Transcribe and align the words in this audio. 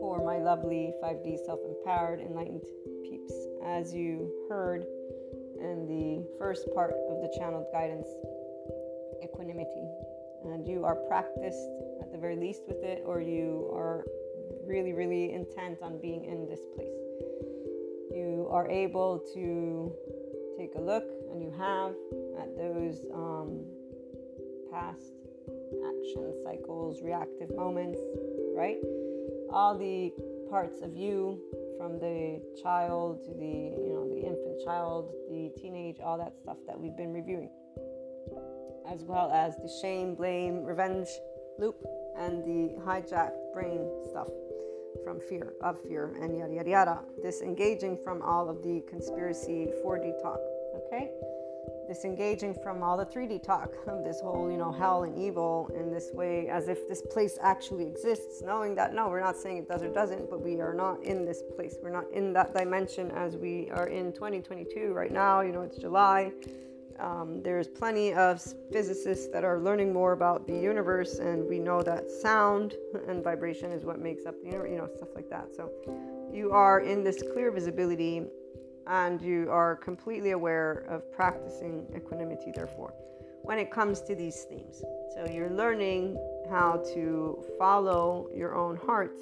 For 0.00 0.20
my 0.24 0.38
lovely 0.38 0.92
5D 1.00 1.44
self 1.46 1.60
empowered, 1.64 2.20
enlightened 2.20 2.62
peeps, 3.04 3.32
as 3.64 3.94
you 3.94 4.32
heard 4.48 4.84
in 5.60 5.86
the 5.86 6.26
first 6.38 6.66
part 6.74 6.90
of 7.08 7.20
the 7.20 7.32
channeled 7.38 7.66
guidance, 7.72 8.08
equanimity. 9.22 9.86
And 10.44 10.66
you 10.66 10.84
are 10.84 10.96
practiced 11.06 11.68
at 12.02 12.10
the 12.10 12.18
very 12.18 12.34
least 12.34 12.62
with 12.66 12.82
it, 12.82 13.04
or 13.06 13.20
you 13.20 13.70
are 13.72 14.04
really, 14.66 14.92
really 14.92 15.32
intent 15.32 15.82
on 15.82 16.00
being 16.00 16.24
in 16.24 16.48
this 16.48 16.66
place. 16.74 16.98
You 18.10 18.48
are 18.50 18.68
able 18.68 19.20
to 19.34 19.94
take 20.58 20.74
a 20.74 20.80
look, 20.80 21.04
and 21.30 21.40
you 21.40 21.52
have 21.56 21.94
at 22.40 22.56
those 22.56 23.06
um, 23.14 23.60
past 24.72 25.25
action 25.72 26.32
cycles, 26.44 27.02
reactive 27.02 27.54
moments, 27.54 28.00
right? 28.54 28.78
All 29.50 29.76
the 29.76 30.12
parts 30.50 30.82
of 30.82 30.96
you 30.96 31.40
from 31.76 31.98
the 31.98 32.40
child 32.62 33.24
to 33.24 33.30
the 33.32 33.74
you 33.76 33.92
know 33.92 34.08
the 34.08 34.20
infant 34.20 34.60
child 34.64 35.12
the 35.30 35.50
teenage 35.60 35.96
all 36.02 36.16
that 36.16 36.36
stuff 36.36 36.56
that 36.66 36.78
we've 36.78 36.96
been 36.96 37.12
reviewing. 37.12 37.50
As 38.88 39.02
well 39.02 39.30
as 39.32 39.56
the 39.56 39.70
shame 39.82 40.14
blame 40.14 40.64
revenge 40.64 41.08
loop 41.58 41.76
and 42.16 42.44
the 42.44 42.80
hijacked 42.82 43.52
brain 43.52 43.90
stuff 44.10 44.28
from 45.04 45.20
fear 45.20 45.52
of 45.62 45.80
fear 45.82 46.14
and 46.20 46.36
yada 46.36 46.54
yada 46.54 46.70
yada. 46.70 47.00
Disengaging 47.22 47.98
from 48.04 48.22
all 48.22 48.48
of 48.48 48.62
the 48.62 48.82
conspiracy 48.88 49.68
4d 49.84 50.22
talk 50.22 50.40
okay 50.76 51.10
disengaging 51.86 52.54
from 52.62 52.82
all 52.82 52.96
the 52.96 53.06
3D 53.06 53.42
talk 53.42 53.74
of 53.86 54.04
this 54.04 54.20
whole, 54.20 54.50
you 54.50 54.56
know, 54.56 54.72
hell 54.72 55.04
and 55.04 55.16
evil 55.18 55.70
in 55.74 55.92
this 55.92 56.10
way, 56.12 56.48
as 56.48 56.68
if 56.68 56.88
this 56.88 57.02
place 57.02 57.38
actually 57.40 57.86
exists, 57.86 58.42
knowing 58.42 58.74
that 58.74 58.94
no, 58.94 59.08
we're 59.08 59.20
not 59.20 59.36
saying 59.36 59.58
it 59.58 59.68
does 59.68 59.82
or 59.82 59.92
doesn't, 59.92 60.28
but 60.30 60.40
we 60.40 60.60
are 60.60 60.74
not 60.74 61.02
in 61.02 61.24
this 61.24 61.42
place. 61.54 61.76
We're 61.82 61.90
not 61.90 62.10
in 62.12 62.32
that 62.34 62.54
dimension 62.54 63.10
as 63.12 63.36
we 63.36 63.70
are 63.70 63.88
in 63.88 64.12
2022 64.12 64.92
right 64.92 65.12
now. 65.12 65.40
You 65.40 65.52
know, 65.52 65.62
it's 65.62 65.78
July. 65.78 66.32
Um, 66.98 67.42
there's 67.42 67.68
plenty 67.68 68.14
of 68.14 68.42
physicists 68.72 69.28
that 69.28 69.44
are 69.44 69.60
learning 69.60 69.92
more 69.92 70.12
about 70.12 70.46
the 70.46 70.56
universe, 70.56 71.18
and 71.18 71.46
we 71.46 71.58
know 71.58 71.82
that 71.82 72.10
sound 72.10 72.74
and 73.06 73.22
vibration 73.22 73.70
is 73.70 73.84
what 73.84 74.00
makes 74.00 74.24
up 74.24 74.34
the 74.40 74.46
universe, 74.46 74.70
you 74.70 74.78
know, 74.78 74.88
stuff 74.96 75.10
like 75.14 75.28
that. 75.28 75.54
So, 75.54 75.70
you 76.32 76.52
are 76.52 76.80
in 76.80 77.04
this 77.04 77.22
clear 77.32 77.50
visibility 77.50 78.22
and 78.86 79.20
you 79.20 79.48
are 79.50 79.76
completely 79.76 80.30
aware 80.30 80.84
of 80.88 81.10
practicing 81.12 81.86
equanimity, 81.96 82.52
therefore, 82.54 82.94
when 83.42 83.58
it 83.58 83.70
comes 83.70 84.00
to 84.02 84.14
these 84.14 84.42
themes. 84.44 84.82
So 85.14 85.26
you're 85.32 85.50
learning 85.50 86.16
how 86.50 86.82
to 86.94 87.44
follow 87.58 88.28
your 88.34 88.54
own 88.54 88.76
heart 88.76 89.20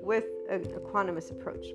with 0.00 0.24
a, 0.48 0.58
equanimous 0.58 1.30
approach 1.30 1.66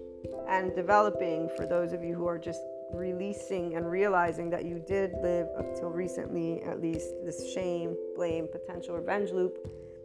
and 0.48 0.74
developing 0.76 1.50
for 1.56 1.66
those 1.66 1.94
of 1.94 2.04
you 2.04 2.16
who 2.16 2.28
are 2.28 2.40
just 2.40 2.62
releasing 2.94 3.76
and 3.76 3.90
realizing 3.90 4.50
that 4.50 4.66
you 4.66 4.80
did 4.88 5.14
live 5.22 5.48
up 5.58 5.76
till 5.76 5.90
recently 5.90 6.62
at 6.64 6.82
least 6.82 7.10
this 7.24 7.52
shame 7.54 7.96
blame 8.16 8.48
potential 8.52 8.96
revenge 8.96 9.32
loop 9.32 9.58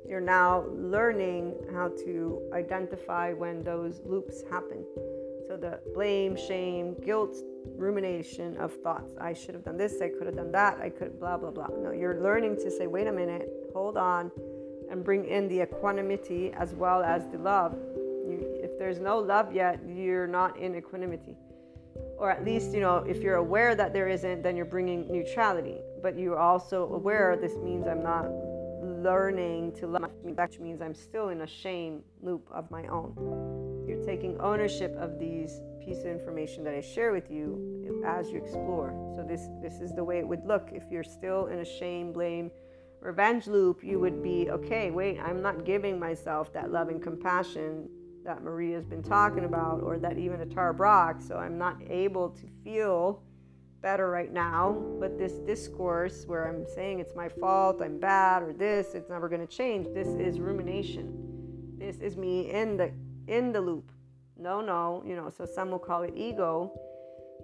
you're 0.08 0.20
now 0.20 0.64
learning 0.72 1.54
how 1.72 1.88
to 1.88 2.40
identify 2.54 3.32
when 3.32 3.62
those 3.62 4.00
loops 4.06 4.42
happen 4.50 4.84
so 5.48 5.56
the 5.56 5.80
blame, 5.94 6.36
shame, 6.36 6.94
guilt, 7.02 7.34
rumination 7.77 8.56
of 8.58 8.72
thoughts. 8.82 9.14
I 9.18 9.32
should 9.32 9.54
have 9.54 9.64
done 9.64 9.78
this, 9.78 10.00
I 10.02 10.10
could 10.10 10.27
have 10.27 10.36
done 10.36 10.52
that, 10.52 10.78
I 10.78 10.91
could 10.91 11.18
blah 11.18 11.38
blah 11.38 11.50
blah. 11.50 11.68
No, 11.68 11.91
you're 11.91 12.20
learning 12.22 12.56
to 12.56 12.70
say, 12.70 12.86
wait 12.86 13.06
a 13.06 13.12
minute, 13.12 13.48
hold 13.72 13.96
on, 13.96 14.30
and 14.91 15.02
bring 15.02 15.24
in 15.24 15.48
the 15.48 15.62
equanimity 15.62 16.52
as 16.52 16.74
well 16.74 17.02
as 17.02 17.26
the 17.28 17.38
love. 17.38 17.72
You, 18.28 18.60
if 18.62 18.78
there's 18.78 19.00
no 19.00 19.19
love 19.19 19.54
yet, 19.54 19.80
you're 19.88 20.26
not 20.26 20.58
in 20.58 20.76
equanimity. 20.76 21.34
Or 22.19 22.30
at 22.30 22.44
least, 22.44 22.75
you 22.75 22.80
know, 22.80 22.98
if 22.98 23.22
you're 23.22 23.36
aware 23.36 23.75
that 23.75 23.94
there 23.94 24.09
isn't, 24.09 24.42
then 24.42 24.54
you're 24.54 24.66
bringing 24.66 25.10
neutrality. 25.10 25.78
But 26.03 26.19
you're 26.19 26.38
also 26.38 26.92
aware 26.92 27.36
this 27.41 27.56
means 27.56 27.86
I'm 27.86 28.03
not 28.03 28.26
learning 28.82 29.72
to 29.76 29.86
love, 29.86 30.10
which 30.22 30.59
means 30.59 30.82
I'm 30.82 30.94
still 30.94 31.30
in 31.30 31.41
a 31.41 31.47
shame 31.47 32.03
loop 32.20 32.47
of 32.50 32.70
my 32.70 32.86
own. 32.88 33.78
Taking 34.08 34.41
ownership 34.41 34.96
of 34.96 35.19
these 35.19 35.60
pieces 35.84 36.06
of 36.06 36.12
information 36.12 36.64
that 36.64 36.72
I 36.72 36.80
share 36.80 37.12
with 37.12 37.30
you 37.30 38.02
as 38.06 38.30
you 38.30 38.38
explore. 38.38 38.94
So 39.14 39.22
this 39.22 39.48
this 39.60 39.82
is 39.82 39.92
the 39.92 40.02
way 40.02 40.19
it 40.19 40.26
would 40.26 40.46
look 40.46 40.70
if 40.72 40.84
you're 40.91 41.04
still 41.04 41.48
in 41.48 41.58
a 41.58 41.64
shame, 41.64 42.10
blame, 42.10 42.50
revenge 43.02 43.47
loop. 43.47 43.84
You 43.84 44.00
would 44.00 44.22
be 44.22 44.48
okay. 44.50 44.91
Wait, 44.91 45.20
I'm 45.20 45.42
not 45.42 45.66
giving 45.66 45.98
myself 45.98 46.54
that 46.54 46.72
love 46.72 46.88
and 46.88 47.02
compassion 47.02 47.86
that 48.24 48.42
Maria's 48.42 48.86
been 48.86 49.02
talking 49.02 49.44
about, 49.44 49.82
or 49.82 49.98
that 49.98 50.16
even 50.16 50.48
Tara 50.48 50.72
Brach. 50.72 51.20
So 51.20 51.36
I'm 51.36 51.58
not 51.58 51.76
able 51.86 52.30
to 52.30 52.47
feel 52.64 53.22
better 53.82 54.08
right 54.08 54.32
now, 54.32 54.82
but 54.98 55.18
this 55.18 55.34
discourse 55.41 56.24
where 56.26 56.48
I'm 56.48 56.64
saying 56.66 57.00
it's 57.00 57.14
my 57.14 57.28
fault, 57.28 57.82
I'm 57.82 57.98
bad, 57.98 58.42
or 58.42 58.54
this, 58.54 58.94
it's 58.94 59.10
never 59.10 59.28
going 59.28 59.47
to 59.47 59.54
change. 59.54 59.86
This 59.92 60.08
is 60.08 60.41
rumination. 60.41 61.76
This 61.76 61.98
is 61.98 62.16
me 62.16 62.50
in 62.50 62.78
the 62.78 62.91
in 63.26 63.52
the 63.52 63.60
loop. 63.60 63.92
No, 64.38 64.60
no, 64.60 65.03
you 65.04 65.16
know. 65.16 65.31
So 65.37 65.44
some 65.44 65.71
will 65.71 65.78
call 65.78 66.03
it 66.03 66.12
ego. 66.16 66.72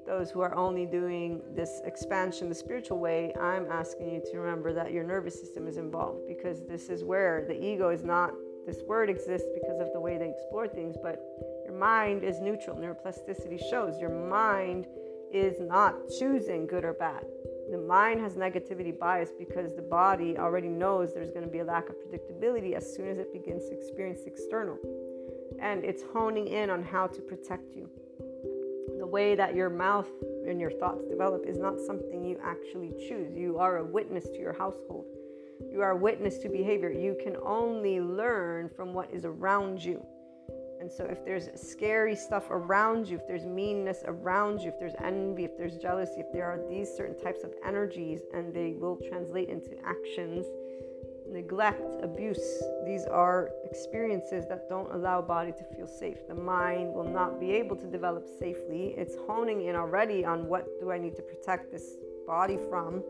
Those 0.06 0.31
who 0.31 0.41
are 0.41 0.55
only 0.55 0.87
doing 0.87 1.43
this 1.56 1.81
expansion 1.84 2.49
the 2.49 2.55
spiritual 2.55 2.99
way, 2.99 3.32
I'm 3.41 3.66
asking 3.71 4.10
you 4.10 4.22
to 4.31 4.38
remember 4.38 4.72
that 4.75 4.93
your 4.93 5.03
nervous 5.03 5.41
system 5.41 5.66
is 5.66 5.77
involved 5.77 6.28
because 6.28 6.62
this 6.66 6.88
is 6.88 7.03
where 7.03 7.44
the 7.49 7.54
ego 7.54 7.88
is 7.88 8.04
not. 8.04 8.33
This 8.66 8.83
word 8.87 9.10
exists 9.10 9.49
because 9.54 9.81
of 9.81 9.93
the 9.93 10.00
way 10.00 10.19
they 10.19 10.28
explore 10.28 10.69
things, 10.69 10.97
but 11.03 11.21
your 11.65 11.77
mind 11.77 12.22
is 12.22 12.41
neutral. 12.41 12.77
Neuroplasticity 12.77 13.59
shows 13.71 13.99
your 13.99 14.10
mind 14.28 14.87
is 15.33 15.56
not 15.60 15.94
choosing 16.19 16.66
good 16.66 16.84
or 16.84 16.93
bad. 16.93 17.25
The 17.71 17.78
mind 17.78 18.21
has 18.21 18.34
negativity 18.34 18.97
bias 18.97 19.31
because 19.38 19.75
the 19.75 19.83
body 19.83 20.37
already 20.38 20.69
knows 20.69 21.12
there's 21.12 21.31
going 21.31 21.44
to 21.44 21.50
be 21.50 21.59
a 21.59 21.65
lack 21.65 21.88
of 21.88 21.97
predictability 21.97 22.75
as 22.75 22.94
soon 22.94 23.09
as 23.09 23.19
it 23.19 23.33
begins 23.33 23.69
to 23.69 23.75
experience 23.75 24.21
external. 24.27 24.78
And 25.64 25.82
it's 25.82 26.02
honing 26.12 26.48
in 26.48 26.69
on 26.69 26.82
how 26.82 27.06
to 27.06 27.22
protect 27.22 27.75
you. 27.75 27.88
The 28.98 29.06
way 29.06 29.34
that 29.34 29.54
your 29.54 29.70
mouth 29.70 30.10
and 30.47 30.60
your 30.60 30.70
thoughts 30.70 31.06
develop 31.08 31.47
is 31.47 31.56
not 31.56 31.80
something 31.80 32.22
you 32.22 32.38
actually 32.44 32.92
choose. 33.08 33.34
You 33.34 33.58
are 33.58 33.78
a 33.78 33.84
witness 33.84 34.24
to 34.24 34.38
your 34.38 34.53
household. 34.53 35.06
You 35.72 35.80
are 35.80 35.92
a 35.92 35.97
witness 35.97 36.36
to 36.41 36.50
behavior. 36.50 36.91
You 36.91 37.16
can 37.24 37.36
only 37.42 37.98
learn 37.98 38.69
from 38.76 38.92
what 38.92 39.10
is 39.10 39.24
around 39.24 39.82
you. 39.82 40.04
And 40.80 40.92
so, 40.92 41.04
if 41.04 41.24
there's 41.24 41.48
scary 41.54 42.14
stuff 42.14 42.50
around 42.50 43.08
you, 43.08 43.16
if 43.16 43.26
there's 43.26 43.47
meanness 43.47 44.03
around 44.06 44.60
you, 44.60 44.69
if 44.69 44.78
there's 44.78 44.94
envy, 45.03 45.44
if 45.44 45.56
there's 45.56 45.78
jealousy, 45.78 46.20
if 46.20 46.30
there 46.30 46.44
are 46.44 46.60
these 46.69 46.94
certain 46.94 47.19
types 47.24 47.42
of 47.42 47.54
energies 47.64 48.20
and 48.34 48.53
they 48.53 48.74
will 48.78 48.98
translate 49.08 49.48
into 49.48 49.70
actions, 49.82 50.44
neglect, 51.26 52.02
abuse, 52.02 52.62
these 52.84 53.04
are 53.06 53.50
experiences 53.64 54.46
that 54.48 54.68
don't 54.68 54.92
allow 54.92 55.22
body 55.22 55.52
to 55.52 55.64
feel 55.76 55.86
safe. 55.86 56.26
The 56.28 56.34
mind 56.34 56.92
will 56.94 57.08
not 57.08 57.40
be 57.40 57.52
able 57.52 57.76
to 57.76 57.86
develop 57.86 58.28
safely. 58.38 58.94
It's 58.96 59.14
honing 59.26 59.62
in 59.62 59.76
already 59.76 60.24
on 60.24 60.46
what 60.46 60.66
do 60.80 60.90
I 60.90 60.98
need 60.98 61.16
to 61.16 61.22
protect 61.22 61.72
this 61.72 61.96
body 62.26 62.58
from. 62.68 63.02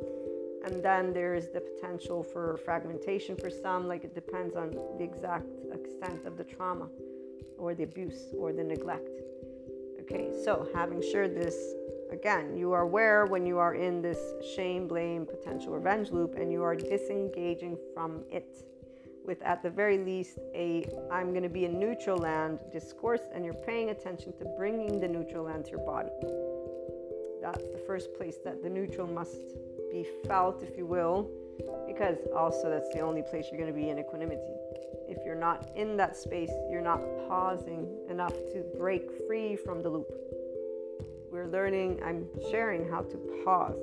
And 0.64 0.82
then 0.82 1.12
there's 1.12 1.48
the 1.50 1.60
potential 1.60 2.22
for 2.22 2.56
fragmentation 2.64 3.36
for 3.36 3.50
some, 3.50 3.86
like 3.86 4.04
it 4.04 4.14
depends 4.14 4.56
on 4.56 4.70
the 4.98 5.04
exact 5.04 5.46
extent 5.72 6.24
of 6.24 6.38
the 6.38 6.44
trauma 6.44 6.88
or 7.58 7.74
the 7.74 7.82
abuse 7.82 8.32
or 8.38 8.52
the 8.52 8.64
neglect. 8.64 9.08
Okay, 10.00 10.30
so 10.44 10.68
having 10.74 11.02
shared 11.02 11.34
this, 11.34 11.56
again, 12.14 12.56
you 12.56 12.72
are 12.72 12.82
aware 12.82 13.26
when 13.26 13.44
you 13.44 13.58
are 13.58 13.74
in 13.74 14.00
this 14.00 14.18
shame, 14.54 14.88
blame, 14.88 15.26
potential 15.26 15.72
revenge 15.72 16.10
loop 16.10 16.36
and 16.36 16.50
you 16.50 16.62
are 16.62 16.76
disengaging 16.76 17.76
from 17.92 18.22
it 18.30 18.64
with 19.26 19.42
at 19.42 19.62
the 19.62 19.70
very 19.70 19.98
least 19.98 20.38
a 20.54 20.86
I'm 21.10 21.30
going 21.30 21.42
to 21.42 21.48
be 21.48 21.64
in 21.64 21.78
neutral 21.78 22.18
land 22.18 22.60
discourse 22.72 23.22
and 23.34 23.44
you're 23.44 23.54
paying 23.54 23.90
attention 23.90 24.32
to 24.38 24.44
bringing 24.56 25.00
the 25.00 25.08
neutral 25.08 25.44
land 25.44 25.64
to 25.66 25.72
your 25.72 25.84
body. 25.84 26.10
That's 27.42 27.64
the 27.64 27.82
first 27.86 28.14
place 28.14 28.36
that 28.44 28.62
the 28.62 28.70
neutral 28.70 29.06
must 29.06 29.36
be 29.90 30.06
felt, 30.26 30.62
if 30.62 30.76
you 30.76 30.86
will, 30.86 31.30
because 31.86 32.18
also 32.34 32.70
that's 32.70 32.92
the 32.94 33.00
only 33.00 33.22
place 33.22 33.46
you're 33.50 33.60
going 33.60 33.72
to 33.72 33.78
be 33.78 33.90
in 33.90 33.98
equanimity 33.98 34.54
if 35.08 35.24
you're 35.24 35.34
not 35.34 35.68
in 35.76 35.96
that 35.96 36.16
space, 36.16 36.50
you're 36.70 36.80
not 36.80 37.00
pausing 37.28 37.86
enough 38.08 38.34
to 38.52 38.64
break 38.78 39.10
free 39.26 39.56
from 39.56 39.82
the 39.82 39.88
loop. 39.88 40.10
We're 41.34 41.48
learning, 41.48 41.98
I'm 42.06 42.28
sharing 42.52 42.88
how 42.88 43.00
to 43.00 43.16
pause. 43.44 43.80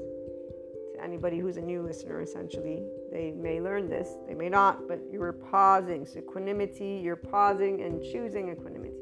To 0.93 1.03
anybody 1.03 1.37
who's 1.37 1.57
a 1.57 1.61
new 1.61 1.81
listener, 1.81 2.21
essentially, 2.21 2.81
they 3.11 3.31
may 3.31 3.59
learn 3.59 3.89
this, 3.89 4.07
they 4.25 4.33
may 4.33 4.47
not, 4.47 4.87
but 4.87 5.01
you're 5.11 5.33
pausing. 5.33 6.05
So, 6.05 6.19
equanimity, 6.19 7.01
you're 7.03 7.17
pausing 7.17 7.81
and 7.81 8.01
choosing 8.01 8.49
equanimity 8.49 8.95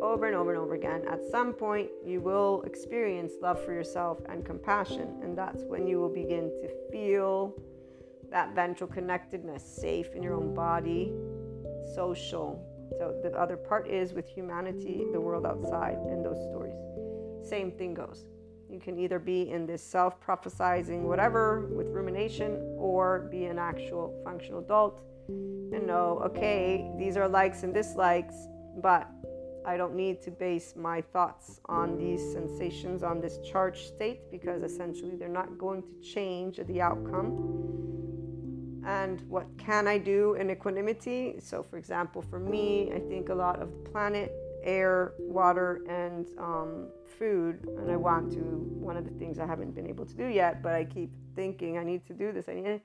over 0.00 0.26
and 0.26 0.34
over 0.34 0.54
and 0.54 0.58
over 0.58 0.74
again. 0.74 1.02
At 1.06 1.20
some 1.30 1.52
point, 1.52 1.90
you 2.02 2.22
will 2.22 2.62
experience 2.62 3.34
love 3.42 3.62
for 3.62 3.74
yourself 3.74 4.20
and 4.30 4.42
compassion, 4.42 5.20
and 5.22 5.36
that's 5.36 5.62
when 5.64 5.86
you 5.86 6.00
will 6.00 6.14
begin 6.14 6.50
to 6.62 6.90
feel 6.90 7.52
that 8.30 8.54
ventral 8.54 8.88
connectedness, 8.88 9.62
safe 9.62 10.14
in 10.14 10.22
your 10.22 10.32
own 10.32 10.54
body, 10.54 11.12
social. 11.94 12.58
So 12.98 13.20
the 13.22 13.38
other 13.38 13.58
part 13.58 13.86
is 13.86 14.14
with 14.14 14.26
humanity, 14.26 15.04
the 15.12 15.20
world 15.20 15.44
outside, 15.44 15.98
and 16.08 16.24
those 16.24 16.42
stories. 16.48 16.95
Same 17.46 17.70
thing 17.70 17.94
goes. 17.94 18.26
You 18.68 18.80
can 18.80 18.98
either 18.98 19.18
be 19.18 19.50
in 19.50 19.66
this 19.66 19.82
self 19.82 20.20
prophesizing 20.20 21.02
whatever 21.02 21.68
with 21.72 21.88
rumination 21.88 22.74
or 22.76 23.28
be 23.30 23.44
an 23.44 23.58
actual 23.58 24.20
functional 24.24 24.60
adult 24.60 25.00
and 25.28 25.86
know, 25.86 26.20
okay, 26.24 26.90
these 26.98 27.16
are 27.16 27.28
likes 27.28 27.62
and 27.62 27.72
dislikes, 27.72 28.34
but 28.82 29.08
I 29.64 29.76
don't 29.76 29.94
need 29.94 30.22
to 30.22 30.30
base 30.30 30.74
my 30.76 31.00
thoughts 31.00 31.60
on 31.66 31.98
these 31.98 32.20
sensations, 32.32 33.02
on 33.02 33.20
this 33.20 33.38
charged 33.44 33.86
state, 33.88 34.20
because 34.30 34.62
essentially 34.62 35.16
they're 35.16 35.28
not 35.28 35.58
going 35.58 35.82
to 35.82 36.00
change 36.00 36.60
the 36.66 36.80
outcome. 36.80 37.64
And 38.86 39.20
what 39.22 39.46
can 39.58 39.88
I 39.88 39.98
do 39.98 40.34
in 40.34 40.50
equanimity? 40.50 41.36
So, 41.40 41.64
for 41.64 41.76
example, 41.76 42.22
for 42.22 42.38
me, 42.38 42.92
I 42.94 43.00
think 43.00 43.28
a 43.28 43.34
lot 43.34 43.60
of 43.60 43.72
the 43.72 43.90
planet, 43.90 44.32
air, 44.66 45.14
water, 45.18 45.80
and 45.88 46.26
um, 46.38 46.88
food. 47.18 47.66
And 47.78 47.90
I 47.90 47.96
want 47.96 48.32
to, 48.32 48.40
one 48.40 48.96
of 48.96 49.04
the 49.04 49.10
things 49.18 49.38
I 49.38 49.46
haven't 49.46 49.74
been 49.74 49.86
able 49.86 50.04
to 50.04 50.14
do 50.14 50.26
yet, 50.26 50.62
but 50.62 50.74
I 50.74 50.84
keep 50.84 51.10
thinking 51.34 51.78
I 51.78 51.84
need 51.84 52.04
to 52.06 52.12
do 52.12 52.32
this. 52.32 52.48
I 52.48 52.54
need, 52.54 52.80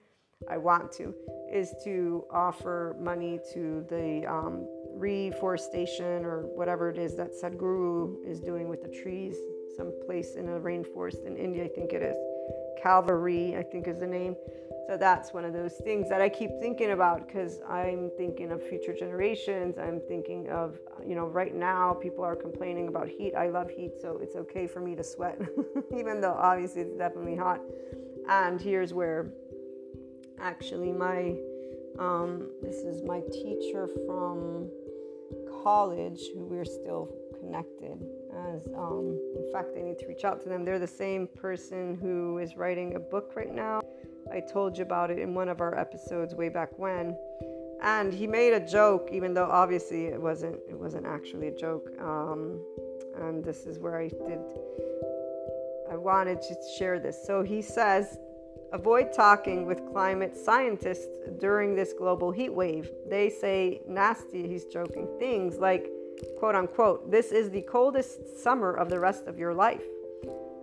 I 0.49 0.57
want 0.57 0.91
to, 0.93 1.13
is 1.51 1.73
to 1.83 2.23
offer 2.31 2.95
money 2.99 3.39
to 3.53 3.85
the 3.89 4.25
um, 4.27 4.67
reforestation 4.93 6.23
or 6.25 6.43
whatever 6.55 6.89
it 6.89 6.97
is 6.97 7.15
that 7.15 7.31
Sadhguru 7.33 8.23
is 8.25 8.39
doing 8.39 8.69
with 8.69 8.81
the 8.81 9.01
trees, 9.01 9.35
some 9.75 9.91
place 10.05 10.35
in 10.35 10.49
a 10.49 10.59
rainforest 10.59 11.25
in 11.25 11.35
India, 11.37 11.65
I 11.65 11.69
think 11.69 11.93
it 11.93 12.01
is. 12.01 12.15
Cauvery, 12.81 13.55
I 13.57 13.63
think 13.63 13.87
is 13.87 13.99
the 13.99 14.07
name. 14.07 14.35
So 14.87 14.97
that's 14.97 15.31
one 15.31 15.45
of 15.45 15.53
those 15.53 15.73
things 15.83 16.09
that 16.09 16.21
I 16.21 16.29
keep 16.29 16.49
thinking 16.59 16.91
about 16.91 17.27
because 17.27 17.61
I'm 17.69 18.11
thinking 18.17 18.51
of 18.51 18.61
future 18.67 18.93
generations. 18.93 19.77
I'm 19.77 20.01
thinking 20.07 20.49
of, 20.49 20.79
you 21.05 21.15
know, 21.15 21.27
right 21.27 21.55
now 21.55 21.93
people 21.93 22.23
are 22.23 22.35
complaining 22.35 22.87
about 22.87 23.07
heat. 23.07 23.33
I 23.35 23.47
love 23.47 23.69
heat, 23.69 23.93
so 24.01 24.19
it's 24.21 24.35
okay 24.35 24.67
for 24.67 24.81
me 24.81 24.95
to 24.95 25.03
sweat, 25.03 25.39
even 25.97 26.19
though 26.19 26.33
obviously 26.33 26.81
it's 26.81 26.97
definitely 26.97 27.37
hot. 27.37 27.61
And 28.27 28.59
here's 28.59 28.93
where 28.93 29.31
actually 30.39 30.91
my 30.91 31.35
um, 31.99 32.49
this 32.61 32.77
is 32.77 33.03
my 33.03 33.21
teacher 33.31 33.87
from 34.05 34.69
college 35.63 36.21
who 36.33 36.45
we're 36.45 36.65
still 36.65 37.13
connected 37.39 38.03
as 38.53 38.67
um, 38.75 39.19
in 39.35 39.51
fact 39.51 39.69
i 39.77 39.81
need 39.81 39.97
to 39.97 40.07
reach 40.07 40.23
out 40.23 40.41
to 40.41 40.49
them 40.49 40.63
they're 40.65 40.79
the 40.79 40.87
same 40.87 41.27
person 41.27 41.97
who 42.01 42.37
is 42.37 42.55
writing 42.55 42.95
a 42.95 42.99
book 42.99 43.33
right 43.35 43.53
now 43.53 43.81
i 44.31 44.39
told 44.39 44.77
you 44.77 44.83
about 44.83 45.11
it 45.11 45.19
in 45.19 45.33
one 45.33 45.49
of 45.49 45.61
our 45.61 45.77
episodes 45.77 46.35
way 46.35 46.49
back 46.49 46.69
when 46.77 47.15
and 47.81 48.13
he 48.13 48.27
made 48.27 48.53
a 48.53 48.59
joke 48.59 49.09
even 49.11 49.33
though 49.33 49.49
obviously 49.49 50.05
it 50.05 50.21
wasn't 50.21 50.55
it 50.69 50.77
wasn't 50.77 51.05
actually 51.05 51.47
a 51.47 51.55
joke 51.55 51.89
um, 51.99 52.59
and 53.21 53.43
this 53.43 53.65
is 53.65 53.79
where 53.79 53.99
i 53.99 54.07
did 54.07 54.39
i 55.91 55.95
wanted 55.95 56.41
to 56.41 56.55
share 56.77 56.99
this 56.99 57.17
so 57.25 57.41
he 57.41 57.61
says 57.61 58.17
Avoid 58.73 59.11
talking 59.11 59.65
with 59.65 59.85
climate 59.91 60.33
scientists 60.33 61.09
during 61.39 61.75
this 61.75 61.91
global 61.91 62.31
heat 62.31 62.53
wave. 62.53 62.89
They 63.09 63.29
say 63.29 63.81
nasty, 63.85 64.47
he's 64.47 64.63
joking, 64.63 65.09
things 65.19 65.57
like, 65.57 65.89
quote 66.39 66.55
unquote, 66.55 67.11
this 67.11 67.33
is 67.33 67.49
the 67.49 67.63
coldest 67.63 68.41
summer 68.41 68.73
of 68.73 68.89
the 68.89 68.97
rest 68.97 69.27
of 69.27 69.37
your 69.37 69.53
life. 69.53 69.83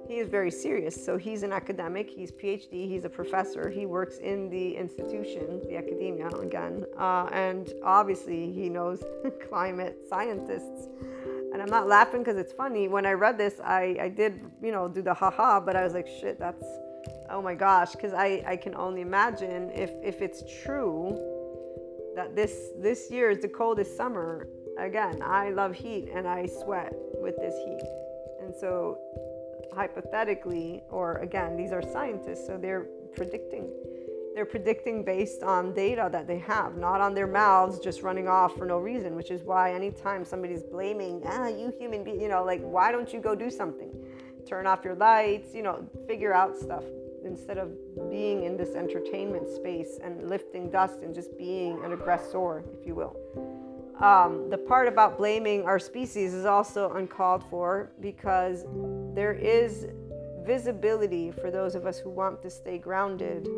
He 0.08 0.18
is 0.18 0.28
very 0.30 0.50
serious. 0.50 1.04
So 1.04 1.18
he's 1.18 1.42
an 1.42 1.52
academic, 1.52 2.08
he's 2.08 2.32
PhD, 2.32 2.88
he's 2.88 3.04
a 3.04 3.10
professor, 3.10 3.68
he 3.68 3.84
works 3.84 4.16
in 4.16 4.48
the 4.48 4.74
institution, 4.74 5.60
the 5.68 5.76
academia 5.76 6.28
again, 6.28 6.86
uh, 6.98 7.28
and 7.30 7.70
obviously 7.84 8.50
he 8.50 8.70
knows 8.70 9.04
climate 9.48 9.98
scientists. 10.08 10.88
And 11.52 11.60
I'm 11.60 11.68
not 11.68 11.86
laughing 11.86 12.20
because 12.20 12.38
it's 12.38 12.52
funny. 12.52 12.88
When 12.88 13.04
I 13.04 13.12
read 13.12 13.36
this, 13.36 13.60
I, 13.62 13.96
I 14.00 14.08
did, 14.08 14.40
you 14.62 14.72
know, 14.72 14.88
do 14.88 15.02
the 15.02 15.14
haha, 15.14 15.60
but 15.60 15.76
I 15.76 15.84
was 15.84 15.92
like, 15.92 16.06
shit, 16.06 16.38
that's 16.38 16.64
oh 17.30 17.42
my 17.42 17.54
gosh 17.54 17.92
because 17.92 18.12
I, 18.12 18.42
I 18.46 18.56
can 18.56 18.74
only 18.74 19.02
imagine 19.02 19.70
if, 19.70 19.90
if 20.02 20.22
it's 20.22 20.42
true 20.64 21.18
that 22.16 22.34
this 22.34 22.70
this 22.78 23.10
year 23.10 23.30
is 23.30 23.40
the 23.40 23.48
coldest 23.48 23.96
summer 23.96 24.48
again 24.78 25.20
i 25.22 25.50
love 25.50 25.74
heat 25.74 26.08
and 26.12 26.26
i 26.26 26.46
sweat 26.46 26.92
with 27.20 27.36
this 27.36 27.54
heat 27.64 27.82
and 28.40 28.54
so 28.54 28.98
hypothetically 29.74 30.82
or 30.90 31.18
again 31.18 31.56
these 31.56 31.72
are 31.72 31.82
scientists 31.82 32.46
so 32.46 32.56
they're 32.56 32.86
predicting 33.14 33.68
they're 34.34 34.46
predicting 34.46 35.04
based 35.04 35.42
on 35.42 35.74
data 35.74 36.08
that 36.12 36.26
they 36.26 36.38
have 36.38 36.76
not 36.76 37.00
on 37.00 37.14
their 37.14 37.26
mouths 37.26 37.78
just 37.78 38.02
running 38.02 38.28
off 38.28 38.56
for 38.56 38.66
no 38.66 38.78
reason 38.78 39.14
which 39.14 39.30
is 39.30 39.42
why 39.42 39.72
anytime 39.72 40.24
somebody's 40.24 40.62
blaming 40.62 41.22
ah 41.26 41.48
you 41.48 41.72
human 41.78 42.04
being 42.04 42.20
you 42.20 42.28
know 42.28 42.44
like 42.44 42.60
why 42.60 42.92
don't 42.92 43.12
you 43.12 43.20
go 43.20 43.34
do 43.34 43.50
something 43.50 43.90
turn 44.46 44.66
off 44.66 44.84
your 44.84 44.94
lights 44.94 45.54
you 45.54 45.62
know 45.62 45.84
figure 46.06 46.32
out 46.32 46.56
stuff 46.56 46.84
instead 47.24 47.58
of 47.58 47.70
being 48.10 48.44
in 48.44 48.56
this 48.56 48.74
entertainment 48.74 49.48
space 49.48 49.98
and 50.02 50.28
lifting 50.28 50.70
dust 50.70 51.00
and 51.02 51.14
just 51.14 51.36
being 51.36 51.82
an 51.84 51.92
aggressor, 51.92 52.64
if 52.72 52.86
you 52.86 52.94
will. 52.94 53.16
Um, 54.00 54.48
the 54.48 54.58
part 54.58 54.86
about 54.86 55.18
blaming 55.18 55.64
our 55.64 55.80
species 55.80 56.32
is 56.32 56.44
also 56.44 56.92
uncalled 56.92 57.42
for 57.50 57.90
because 58.00 58.64
there 59.12 59.32
is 59.32 59.86
visibility 60.46 61.32
for 61.32 61.50
those 61.50 61.74
of 61.74 61.84
us 61.84 61.98
who 61.98 62.10
want 62.10 62.40
to 62.42 62.48
stay 62.50 62.78
grounded 62.78 63.48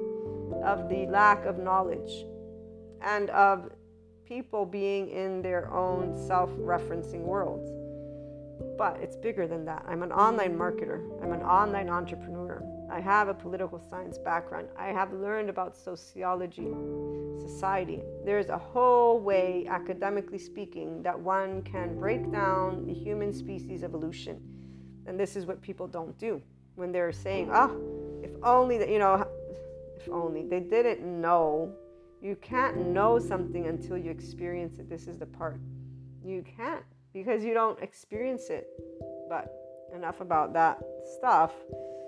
of 0.64 0.88
the 0.88 1.06
lack 1.10 1.44
of 1.44 1.58
knowledge 1.58 2.24
and 3.02 3.28
of 3.30 3.70
people 4.24 4.64
being 4.64 5.10
in 5.10 5.42
their 5.42 5.70
own 5.72 6.16
self 6.26 6.50
referencing 6.52 7.20
worlds. 7.20 7.70
But 8.78 8.98
it's 9.00 9.16
bigger 9.16 9.46
than 9.46 9.66
that. 9.66 9.84
I'm 9.86 10.02
an 10.02 10.12
online 10.12 10.56
marketer, 10.56 11.00
I'm 11.22 11.32
an 11.32 11.42
online 11.42 11.90
entrepreneur. 11.90 12.62
I 12.90 13.00
have 13.00 13.28
a 13.28 13.34
political 13.34 13.78
science 13.78 14.18
background. 14.18 14.68
I 14.76 14.88
have 14.88 15.12
learned 15.12 15.48
about 15.48 15.76
sociology, 15.76 16.68
society. 17.38 18.02
There's 18.24 18.48
a 18.48 18.58
whole 18.58 19.20
way, 19.20 19.66
academically 19.68 20.38
speaking, 20.38 21.02
that 21.02 21.18
one 21.18 21.62
can 21.62 21.96
break 21.98 22.32
down 22.32 22.86
the 22.86 22.92
human 22.92 23.32
species 23.32 23.84
evolution. 23.84 24.40
And 25.06 25.18
this 25.18 25.36
is 25.36 25.46
what 25.46 25.62
people 25.62 25.86
don't 25.86 26.18
do 26.18 26.42
when 26.74 26.90
they're 26.90 27.12
saying, 27.12 27.50
oh, 27.52 28.20
if 28.24 28.32
only 28.42 28.76
that, 28.78 28.88
you 28.88 28.98
know, 28.98 29.24
if 29.96 30.08
only 30.08 30.42
they 30.42 30.60
didn't 30.60 31.02
know. 31.20 31.72
You 32.20 32.36
can't 32.36 32.76
know 32.88 33.18
something 33.18 33.66
until 33.66 33.96
you 33.96 34.10
experience 34.10 34.78
it. 34.78 34.90
This 34.90 35.06
is 35.06 35.16
the 35.16 35.26
part. 35.26 35.58
You 36.22 36.44
can't 36.56 36.84
because 37.14 37.42
you 37.42 37.54
don't 37.54 37.80
experience 37.80 38.50
it. 38.50 38.66
But 39.28 39.50
enough 39.94 40.20
about 40.20 40.52
that 40.52 40.80
stuff 41.16 41.52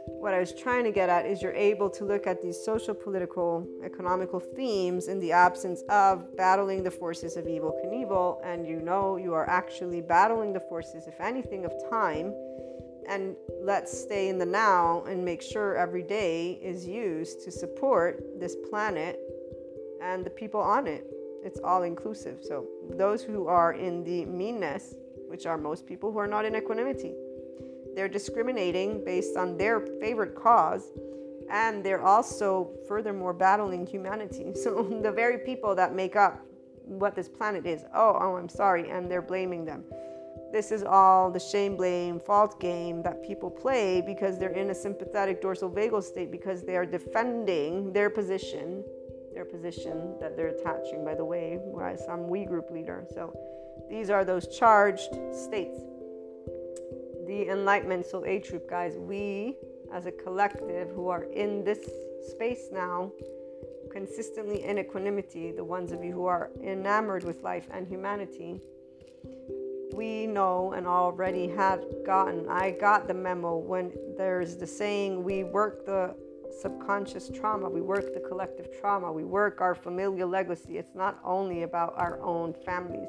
what 0.06 0.34
I 0.34 0.40
was 0.40 0.52
trying 0.52 0.84
to 0.84 0.90
get 0.90 1.08
at 1.08 1.26
is 1.26 1.42
you're 1.42 1.52
able 1.52 1.88
to 1.90 2.04
look 2.04 2.26
at 2.26 2.42
these 2.42 2.58
social, 2.62 2.94
political, 2.94 3.66
economical 3.84 4.40
themes 4.40 5.08
in 5.08 5.20
the 5.20 5.32
absence 5.32 5.82
of 5.88 6.36
battling 6.36 6.82
the 6.82 6.90
forces 6.90 7.36
of 7.36 7.46
evil 7.46 7.80
Knievel, 7.84 8.38
and 8.44 8.66
you 8.66 8.80
know 8.80 9.16
you 9.16 9.34
are 9.34 9.48
actually 9.48 10.00
battling 10.00 10.52
the 10.52 10.60
forces, 10.60 11.06
if 11.06 11.20
anything, 11.20 11.64
of 11.64 11.72
time. 11.88 12.34
And 13.08 13.36
let's 13.60 13.96
stay 13.96 14.28
in 14.28 14.38
the 14.38 14.46
now 14.46 15.02
and 15.04 15.24
make 15.24 15.42
sure 15.42 15.76
every 15.76 16.02
day 16.02 16.58
is 16.62 16.86
used 16.86 17.42
to 17.44 17.50
support 17.50 18.40
this 18.40 18.56
planet 18.70 19.20
and 20.00 20.24
the 20.24 20.30
people 20.30 20.60
on 20.60 20.86
it. 20.86 21.06
It's 21.44 21.58
all 21.64 21.82
inclusive. 21.82 22.38
So, 22.42 22.66
those 22.90 23.22
who 23.22 23.48
are 23.48 23.72
in 23.72 24.04
the 24.04 24.24
meanness, 24.24 24.94
which 25.28 25.46
are 25.46 25.58
most 25.58 25.86
people 25.86 26.12
who 26.12 26.18
are 26.18 26.28
not 26.28 26.44
in 26.44 26.54
equanimity, 26.54 27.14
they're 27.94 28.08
discriminating 28.08 29.04
based 29.04 29.36
on 29.36 29.56
their 29.56 29.80
favorite 30.00 30.34
cause, 30.34 30.90
and 31.50 31.84
they're 31.84 32.02
also, 32.02 32.70
furthermore, 32.88 33.32
battling 33.32 33.86
humanity. 33.86 34.52
So, 34.62 34.82
the 35.02 35.12
very 35.12 35.38
people 35.38 35.74
that 35.74 35.94
make 35.94 36.16
up 36.16 36.40
what 36.84 37.14
this 37.14 37.28
planet 37.28 37.66
is, 37.66 37.84
oh, 37.94 38.16
oh, 38.20 38.36
I'm 38.36 38.48
sorry, 38.48 38.90
and 38.90 39.10
they're 39.10 39.22
blaming 39.22 39.64
them. 39.64 39.84
This 40.52 40.70
is 40.70 40.82
all 40.82 41.30
the 41.30 41.40
shame, 41.40 41.76
blame, 41.76 42.20
fault 42.20 42.60
game 42.60 43.02
that 43.02 43.22
people 43.26 43.50
play 43.50 44.02
because 44.02 44.38
they're 44.38 44.50
in 44.50 44.70
a 44.70 44.74
sympathetic 44.74 45.40
dorsal 45.40 45.70
vagal 45.70 46.02
state 46.02 46.30
because 46.30 46.62
they 46.62 46.76
are 46.76 46.84
defending 46.84 47.92
their 47.92 48.10
position, 48.10 48.84
their 49.34 49.46
position 49.46 50.14
that 50.20 50.36
they're 50.36 50.48
attaching, 50.48 51.04
by 51.04 51.14
the 51.14 51.24
way, 51.24 51.58
as 51.82 52.04
some 52.04 52.28
we 52.28 52.44
group 52.44 52.70
leader. 52.70 53.06
So 53.14 53.34
these 53.88 54.10
are 54.10 54.24
those 54.24 54.46
charged 54.46 55.16
states 55.32 55.78
the 57.32 57.48
Enlightenment 57.48 58.04
Soul 58.04 58.26
Age 58.26 58.50
Group, 58.50 58.68
guys, 58.68 58.98
we 58.98 59.56
as 59.90 60.04
a 60.04 60.12
collective 60.12 60.90
who 60.90 61.08
are 61.08 61.24
in 61.24 61.64
this 61.64 61.78
space 62.28 62.68
now, 62.70 63.10
consistently 63.90 64.62
in 64.64 64.78
equanimity, 64.78 65.50
the 65.50 65.64
ones 65.64 65.92
of 65.92 66.04
you 66.04 66.12
who 66.12 66.26
are 66.26 66.50
enamored 66.62 67.24
with 67.24 67.42
life 67.42 67.68
and 67.72 67.88
humanity, 67.88 68.60
we 69.94 70.26
know 70.26 70.72
and 70.72 70.86
already 70.86 71.48
had 71.48 71.82
gotten. 72.04 72.46
I 72.50 72.72
got 72.72 73.08
the 73.08 73.14
memo 73.14 73.56
when 73.56 73.92
there's 74.18 74.58
the 74.58 74.66
saying, 74.66 75.24
we 75.24 75.42
work 75.42 75.86
the 75.86 76.14
subconscious 76.60 77.30
trauma. 77.30 77.66
We 77.66 77.80
work 77.80 78.12
the 78.12 78.20
collective 78.20 78.78
trauma. 78.78 79.10
We 79.10 79.24
work 79.24 79.62
our 79.62 79.74
familial 79.74 80.28
legacy. 80.28 80.76
It's 80.76 80.94
not 80.94 81.18
only 81.24 81.62
about 81.62 81.94
our 81.96 82.20
own 82.20 82.52
families, 82.52 83.08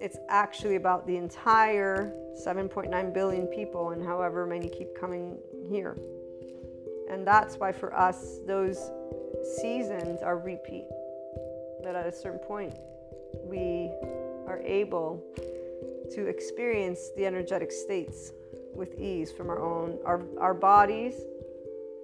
it's 0.00 0.18
actually 0.28 0.76
about 0.76 1.06
the 1.06 1.16
entire 1.16 2.12
7.9 2.46 3.14
billion 3.14 3.46
people 3.46 3.90
and 3.90 4.04
however 4.04 4.46
many 4.46 4.68
keep 4.68 4.94
coming 4.98 5.38
here. 5.68 5.96
And 7.10 7.26
that's 7.26 7.56
why 7.56 7.72
for 7.72 7.94
us, 7.94 8.38
those 8.46 8.90
seasons 9.60 10.22
are 10.22 10.38
repeat. 10.38 10.86
That 11.82 11.94
at 11.96 12.06
a 12.06 12.12
certain 12.12 12.38
point, 12.38 12.74
we 13.44 13.90
are 14.46 14.60
able 14.64 15.22
to 16.14 16.26
experience 16.26 17.10
the 17.16 17.26
energetic 17.26 17.70
states 17.72 18.32
with 18.74 18.98
ease 18.98 19.30
from 19.30 19.50
our 19.50 19.60
own 19.60 19.98
our, 20.04 20.22
our 20.38 20.54
bodies 20.54 21.14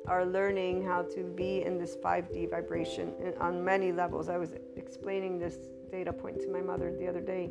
are 0.06 0.24
learning 0.24 0.84
how 0.84 1.02
to 1.02 1.22
be 1.22 1.62
in 1.62 1.78
this 1.78 1.96
5D 1.96 2.50
vibration 2.50 3.12
on 3.38 3.62
many 3.64 3.92
levels. 3.92 4.28
I 4.28 4.38
was 4.38 4.54
explaining 4.76 5.38
this 5.38 5.56
data 5.90 6.12
point 6.12 6.40
to 6.40 6.48
my 6.48 6.60
mother 6.60 6.94
the 6.98 7.08
other 7.08 7.20
day 7.20 7.50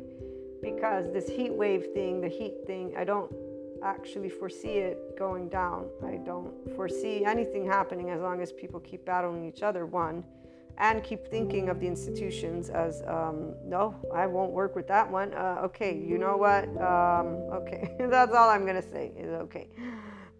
because 0.62 1.12
this 1.12 1.28
heat 1.28 1.52
wave 1.52 1.86
thing, 1.94 2.20
the 2.20 2.28
heat 2.28 2.54
thing, 2.66 2.94
I 2.96 3.04
don't 3.04 3.32
actually 3.82 4.28
foresee 4.28 4.78
it 4.78 5.16
going 5.18 5.48
down. 5.48 5.86
I 6.04 6.16
don't 6.16 6.52
foresee 6.76 7.24
anything 7.24 7.66
happening 7.66 8.10
as 8.10 8.20
long 8.20 8.40
as 8.42 8.52
people 8.52 8.80
keep 8.80 9.04
battling 9.04 9.46
each 9.46 9.62
other, 9.62 9.86
one, 9.86 10.24
and 10.78 11.02
keep 11.02 11.26
thinking 11.26 11.68
of 11.68 11.80
the 11.80 11.86
institutions 11.86 12.70
as, 12.70 13.02
um, 13.06 13.54
no, 13.64 13.94
I 14.14 14.26
won't 14.26 14.52
work 14.52 14.76
with 14.76 14.88
that 14.88 15.10
one. 15.10 15.32
Uh, 15.34 15.62
okay, 15.64 15.96
you 15.96 16.18
know 16.18 16.36
what? 16.36 16.64
Um, 16.80 17.26
okay, 17.52 17.96
that's 18.10 18.34
all 18.34 18.48
I'm 18.48 18.64
going 18.64 18.80
to 18.80 18.90
say 18.90 19.12
is 19.16 19.30
okay. 19.30 19.68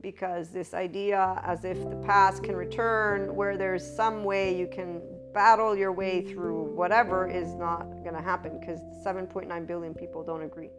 Because 0.00 0.48
this 0.48 0.72
idea 0.72 1.40
as 1.44 1.64
if 1.64 1.78
the 1.90 1.96
past 1.96 2.42
can 2.42 2.56
return, 2.56 3.34
where 3.34 3.58
there's 3.58 3.84
some 3.84 4.24
way 4.24 4.56
you 4.56 4.66
can 4.66 5.02
battle 5.32 5.76
your 5.76 5.92
way 5.92 6.22
through 6.22 6.74
whatever, 6.74 7.28
is 7.28 7.54
not 7.54 7.82
going 8.02 8.14
to 8.14 8.22
happen 8.22 8.58
because 8.58 8.80
7.9 9.04 9.66
billion 9.66 9.94
people 9.94 10.24
don't 10.24 10.42
agree 10.42 10.70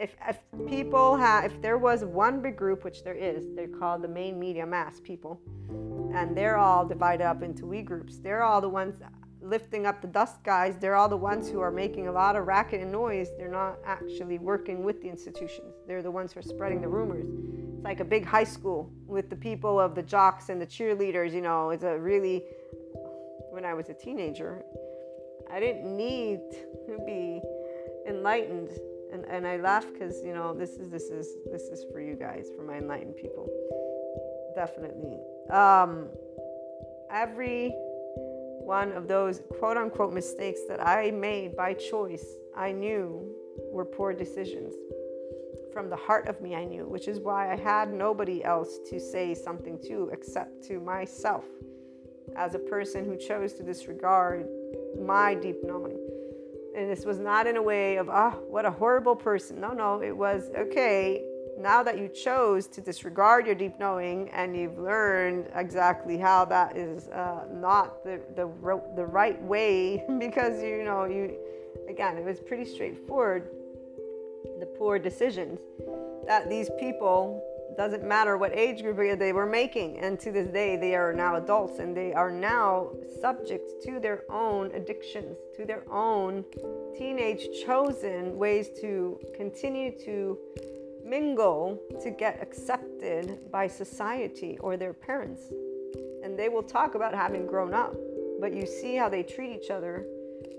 if, 0.00 0.16
if 0.26 0.38
people 0.66 1.16
have, 1.16 1.44
if 1.44 1.60
there 1.60 1.76
was 1.76 2.04
one 2.04 2.40
big 2.40 2.56
group, 2.56 2.84
which 2.84 3.04
there 3.04 3.14
is, 3.14 3.44
they're 3.54 3.68
called 3.68 4.02
the 4.02 4.08
main 4.08 4.40
media 4.40 4.64
mass 4.64 4.98
people, 5.00 5.40
and 6.14 6.36
they're 6.36 6.56
all 6.56 6.86
divided 6.86 7.24
up 7.24 7.42
into 7.42 7.66
we 7.66 7.82
groups. 7.82 8.18
They're 8.18 8.42
all 8.42 8.60
the 8.60 8.68
ones 8.68 9.00
lifting 9.42 9.86
up 9.86 10.00
the 10.00 10.08
dust 10.08 10.42
guys. 10.42 10.76
They're 10.78 10.96
all 10.96 11.08
the 11.08 11.16
ones 11.16 11.50
who 11.50 11.60
are 11.60 11.70
making 11.70 12.08
a 12.08 12.12
lot 12.12 12.34
of 12.34 12.46
racket 12.46 12.80
and 12.80 12.90
noise. 12.90 13.28
They're 13.36 13.50
not 13.50 13.78
actually 13.84 14.38
working 14.38 14.82
with 14.82 15.02
the 15.02 15.08
institutions. 15.08 15.74
They're 15.86 16.02
the 16.02 16.10
ones 16.10 16.32
who 16.32 16.40
are 16.40 16.42
spreading 16.42 16.80
the 16.80 16.88
rumors. 16.88 17.26
It's 17.74 17.84
like 17.84 18.00
a 18.00 18.04
big 18.04 18.24
high 18.24 18.44
school 18.44 18.90
with 19.06 19.28
the 19.28 19.36
people 19.36 19.78
of 19.78 19.94
the 19.94 20.02
jocks 20.02 20.48
and 20.48 20.60
the 20.60 20.66
cheerleaders. 20.66 21.32
You 21.32 21.42
know, 21.42 21.70
it's 21.70 21.84
a 21.84 21.98
really, 21.98 22.44
when 23.50 23.64
I 23.64 23.74
was 23.74 23.88
a 23.88 23.94
teenager, 23.94 24.64
I 25.50 25.60
didn't 25.60 25.96
need 25.96 26.40
to 26.86 26.98
be 27.04 27.40
enlightened 28.06 28.70
and 29.12 29.24
and 29.26 29.46
I 29.46 29.56
laugh 29.56 29.86
because 29.92 30.22
you 30.22 30.34
know 30.34 30.54
this 30.54 30.70
is 30.76 30.88
this 30.88 31.04
is 31.04 31.36
this 31.50 31.62
is 31.62 31.84
for 31.92 32.00
you 32.00 32.14
guys, 32.14 32.48
for 32.56 32.62
my 32.62 32.78
enlightened 32.78 33.16
people. 33.16 33.48
Definitely. 34.54 35.18
Um, 35.50 36.08
every 37.10 37.72
one 38.62 38.92
of 38.92 39.08
those 39.08 39.42
quote 39.58 39.76
unquote 39.76 40.12
mistakes 40.12 40.60
that 40.68 40.84
I 40.84 41.10
made 41.10 41.56
by 41.56 41.74
choice, 41.74 42.24
I 42.56 42.72
knew 42.72 43.34
were 43.72 43.84
poor 43.84 44.12
decisions. 44.12 44.74
From 45.72 45.88
the 45.88 45.96
heart 45.96 46.28
of 46.28 46.40
me, 46.40 46.56
I 46.56 46.64
knew, 46.64 46.86
which 46.86 47.06
is 47.06 47.20
why 47.20 47.52
I 47.52 47.56
had 47.56 47.92
nobody 47.92 48.42
else 48.42 48.78
to 48.90 48.98
say 48.98 49.34
something 49.34 49.78
to 49.86 50.10
except 50.12 50.64
to 50.64 50.80
myself 50.80 51.44
as 52.36 52.54
a 52.54 52.58
person 52.58 53.04
who 53.04 53.16
chose 53.16 53.52
to 53.54 53.62
disregard 53.62 54.46
my 54.98 55.34
deep 55.34 55.56
knowing 55.62 55.98
and 56.74 56.90
this 56.90 57.04
was 57.04 57.18
not 57.18 57.46
in 57.46 57.56
a 57.56 57.62
way 57.62 57.96
of, 57.96 58.08
ah, 58.08 58.34
oh, 58.34 58.42
what 58.48 58.64
a 58.64 58.70
horrible 58.70 59.16
person. 59.16 59.60
No, 59.60 59.72
no, 59.72 60.02
it 60.02 60.16
was, 60.16 60.50
okay, 60.56 61.24
now 61.58 61.82
that 61.82 61.98
you 61.98 62.08
chose 62.08 62.66
to 62.68 62.80
disregard 62.80 63.46
your 63.46 63.54
deep 63.54 63.78
knowing 63.78 64.30
and 64.30 64.56
you've 64.56 64.78
learned 64.78 65.50
exactly 65.54 66.16
how 66.16 66.44
that 66.46 66.76
is 66.76 67.08
uh, 67.08 67.44
not 67.52 68.04
the, 68.04 68.20
the, 68.36 68.50
the 68.96 69.04
right 69.04 69.40
way, 69.42 70.04
because 70.18 70.62
you 70.62 70.84
know, 70.84 71.04
you, 71.04 71.36
again, 71.88 72.16
it 72.16 72.24
was 72.24 72.40
pretty 72.40 72.64
straightforward, 72.64 73.48
the 74.58 74.66
poor 74.66 74.98
decisions 74.98 75.58
that 76.26 76.48
these 76.48 76.70
people 76.78 77.44
doesn't 77.80 78.04
matter 78.04 78.36
what 78.36 78.54
age 78.54 78.82
group 78.82 79.18
they 79.18 79.32
were 79.32 79.46
making. 79.46 79.98
And 80.00 80.20
to 80.20 80.30
this 80.30 80.48
day, 80.48 80.76
they 80.76 80.94
are 80.94 81.14
now 81.14 81.36
adults 81.36 81.78
and 81.78 81.96
they 81.96 82.12
are 82.12 82.30
now 82.30 82.90
subject 83.22 83.82
to 83.84 83.98
their 83.98 84.24
own 84.30 84.70
addictions, 84.74 85.38
to 85.56 85.64
their 85.64 85.90
own 85.90 86.44
teenage 86.94 87.48
chosen 87.64 88.36
ways 88.36 88.68
to 88.82 89.18
continue 89.34 89.98
to 90.04 90.36
mingle 91.02 91.80
to 92.02 92.10
get 92.10 92.42
accepted 92.42 93.50
by 93.50 93.66
society 93.66 94.58
or 94.60 94.76
their 94.76 94.92
parents. 94.92 95.40
And 96.22 96.38
they 96.38 96.50
will 96.50 96.62
talk 96.62 96.94
about 96.94 97.14
having 97.14 97.46
grown 97.46 97.72
up, 97.72 97.96
but 98.42 98.52
you 98.52 98.66
see 98.66 98.94
how 98.94 99.08
they 99.08 99.22
treat 99.22 99.56
each 99.56 99.70
other 99.70 100.04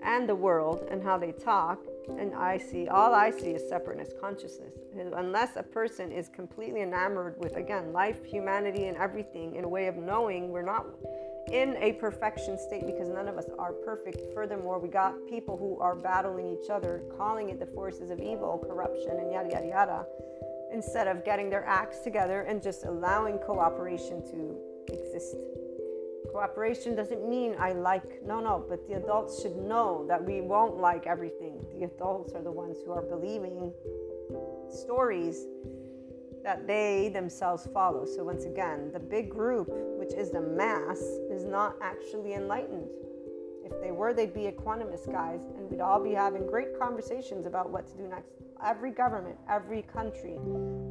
and 0.01 0.27
the 0.27 0.33
world 0.33 0.87
and 0.89 1.03
how 1.03 1.19
they 1.19 1.33
talk 1.33 1.85
and 2.19 2.33
I 2.35 2.57
see 2.57 2.87
all 2.87 3.13
I 3.13 3.31
see 3.31 3.51
is 3.51 3.67
separateness 3.67 4.13
consciousness. 4.19 4.73
Unless 5.15 5.55
a 5.55 5.63
person 5.63 6.11
is 6.11 6.29
completely 6.29 6.81
enamored 6.81 7.35
with 7.37 7.55
again 7.55 7.93
life, 7.93 8.23
humanity, 8.23 8.85
and 8.85 8.97
everything 8.97 9.55
in 9.55 9.63
a 9.63 9.67
way 9.67 9.87
of 9.87 9.97
knowing, 9.97 10.49
we're 10.49 10.61
not 10.61 10.85
in 11.51 11.75
a 11.77 11.93
perfection 11.93 12.57
state 12.57 12.85
because 12.85 13.09
none 13.09 13.27
of 13.27 13.37
us 13.37 13.45
are 13.57 13.73
perfect. 13.73 14.33
Furthermore, 14.33 14.79
we 14.79 14.87
got 14.87 15.15
people 15.27 15.57
who 15.57 15.79
are 15.79 15.95
battling 15.95 16.57
each 16.57 16.69
other, 16.69 17.03
calling 17.17 17.49
it 17.49 17.59
the 17.59 17.65
forces 17.65 18.09
of 18.09 18.19
evil, 18.19 18.63
corruption, 18.65 19.17
and 19.19 19.31
yada 19.31 19.49
yada 19.51 19.67
yada, 19.67 20.05
instead 20.71 21.07
of 21.07 21.25
getting 21.25 21.49
their 21.49 21.65
acts 21.65 21.99
together 21.99 22.41
and 22.41 22.61
just 22.61 22.85
allowing 22.85 23.37
cooperation 23.39 24.21
to 24.31 24.57
exist. 24.87 25.35
Cooperation 26.31 26.95
doesn't 26.95 27.27
mean 27.27 27.55
I 27.59 27.73
like, 27.73 28.23
no, 28.25 28.39
no, 28.39 28.63
but 28.69 28.87
the 28.87 28.93
adults 28.93 29.41
should 29.41 29.57
know 29.57 30.05
that 30.07 30.23
we 30.23 30.39
won't 30.39 30.77
like 30.77 31.05
everything. 31.05 31.50
The 31.81 31.87
adults 31.87 32.33
are 32.33 32.43
the 32.43 32.51
ones 32.51 32.77
who 32.85 32.91
are 32.91 33.01
believing 33.01 33.73
stories 34.69 35.47
that 36.43 36.67
they 36.67 37.09
themselves 37.09 37.67
follow. 37.73 38.05
So, 38.05 38.23
once 38.23 38.45
again, 38.45 38.91
the 38.93 38.99
big 38.99 39.31
group, 39.31 39.67
which 39.97 40.13
is 40.13 40.29
the 40.29 40.41
mass, 40.41 40.99
is 41.31 41.43
not 41.43 41.77
actually 41.81 42.35
enlightened. 42.35 42.87
If 43.65 43.81
they 43.81 43.91
were, 43.91 44.13
they'd 44.13 44.31
be 44.31 44.41
equanimous 44.41 45.11
guys, 45.11 45.41
and 45.57 45.71
we'd 45.71 45.79
all 45.79 45.99
be 45.99 46.11
having 46.11 46.45
great 46.45 46.77
conversations 46.77 47.47
about 47.47 47.71
what 47.71 47.87
to 47.87 47.97
do 47.97 48.07
next. 48.07 48.29
Every 48.63 48.91
government, 48.91 49.37
every 49.49 49.81
country, 49.81 50.37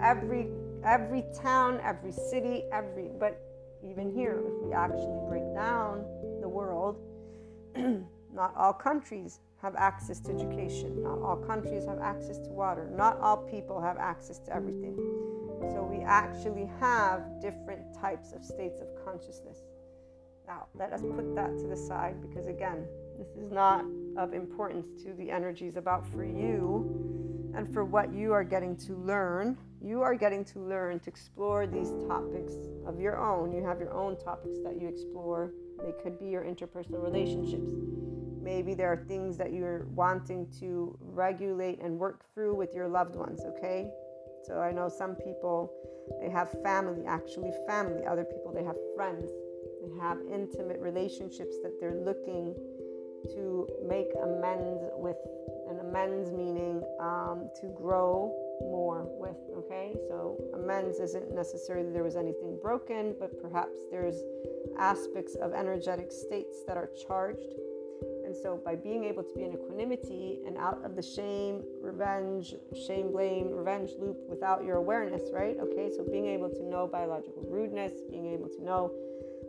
every 0.02 0.48
every 0.84 1.24
town, 1.40 1.78
every 1.84 2.10
city, 2.10 2.64
every 2.72 3.10
but 3.16 3.40
even 3.88 4.10
here, 4.10 4.42
if 4.44 4.66
we 4.66 4.72
actually 4.72 5.20
break 5.28 5.54
down 5.54 6.04
the 6.40 6.48
world, 6.48 6.96
not 8.34 8.56
all 8.56 8.72
countries 8.72 9.38
have 9.62 9.74
access 9.76 10.20
to 10.20 10.32
education. 10.32 11.02
Not 11.02 11.18
all 11.20 11.36
countries 11.36 11.86
have 11.86 11.98
access 11.98 12.38
to 12.38 12.50
water. 12.50 12.90
Not 12.96 13.18
all 13.20 13.36
people 13.36 13.80
have 13.80 13.98
access 13.98 14.38
to 14.40 14.54
everything. 14.54 14.96
So 15.72 15.82
we 15.82 16.02
actually 16.02 16.70
have 16.80 17.22
different 17.40 17.94
types 18.00 18.32
of 18.32 18.44
states 18.44 18.80
of 18.80 18.88
consciousness. 19.04 19.58
Now, 20.46 20.66
let 20.74 20.92
us 20.92 21.02
put 21.02 21.34
that 21.36 21.56
to 21.58 21.66
the 21.66 21.76
side 21.76 22.20
because, 22.20 22.46
again, 22.46 22.86
this 23.18 23.28
is 23.36 23.52
not 23.52 23.84
of 24.16 24.32
importance 24.32 24.86
to 25.04 25.12
the 25.14 25.30
energies 25.30 25.76
about 25.76 26.06
for 26.06 26.24
you 26.24 27.52
and 27.54 27.72
for 27.72 27.84
what 27.84 28.12
you 28.12 28.32
are 28.32 28.44
getting 28.44 28.76
to 28.76 28.94
learn 28.96 29.56
you 29.82 30.02
are 30.02 30.14
getting 30.14 30.44
to 30.44 30.60
learn 30.60 31.00
to 31.00 31.08
explore 31.08 31.66
these 31.66 31.90
topics 32.06 32.52
of 32.86 33.00
your 33.00 33.16
own. 33.16 33.50
You 33.52 33.64
have 33.64 33.80
your 33.80 33.94
own 33.94 34.18
topics 34.18 34.58
that 34.62 34.78
you 34.78 34.88
explore. 34.88 35.52
They 35.82 35.92
could 36.02 36.20
be 36.20 36.26
your 36.26 36.44
interpersonal 36.44 37.02
relationships. 37.02 37.72
Maybe 38.40 38.74
there 38.74 38.92
are 38.92 39.04
things 39.08 39.36
that 39.36 39.52
you're 39.52 39.86
wanting 39.94 40.48
to 40.60 40.96
regulate 41.00 41.80
and 41.80 41.98
work 41.98 42.24
through 42.34 42.54
with 42.54 42.74
your 42.74 42.88
loved 42.88 43.14
ones, 43.14 43.42
okay? 43.44 43.90
So 44.44 44.58
I 44.58 44.72
know 44.72 44.88
some 44.88 45.14
people 45.14 45.72
they 46.20 46.30
have 46.30 46.50
family, 46.62 47.04
actually 47.06 47.52
family. 47.66 48.04
Other 48.06 48.24
people 48.24 48.52
they 48.52 48.64
have 48.64 48.76
friends. 48.96 49.30
They 49.82 50.00
have 50.00 50.18
intimate 50.32 50.80
relationships 50.80 51.56
that 51.62 51.78
they're 51.80 52.00
looking 52.00 52.54
to 53.34 53.68
make 53.86 54.08
amends 54.22 54.82
with. 54.96 55.16
And 55.68 55.78
amends 55.80 56.32
meaning 56.32 56.82
um, 57.00 57.48
to 57.60 57.68
grow 57.76 58.34
more 58.62 59.06
with. 59.20 59.36
Okay, 59.56 59.94
so 60.08 60.36
amends 60.54 60.98
isn't 60.98 61.32
necessarily 61.32 61.92
there 61.92 62.02
was 62.02 62.16
anything 62.16 62.58
broken, 62.60 63.14
but 63.20 63.40
perhaps 63.40 63.78
there's 63.90 64.16
aspects 64.78 65.36
of 65.36 65.52
energetic 65.52 66.10
states 66.10 66.64
that 66.66 66.76
are 66.76 66.90
charged. 67.06 67.54
And 68.30 68.38
so, 68.44 68.60
by 68.64 68.76
being 68.76 69.02
able 69.02 69.24
to 69.24 69.34
be 69.34 69.42
in 69.42 69.54
equanimity 69.54 70.38
and 70.46 70.56
out 70.56 70.84
of 70.84 70.94
the 70.94 71.02
shame, 71.02 71.64
revenge, 71.82 72.54
shame, 72.86 73.10
blame, 73.10 73.50
revenge 73.50 73.90
loop 73.98 74.18
without 74.28 74.62
your 74.62 74.76
awareness, 74.76 75.22
right? 75.32 75.56
Okay, 75.60 75.90
so 75.96 76.04
being 76.04 76.26
able 76.26 76.48
to 76.48 76.62
know 76.62 76.86
biological 76.86 77.42
rudeness, 77.42 77.90
being 78.08 78.32
able 78.32 78.48
to 78.48 78.62
know 78.62 78.92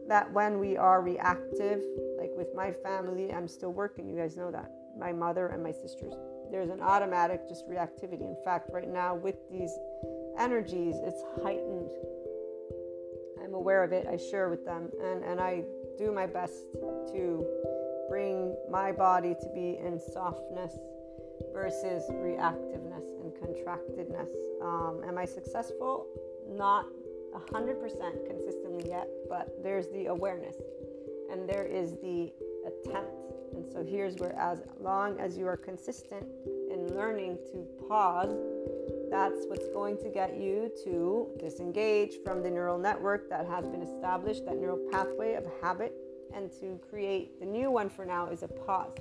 that 0.08 0.34
when 0.34 0.58
we 0.58 0.78
are 0.78 1.04
reactive, 1.04 1.84
like 2.18 2.32
with 2.36 2.48
my 2.56 2.72
family, 2.72 3.32
I'm 3.32 3.48
still 3.48 3.72
working, 3.72 4.10
you 4.10 4.18
guys 4.18 4.36
know 4.36 4.50
that, 4.50 4.72
my 4.98 5.12
mother 5.12 5.50
and 5.50 5.62
my 5.62 5.72
sisters. 5.72 6.16
There's 6.50 6.72
an 6.72 6.82
automatic 6.82 7.48
just 7.48 7.70
reactivity. 7.70 8.22
In 8.22 8.38
fact, 8.44 8.72
right 8.74 8.90
now, 8.90 9.14
with 9.14 9.36
these 9.52 9.78
energies, 10.40 10.96
it's 11.04 11.22
heightened. 11.44 11.92
I'm 13.44 13.54
aware 13.54 13.84
of 13.84 13.92
it, 13.92 14.08
I 14.08 14.18
share 14.18 14.50
with 14.50 14.66
them, 14.66 14.90
and, 15.04 15.24
and 15.24 15.40
I 15.40 15.66
do 16.00 16.12
my 16.12 16.26
best 16.26 16.56
to 17.14 17.46
bring 18.12 18.54
my 18.70 18.92
body 18.92 19.34
to 19.40 19.48
be 19.56 19.80
in 19.82 19.98
softness 19.98 20.74
versus 21.54 22.04
reactiveness 22.12 23.08
and 23.24 23.34
contractedness. 23.40 24.28
Um, 24.62 25.02
am 25.08 25.18
I 25.18 25.24
successful? 25.24 26.08
Not 26.50 26.88
100% 27.34 28.28
consistently 28.28 28.90
yet, 28.90 29.08
but 29.30 29.64
there's 29.64 29.88
the 29.94 30.08
awareness 30.08 30.58
and 31.32 31.48
there 31.48 31.64
is 31.64 31.94
the 32.04 32.34
attempt. 32.68 33.16
And 33.54 33.66
so 33.72 33.82
here's 33.82 34.18
where, 34.18 34.38
as 34.38 34.62
long 34.82 35.18
as 35.18 35.38
you 35.38 35.48
are 35.48 35.56
consistent 35.56 36.26
in 36.70 36.94
learning 36.94 37.38
to 37.54 37.66
pause, 37.88 38.36
that's 39.10 39.46
what's 39.48 39.70
going 39.70 39.98
to 40.00 40.10
get 40.10 40.36
you 40.36 40.70
to 40.84 41.30
disengage 41.40 42.16
from 42.26 42.44
the 42.44 42.50
neural 42.50 42.78
network 42.78 43.30
that 43.30 43.48
has 43.48 43.66
been 43.68 43.82
established, 43.82 44.46
that 44.48 44.58
neural 44.58 44.80
pathway 44.92 45.36
of 45.36 45.46
habit, 45.62 45.94
and 46.36 46.52
to 46.60 46.80
create 46.90 47.40
the 47.40 47.46
new 47.46 47.72
one 47.72 47.90
for 47.90 48.06
now 48.06 48.28
is 48.28 48.44
a 48.44 48.48
pause. 48.48 48.98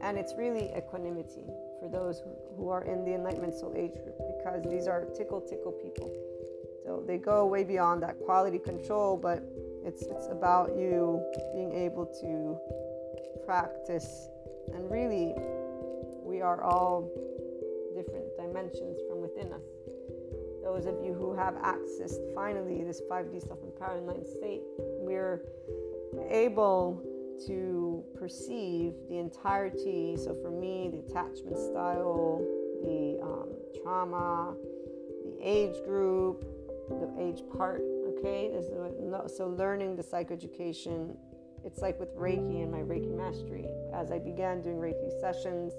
And 0.00 0.16
it's 0.16 0.34
really 0.36 0.70
equanimity 0.76 1.44
for 1.80 1.88
those 1.90 2.22
who 2.56 2.68
are 2.68 2.84
in 2.84 3.04
the 3.04 3.14
Enlightenment 3.14 3.54
Soul 3.54 3.74
Age 3.76 3.94
group 3.94 4.16
because 4.38 4.62
these 4.68 4.86
are 4.86 5.04
tickle 5.16 5.40
tickle 5.40 5.72
people. 5.72 6.10
So 6.84 7.02
they 7.06 7.18
go 7.18 7.46
way 7.46 7.64
beyond 7.64 8.02
that 8.02 8.18
quality 8.20 8.58
control, 8.58 9.16
but 9.16 9.42
it's 9.84 10.02
it's 10.02 10.28
about 10.28 10.76
you 10.76 11.22
being 11.54 11.72
able 11.72 12.06
to 12.20 12.58
practice 13.44 14.28
and 14.74 14.90
really 14.90 15.34
we 16.22 16.40
are 16.40 16.62
all 16.62 17.10
different 17.94 18.24
dimensions 18.36 19.00
from 19.08 19.20
within 19.20 19.52
us. 19.52 19.62
Those 20.62 20.86
of 20.86 21.02
you 21.04 21.12
who 21.12 21.34
have 21.34 21.54
accessed 21.54 22.34
finally 22.34 22.84
this 22.84 23.00
5D 23.10 23.46
self-empowered 23.46 23.98
enlightened 23.98 24.28
state, 24.28 24.62
we're 24.78 25.42
able 26.28 27.02
to 27.46 28.04
perceive 28.18 28.94
the 29.08 29.18
entirety. 29.18 30.16
So 30.16 30.34
for 30.42 30.50
me, 30.50 30.90
the 30.92 30.98
attachment 30.98 31.56
style, 31.56 32.44
the 32.82 33.18
um, 33.22 33.48
trauma, 33.82 34.54
the 35.24 35.38
age 35.40 35.76
group, 35.84 36.44
the 36.88 37.10
age 37.18 37.42
part. 37.56 37.82
Okay, 38.18 38.50
so 39.28 39.46
learning 39.48 39.96
the 39.96 40.02
psychoeducation. 40.02 41.16
It's 41.64 41.80
like 41.80 42.00
with 42.00 42.14
Reiki 42.16 42.62
and 42.62 42.70
my 42.70 42.78
Reiki 42.78 43.14
mastery. 43.14 43.66
As 43.94 44.10
I 44.10 44.18
began 44.18 44.62
doing 44.62 44.76
Reiki 44.76 45.20
sessions, 45.20 45.74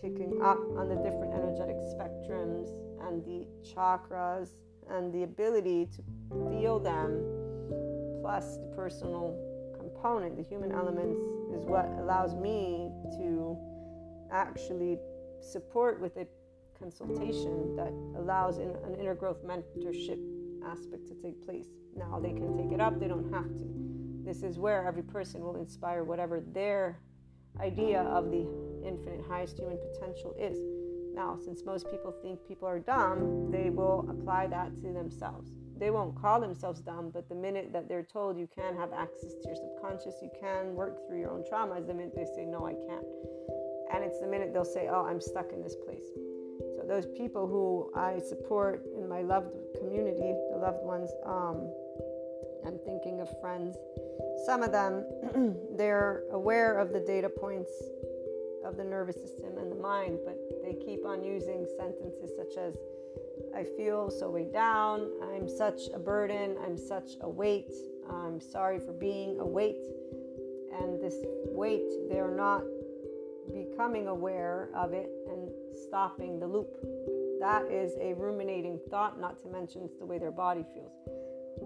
picking 0.00 0.40
up 0.42 0.58
on 0.76 0.88
the 0.88 0.96
different 0.96 1.32
energetic 1.32 1.76
spectrums 1.76 2.68
and 3.06 3.24
the 3.24 3.46
chakras 3.62 4.50
and 4.90 5.12
the 5.12 5.22
ability 5.22 5.88
to 5.96 6.02
feel 6.50 6.78
them, 6.78 7.41
plus 8.22 8.56
the 8.58 8.72
personal 8.74 9.36
component, 9.76 10.36
the 10.36 10.42
human 10.42 10.72
elements, 10.72 11.18
is 11.54 11.66
what 11.66 11.86
allows 11.98 12.34
me 12.34 12.88
to 13.18 13.58
actually 14.30 14.98
support 15.40 16.00
with 16.00 16.16
a 16.16 16.26
consultation 16.78 17.76
that 17.76 17.92
allows 18.16 18.58
in, 18.58 18.70
an 18.84 18.94
inner 18.98 19.14
growth 19.14 19.44
mentorship 19.44 20.18
aspect 20.64 21.06
to 21.08 21.14
take 21.14 21.44
place. 21.44 21.66
Now 21.96 22.20
they 22.20 22.32
can 22.32 22.56
take 22.56 22.72
it 22.72 22.80
up, 22.80 22.98
they 22.98 23.08
don't 23.08 23.30
have 23.32 23.48
to. 23.58 23.64
This 24.24 24.42
is 24.42 24.58
where 24.58 24.86
every 24.86 25.02
person 25.02 25.42
will 25.42 25.56
inspire 25.56 26.04
whatever 26.04 26.40
their 26.40 27.00
idea 27.60 28.02
of 28.02 28.30
the 28.30 28.46
infinite 28.86 29.20
highest 29.28 29.58
human 29.58 29.78
potential 29.92 30.34
is. 30.38 30.58
Now, 31.14 31.36
since 31.44 31.64
most 31.64 31.90
people 31.90 32.14
think 32.22 32.38
people 32.46 32.66
are 32.66 32.78
dumb, 32.78 33.50
they 33.50 33.68
will 33.68 34.06
apply 34.08 34.46
that 34.46 34.76
to 34.76 34.92
themselves. 34.92 35.50
They 35.82 35.90
won't 35.90 36.14
call 36.14 36.40
themselves 36.40 36.80
dumb, 36.80 37.10
but 37.12 37.28
the 37.28 37.34
minute 37.34 37.72
that 37.72 37.88
they're 37.88 38.04
told 38.04 38.38
you 38.38 38.48
can 38.56 38.76
have 38.76 38.92
access 38.92 39.34
to 39.34 39.48
your 39.48 39.56
subconscious, 39.56 40.14
you 40.22 40.30
can 40.38 40.76
work 40.76 41.08
through 41.08 41.18
your 41.18 41.32
own 41.32 41.42
traumas, 41.42 41.88
the 41.88 41.92
minute 41.92 42.12
they 42.14 42.24
say, 42.24 42.44
No, 42.44 42.64
I 42.64 42.74
can't. 42.74 43.04
And 43.92 44.04
it's 44.04 44.20
the 44.20 44.28
minute 44.28 44.52
they'll 44.52 44.64
say, 44.64 44.86
Oh, 44.88 45.04
I'm 45.04 45.20
stuck 45.20 45.50
in 45.52 45.60
this 45.60 45.74
place. 45.74 46.06
So 46.76 46.84
those 46.86 47.06
people 47.18 47.48
who 47.48 47.90
I 47.98 48.20
support 48.20 48.84
in 48.96 49.08
my 49.08 49.22
loved 49.22 49.56
community, 49.76 50.32
the 50.52 50.58
loved 50.58 50.84
ones, 50.84 51.10
um, 51.26 51.68
I'm 52.64 52.78
thinking 52.86 53.20
of 53.20 53.28
friends. 53.40 53.76
Some 54.46 54.62
of 54.62 54.70
them, 54.70 55.04
they're 55.76 56.22
aware 56.30 56.78
of 56.78 56.92
the 56.92 57.00
data 57.00 57.28
points 57.28 57.72
of 58.64 58.76
the 58.76 58.84
nervous 58.84 59.16
system 59.16 59.58
and 59.58 59.68
the 59.72 59.82
mind, 59.82 60.20
but 60.24 60.38
they 60.62 60.74
keep 60.74 61.04
on 61.04 61.24
using 61.24 61.66
sentences 61.76 62.30
such 62.36 62.56
as, 62.56 62.76
I 63.54 63.64
feel 63.64 64.10
so 64.10 64.30
weighed 64.30 64.52
down, 64.52 65.10
I'm 65.32 65.48
such 65.48 65.82
a 65.94 65.98
burden, 65.98 66.56
I'm 66.64 66.76
such 66.76 67.12
a 67.20 67.28
weight, 67.28 67.72
I'm 68.10 68.40
sorry 68.40 68.78
for 68.78 68.92
being 68.92 69.38
a 69.40 69.46
weight. 69.46 69.84
And 70.80 71.00
this 71.00 71.16
weight, 71.46 71.88
they're 72.08 72.34
not 72.34 72.62
becoming 73.52 74.08
aware 74.08 74.70
of 74.74 74.92
it 74.92 75.10
and 75.28 75.50
stopping 75.86 76.40
the 76.40 76.46
loop. 76.46 76.74
That 77.40 77.64
is 77.70 77.92
a 78.00 78.14
ruminating 78.14 78.78
thought, 78.88 79.20
not 79.20 79.42
to 79.42 79.48
mention 79.48 79.82
it's 79.84 79.98
the 79.98 80.06
way 80.06 80.18
their 80.18 80.30
body 80.30 80.64
feels. 80.74 80.92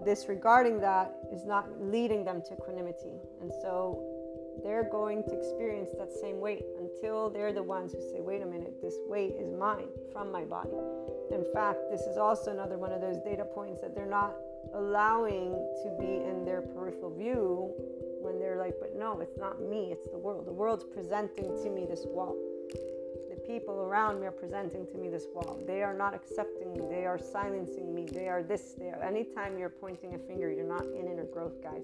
Disregarding 0.05 0.79
that 0.81 1.15
is 1.31 1.45
not 1.45 1.67
leading 1.79 2.25
them 2.25 2.41
to 2.47 2.53
equanimity. 2.53 3.19
And 3.41 3.51
so 3.61 4.16
they're 4.63 4.89
going 4.89 5.23
to 5.23 5.37
experience 5.37 5.89
that 5.97 6.11
same 6.11 6.39
weight 6.39 6.65
until 6.79 7.29
they're 7.29 7.53
the 7.53 7.63
ones 7.63 7.93
who 7.93 8.01
say, 8.01 8.21
wait 8.21 8.41
a 8.41 8.45
minute, 8.45 8.81
this 8.81 8.95
weight 9.07 9.35
is 9.39 9.51
mine 9.57 9.87
from 10.11 10.31
my 10.31 10.43
body. 10.43 10.77
In 11.31 11.45
fact, 11.53 11.79
this 11.91 12.01
is 12.01 12.17
also 12.17 12.51
another 12.51 12.77
one 12.77 12.91
of 12.91 13.01
those 13.01 13.17
data 13.17 13.45
points 13.45 13.81
that 13.81 13.95
they're 13.95 14.05
not 14.05 14.35
allowing 14.73 15.51
to 15.83 15.95
be 15.99 16.23
in 16.23 16.43
their 16.45 16.61
peripheral 16.61 17.13
view 17.13 17.71
when 18.21 18.39
they're 18.39 18.57
like, 18.57 18.75
but 18.79 18.95
no, 18.95 19.19
it's 19.19 19.37
not 19.37 19.61
me, 19.61 19.91
it's 19.91 20.07
the 20.11 20.17
world. 20.17 20.45
The 20.45 20.53
world's 20.53 20.83
presenting 20.83 21.45
to 21.63 21.69
me 21.69 21.85
this 21.85 22.05
wall. 22.05 22.35
The 23.29 23.35
people 23.47 23.81
around 23.81 24.19
me 24.19 24.27
are 24.27 24.31
presenting 24.31 24.85
to 24.87 24.97
me 24.97 25.09
this 25.09 25.25
wall. 25.33 25.59
They 25.65 25.83
are 25.83 25.93
not 25.93 26.13
accepting 26.13 26.73
me, 26.73 26.81
they 26.89 27.05
are 27.05 27.17
silencing 27.17 27.93
me, 27.93 28.07
they 28.11 28.27
are 28.27 28.43
this, 28.43 28.73
they 28.77 28.89
are. 28.89 29.01
Anytime 29.01 29.57
you're 29.57 29.69
pointing 29.69 30.15
a 30.15 30.19
finger, 30.19 30.51
you're 30.51 30.67
not 30.67 30.85
in 30.85 31.07
inner 31.07 31.25
growth, 31.25 31.61
guys. 31.61 31.83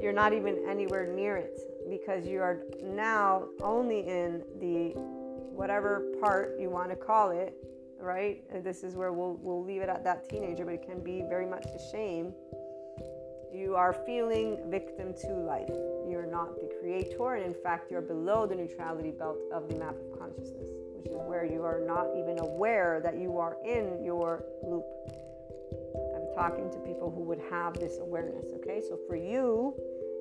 You're 0.00 0.12
not 0.12 0.32
even 0.32 0.64
anywhere 0.68 1.06
near 1.06 1.36
it 1.36 1.60
because 1.88 2.26
you 2.26 2.40
are 2.40 2.62
now 2.82 3.48
only 3.60 4.00
in 4.00 4.42
the 4.58 4.92
whatever 5.54 6.12
part 6.20 6.58
you 6.58 6.70
want 6.70 6.90
to 6.90 6.96
call 6.96 7.30
it, 7.30 7.54
right? 8.00 8.42
And 8.52 8.64
this 8.64 8.82
is 8.82 8.94
where 8.94 9.12
we'll, 9.12 9.38
we'll 9.42 9.64
leave 9.64 9.82
it 9.82 9.88
at 9.88 10.04
that 10.04 10.28
teenager, 10.28 10.64
but 10.64 10.74
it 10.74 10.86
can 10.86 11.02
be 11.02 11.22
very 11.28 11.46
much 11.46 11.64
a 11.66 11.92
shame 11.92 12.32
you 13.52 13.74
are 13.74 13.92
feeling 13.92 14.58
victim 14.70 15.12
to 15.12 15.28
life. 15.34 15.68
You're 16.08 16.26
not 16.30 16.60
the 16.60 16.70
creator, 16.80 17.34
and 17.34 17.44
in 17.44 17.54
fact, 17.62 17.90
you're 17.90 18.00
below 18.00 18.46
the 18.46 18.54
neutrality 18.54 19.10
belt 19.10 19.38
of 19.52 19.68
the 19.68 19.74
map 19.74 19.96
of 19.96 20.18
consciousness, 20.18 20.70
which 20.96 21.06
is 21.06 21.16
where 21.26 21.44
you 21.44 21.62
are 21.62 21.80
not 21.84 22.06
even 22.16 22.38
aware 22.38 23.00
that 23.02 23.18
you 23.18 23.38
are 23.38 23.56
in 23.64 24.04
your 24.04 24.44
loop. 24.62 24.84
I'm 26.14 26.32
talking 26.34 26.70
to 26.70 26.78
people 26.78 27.10
who 27.10 27.22
would 27.22 27.40
have 27.50 27.74
this 27.74 27.98
awareness, 27.98 28.46
okay? 28.54 28.80
So 28.88 28.98
for 29.08 29.16
you, 29.16 29.74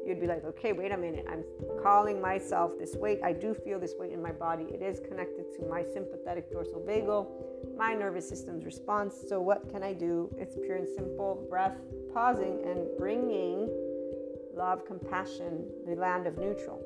you'd 0.10 0.20
be 0.20 0.28
like, 0.28 0.44
okay, 0.44 0.74
wait 0.74 0.92
a 0.92 0.98
minute. 0.98 1.26
I'm 1.32 1.44
calling 1.84 2.20
myself 2.20 2.72
this 2.80 2.96
weight. 2.96 3.20
I 3.24 3.32
do 3.32 3.54
feel 3.54 3.80
this 3.80 3.94
weight 3.98 4.12
in 4.12 4.22
my 4.22 4.32
body. 4.32 4.66
It 4.74 4.82
is 4.82 5.00
connected 5.00 5.46
to 5.56 5.70
my 5.70 5.84
sympathetic 5.84 6.52
dorsal 6.52 6.82
vagal, 6.82 7.28
my 7.78 7.94
nervous 7.94 8.28
system's 8.28 8.66
response. 8.66 9.16
So, 9.30 9.40
what 9.40 9.70
can 9.70 9.84
I 9.84 9.94
do? 9.94 10.36
It's 10.38 10.56
pure 10.56 10.78
and 10.78 10.88
simple 10.88 11.46
breath, 11.48 11.78
pausing, 12.12 12.60
and 12.66 12.88
bringing 12.98 13.70
love, 14.56 14.84
compassion, 14.86 15.70
the 15.88 15.94
land 15.94 16.26
of 16.26 16.38
neutral. 16.40 16.84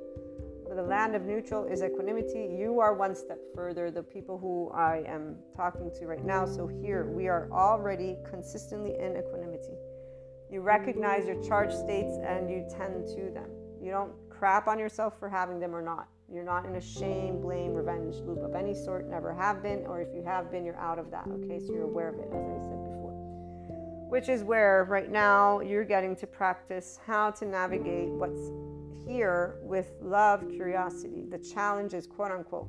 The 0.70 0.84
land 0.84 1.16
of 1.16 1.24
neutral 1.24 1.66
is 1.66 1.82
equanimity. 1.82 2.50
You 2.58 2.80
are 2.82 2.94
one 2.94 3.16
step 3.16 3.40
further, 3.56 3.90
the 3.90 4.04
people 4.04 4.38
who 4.38 4.70
I 4.74 5.04
am 5.08 5.38
talking 5.56 5.92
to 6.00 6.08
right 6.08 6.24
now. 6.24 6.46
So, 6.46 6.68
here 6.68 7.06
we 7.06 7.30
are 7.30 7.48
already 7.54 8.18
consistently 8.30 8.96
in 9.00 9.16
equanimity. 9.16 9.78
You 10.54 10.62
recognize 10.62 11.26
your 11.26 11.42
charge 11.42 11.74
states 11.74 12.14
and 12.24 12.48
you 12.48 12.64
tend 12.70 13.08
to 13.08 13.32
them. 13.34 13.50
You 13.82 13.90
don't 13.90 14.12
crap 14.30 14.68
on 14.68 14.78
yourself 14.78 15.18
for 15.18 15.28
having 15.28 15.60
them 15.60 15.76
or 15.76 15.82
not. 15.82 16.10
You're 16.32 16.44
not 16.44 16.68
in 16.68 16.76
a 16.76 16.82
shame, 16.82 17.42
blame, 17.42 17.74
revenge 17.74 18.18
loop 18.18 18.38
of 18.44 18.54
any 18.54 18.76
sort, 18.76 19.10
never 19.10 19.34
have 19.34 19.64
been, 19.64 19.84
or 19.88 20.00
if 20.00 20.10
you 20.14 20.22
have 20.22 20.52
been, 20.52 20.64
you're 20.64 20.78
out 20.78 21.00
of 21.00 21.10
that. 21.10 21.26
Okay, 21.28 21.60
so 21.60 21.74
you're 21.74 21.86
aware 21.86 22.10
of 22.10 22.20
it, 22.20 22.28
as 22.28 22.46
I 22.46 22.60
said 22.70 22.84
before. 22.84 23.14
Which 24.12 24.30
is 24.30 24.44
where 24.44 24.84
right 24.84 25.12
now 25.12 25.60
you're 25.60 25.84
getting 25.84 26.16
to 26.18 26.28
practice 26.28 27.00
how 27.04 27.32
to 27.32 27.46
navigate 27.46 28.10
what's 28.10 28.52
here 29.08 29.56
with 29.64 29.94
love, 30.04 30.48
curiosity. 30.52 31.26
The 31.32 31.40
challenges, 31.40 32.06
quote 32.06 32.32
unquote. 32.32 32.68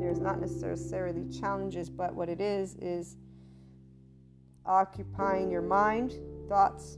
There's 0.00 0.18
not 0.18 0.40
necessarily 0.40 1.28
challenges, 1.28 1.90
but 1.90 2.14
what 2.14 2.30
it 2.30 2.40
is 2.40 2.76
is 2.76 3.18
occupying 4.64 5.50
your 5.50 5.62
mind, 5.62 6.14
thoughts, 6.48 6.96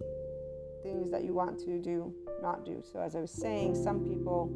things 0.83 1.11
that 1.11 1.25
you 1.25 1.35
want 1.35 1.59
to 1.61 1.81
do, 1.81 2.15
not 2.43 2.65
do. 2.65 2.83
So, 2.93 3.01
as 3.01 3.17
I 3.17 3.21
was 3.21 3.33
saying, 3.33 3.75
some 3.75 4.01
people 4.05 4.51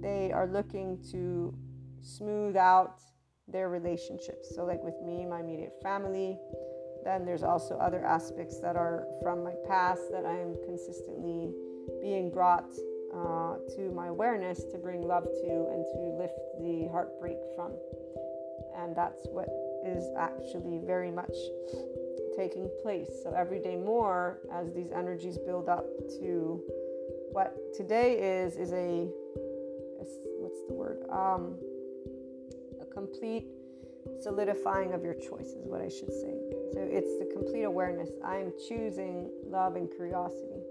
they 0.00 0.30
are 0.30 0.46
looking 0.46 0.98
to 1.10 1.56
smooth 2.02 2.56
out 2.56 3.00
their 3.48 3.68
relationships. 3.68 4.54
So, 4.54 4.64
like 4.64 4.82
with 4.82 5.00
me, 5.04 5.24
my 5.26 5.40
immediate 5.40 5.74
family, 5.82 6.38
then 7.04 7.24
there's 7.24 7.42
also 7.42 7.76
other 7.76 8.04
aspects 8.04 8.58
that 8.60 8.76
are 8.76 9.06
from 9.22 9.44
my 9.44 9.54
past 9.68 10.02
that 10.10 10.26
I 10.26 10.36
am 10.36 10.56
consistently 10.64 11.52
being 12.00 12.30
brought 12.30 12.70
uh, 13.14 13.56
to 13.76 13.92
my 13.94 14.08
awareness 14.08 14.64
to 14.72 14.78
bring 14.78 15.02
love 15.02 15.24
to 15.24 15.66
and 15.72 15.84
to 15.94 16.16
lift 16.18 16.38
the 16.60 16.88
heartbreak 16.90 17.38
from. 17.54 17.72
And 18.76 18.94
that's 18.94 19.26
what 19.30 19.48
is 19.86 20.04
actually 20.18 20.80
very 20.84 21.10
much 21.10 21.34
taking 22.36 22.68
place. 22.82 23.08
So, 23.22 23.32
every 23.36 23.58
day 23.58 23.76
more, 23.76 24.40
as 24.52 24.72
these 24.72 24.90
energies 24.92 25.38
build 25.38 25.68
up 25.68 25.86
to 26.20 26.62
what 27.32 27.54
today 27.76 28.40
is, 28.42 28.56
is 28.56 28.72
a, 28.72 28.76
a 28.76 30.04
what's 30.40 30.60
the 30.68 30.74
word? 30.74 31.02
Um, 31.10 31.56
a 32.80 32.86
complete 32.86 33.46
solidifying 34.22 34.92
of 34.92 35.02
your 35.02 35.14
choice 35.14 35.48
is 35.48 35.66
what 35.66 35.80
I 35.80 35.88
should 35.88 36.12
say. 36.12 36.34
So 36.72 36.80
it's 36.80 37.18
the 37.18 37.30
complete 37.32 37.64
awareness. 37.64 38.10
I'm 38.24 38.52
choosing 38.68 39.30
love 39.44 39.76
and 39.76 39.90
curiosity. 39.90 40.62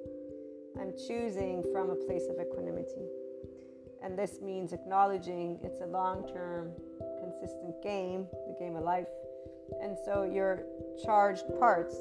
I'm 0.79 0.93
choosing 1.07 1.63
from 1.71 1.89
a 1.89 1.95
place 1.95 2.23
of 2.29 2.35
equanimity. 2.39 3.05
And 4.03 4.17
this 4.17 4.41
means 4.41 4.73
acknowledging 4.73 5.59
it's 5.63 5.81
a 5.81 5.87
long 5.87 6.27
term, 6.27 6.71
consistent 7.19 7.81
game, 7.81 8.27
the 8.47 8.55
game 8.59 8.75
of 8.75 8.83
life. 8.83 9.07
And 9.81 9.97
so 10.05 10.23
your 10.23 10.63
charged 11.03 11.43
parts, 11.59 11.95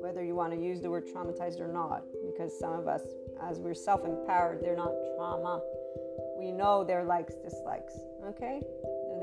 whether 0.00 0.22
you 0.22 0.34
want 0.34 0.52
to 0.52 0.58
use 0.58 0.80
the 0.80 0.90
word 0.90 1.06
traumatized 1.06 1.60
or 1.60 1.68
not, 1.68 2.04
because 2.26 2.58
some 2.58 2.72
of 2.72 2.88
us, 2.88 3.02
as 3.42 3.58
we're 3.58 3.74
self 3.74 4.04
empowered, 4.04 4.60
they're 4.62 4.76
not 4.76 4.92
trauma. 5.16 5.60
We 6.38 6.50
know 6.50 6.84
their 6.84 7.04
likes, 7.04 7.34
dislikes. 7.34 7.94
Okay? 8.26 8.60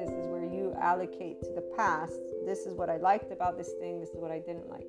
this 0.01 0.09
is 0.09 0.27
where 0.27 0.45
you 0.45 0.73
allocate 0.81 1.41
to 1.43 1.51
the 1.53 1.61
past. 1.77 2.19
This 2.45 2.65
is 2.65 2.73
what 2.73 2.89
I 2.89 2.97
liked 2.97 3.31
about 3.31 3.57
this 3.57 3.73
thing. 3.79 3.99
This 3.99 4.09
is 4.09 4.17
what 4.17 4.31
I 4.31 4.39
didn't 4.39 4.67
like. 4.69 4.87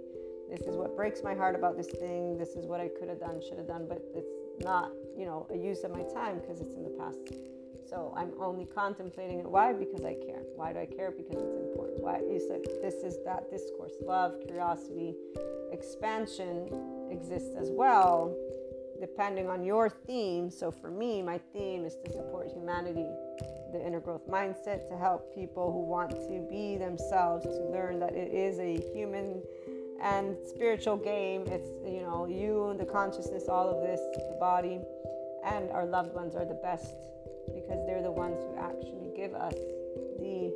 This 0.49 0.61
is 0.63 0.77
what 0.77 0.97
breaks 0.97 1.23
my 1.23 1.35
heart 1.35 1.55
about 1.55 1.77
this 1.77 1.89
thing. 1.89 2.39
This 2.39 2.57
is 2.57 2.67
what 2.67 2.81
I 2.81 2.89
could 2.89 3.09
have 3.09 3.21
done, 3.21 3.41
should 3.47 3.59
have 3.59 3.67
done, 3.67 3.87
but 3.89 4.03
it's 4.15 4.33
not, 4.65 4.91
you 5.17 5.27
know, 5.27 5.47
a 5.51 5.57
use 5.57 5.85
of 5.85 5.91
my 5.91 6.03
time 6.15 6.39
because 6.39 6.61
it's 6.61 6.75
in 6.75 6.83
the 6.83 6.97
past. 6.99 7.19
So 7.89 8.15
I'm 8.17 8.33
only 8.41 8.65
contemplating 8.65 9.41
it. 9.41 9.47
Why? 9.47 9.73
Because 9.73 10.05
I 10.05 10.15
care. 10.15 10.43
Why 10.57 10.73
do 10.73 10.79
I 10.79 10.87
care? 10.87 11.11
Because 11.11 11.43
it's 11.43 11.57
important. 11.57 11.82
Why? 11.99 12.19
You 12.19 12.41
said 12.49 12.63
this 12.81 12.95
is 13.03 13.19
that 13.25 13.51
discourse. 13.51 13.93
Love, 14.03 14.35
curiosity, 14.47 15.15
expansion 15.73 16.69
exists 17.11 17.55
as 17.57 17.71
well, 17.71 18.35
depending 19.01 19.49
on 19.49 19.65
your 19.65 19.89
theme. 19.89 20.51
So 20.51 20.71
for 20.71 20.91
me, 20.91 21.23
my 21.23 21.39
theme 21.53 21.85
is 21.85 21.97
to 22.05 22.13
support 22.13 22.49
humanity 22.53 23.07
the 23.73 23.85
inner 23.85 24.01
growth 24.01 24.29
mindset 24.29 24.87
to 24.89 24.97
help 24.97 25.35
people 25.35 25.73
who 25.73 25.81
want 25.81 26.11
to 26.11 26.47
be 26.51 26.77
themselves 26.77 27.47
to 27.47 27.65
learn 27.73 27.99
that 27.99 28.15
it 28.15 28.33
is 28.33 28.59
a 28.59 28.79
human 28.93 29.43
and 30.03 30.37
spiritual 30.47 30.97
game. 30.97 31.45
It's, 31.47 31.69
you 31.85 32.03
know, 32.03 32.27
you, 32.27 32.77
the 32.79 32.85
consciousness, 32.85 33.45
all 33.49 33.71
of 33.71 33.81
this, 33.81 34.01
the 34.29 34.37
body, 34.39 34.81
and 35.45 35.71
our 35.71 35.87
loved 35.87 36.15
ones 36.15 36.35
are 36.35 36.45
the 36.45 36.59
best 36.63 36.95
because 37.55 37.85
they're 37.87 38.03
the 38.03 38.13
ones 38.13 38.43
who 38.43 38.55
actually 38.61 39.11
give 39.17 39.35
us 39.35 39.55
the 40.19 40.53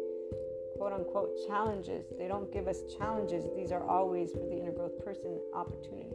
quote 0.77 0.93
unquote 0.93 1.31
challenges. 1.47 2.07
They 2.19 2.29
don't 2.29 2.53
give 2.53 2.69
us 2.69 2.79
challenges, 2.99 3.45
these 3.57 3.73
are 3.73 3.85
always 3.85 4.33
for 4.33 4.47
the 4.49 4.59
inner 4.59 4.73
growth 4.73 4.99
person 5.05 5.39
opportunities. 5.55 6.15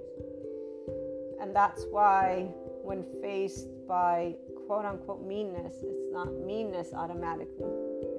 And 1.42 1.56
that's 1.56 1.86
why, 1.90 2.50
when 2.84 3.04
faced 3.22 3.68
by 3.88 4.36
quote 4.68 4.86
unquote 4.86 5.26
meanness, 5.26 5.74
it's 5.82 6.12
not 6.12 6.32
meanness 6.32 6.94
automatically. 6.94 7.72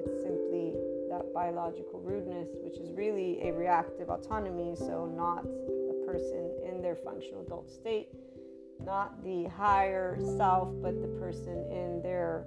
It's 0.05 0.23
simply 0.23 0.75
that 1.09 1.33
biological 1.33 2.01
rudeness, 2.01 2.49
which 2.63 2.79
is 2.79 2.91
really 2.93 3.41
a 3.43 3.53
reactive 3.53 4.11
autonomy, 4.11 4.75
so 4.75 5.07
not 5.07 5.45
a 5.45 6.07
person 6.07 6.51
in 6.69 6.83
their 6.83 6.97
functional 6.97 7.43
adult 7.43 7.71
state, 7.71 8.09
not 8.85 9.23
the 9.23 9.45
higher 9.45 10.19
self, 10.37 10.69
but 10.83 11.01
the 11.01 11.09
person 11.21 11.65
in 11.71 12.03
their 12.03 12.47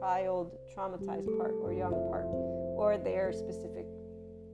child 0.00 0.56
traumatized 0.74 1.36
part 1.36 1.54
or 1.60 1.72
young 1.72 2.08
part 2.08 2.24
or 2.80 2.96
their 2.96 3.30
specific 3.30 3.84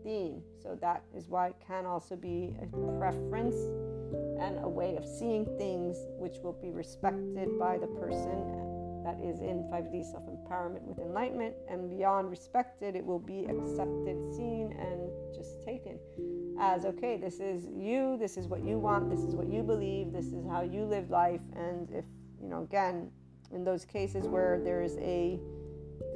theme. 0.03 0.43
So 0.61 0.77
that 0.81 1.05
is 1.15 1.29
why 1.29 1.49
it 1.49 1.57
can 1.65 1.87
also 1.87 2.17
be 2.17 2.55
a 2.61 2.67
preference 2.99 3.55
and 4.41 4.59
a 4.65 4.69
way 4.69 4.97
of 4.97 5.05
seeing 5.05 5.47
things 5.57 5.97
which 6.19 6.39
will 6.43 6.59
be 6.61 6.71
respected 6.71 7.57
by 7.57 7.79
the 7.79 7.87
person 7.87 8.43
that 9.05 9.21
is 9.23 9.39
in 9.39 9.63
5D 9.73 10.11
self 10.11 10.25
empowerment 10.27 10.83
with 10.83 10.99
enlightenment. 10.99 11.55
And 11.71 11.89
beyond 11.89 12.29
respected, 12.29 12.97
it 12.97 13.07
will 13.07 13.21
be 13.21 13.45
accepted, 13.45 14.17
seen, 14.35 14.75
and 14.77 15.09
just 15.33 15.63
taken 15.65 16.01
as 16.59 16.85
okay, 16.85 17.17
this 17.17 17.39
is 17.39 17.69
you, 17.77 18.17
this 18.19 18.37
is 18.37 18.49
what 18.49 18.65
you 18.65 18.79
want, 18.79 19.09
this 19.09 19.21
is 19.21 19.37
what 19.37 19.47
you 19.53 19.63
believe, 19.63 20.13
this 20.13 20.27
is 20.27 20.45
how 20.51 20.63
you 20.63 20.85
live 20.85 21.11
life. 21.11 21.43
And 21.55 21.89
if, 21.93 22.05
you 22.43 22.49
know, 22.49 22.63
again, 22.63 23.11
in 23.53 23.63
those 23.63 23.85
cases 23.85 24.27
where 24.27 24.61
there 24.65 24.83
is 24.83 24.97
a 24.99 25.39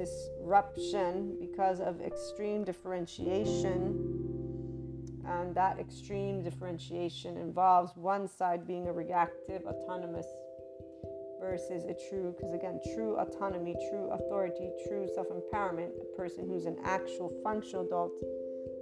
disruption 0.00 1.36
because 1.38 1.80
of 1.80 2.00
extreme 2.00 2.64
differentiation 2.64 4.20
and 5.26 5.54
that 5.54 5.78
extreme 5.78 6.42
differentiation 6.42 7.36
involves 7.36 7.92
one 7.96 8.26
side 8.26 8.66
being 8.66 8.88
a 8.88 8.92
reactive, 8.92 9.62
autonomous 9.66 10.26
versus 11.40 11.84
a 11.84 11.94
true, 12.08 12.34
because 12.36 12.52
again, 12.54 12.80
true 12.94 13.16
autonomy, 13.16 13.74
true 13.90 14.08
authority, 14.10 14.70
true 14.88 15.08
self 15.14 15.28
empowerment, 15.28 15.90
a 16.00 16.16
person 16.16 16.46
who's 16.48 16.66
an 16.66 16.76
actual 16.84 17.32
functional 17.42 17.86
adult 17.86 18.12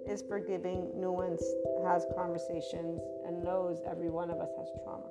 is 0.08 0.22
forgiving, 0.28 0.90
nuanced, 0.96 1.42
has 1.84 2.06
conversations, 2.16 3.00
and 3.26 3.42
knows 3.42 3.78
every 3.88 4.10
one 4.10 4.30
of 4.30 4.38
us 4.38 4.50
has 4.56 4.68
trauma. 4.82 5.06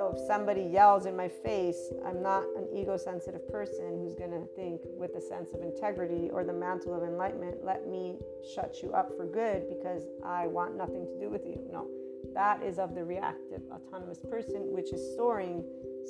So 0.00 0.16
if 0.16 0.26
somebody 0.26 0.62
yells 0.62 1.04
in 1.04 1.14
my 1.14 1.28
face, 1.28 1.92
I'm 2.06 2.22
not 2.22 2.44
an 2.56 2.66
ego 2.74 2.96
sensitive 2.96 3.46
person 3.50 3.98
who's 4.00 4.14
going 4.14 4.30
to 4.30 4.46
think 4.56 4.80
with 4.96 5.14
a 5.14 5.20
sense 5.20 5.52
of 5.52 5.60
integrity 5.60 6.30
or 6.32 6.42
the 6.42 6.54
mantle 6.54 6.94
of 6.94 7.02
enlightenment, 7.02 7.58
let 7.62 7.86
me 7.86 8.16
shut 8.54 8.82
you 8.82 8.92
up 8.92 9.14
for 9.14 9.26
good 9.26 9.68
because 9.68 10.04
I 10.24 10.46
want 10.46 10.74
nothing 10.74 11.04
to 11.04 11.20
do 11.20 11.28
with 11.28 11.44
you. 11.44 11.60
No, 11.70 11.86
that 12.32 12.62
is 12.62 12.78
of 12.78 12.94
the 12.94 13.04
reactive, 13.04 13.60
autonomous 13.70 14.20
person, 14.20 14.72
which 14.72 14.90
is 14.90 15.12
storing 15.12 15.62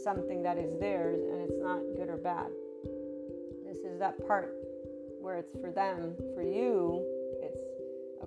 something 0.05 0.41
that 0.45 0.57
is 0.57 0.79
theirs 0.79 1.19
and 1.25 1.41
it's 1.41 1.59
not 1.61 1.81
good 1.97 2.09
or 2.09 2.17
bad. 2.17 2.47
This 3.67 3.79
is 3.79 3.99
that 3.99 4.25
part 4.25 4.55
where 5.21 5.37
it's 5.37 5.59
for 5.61 5.73
them, 5.73 6.15
for 6.37 6.43
you, 6.43 7.05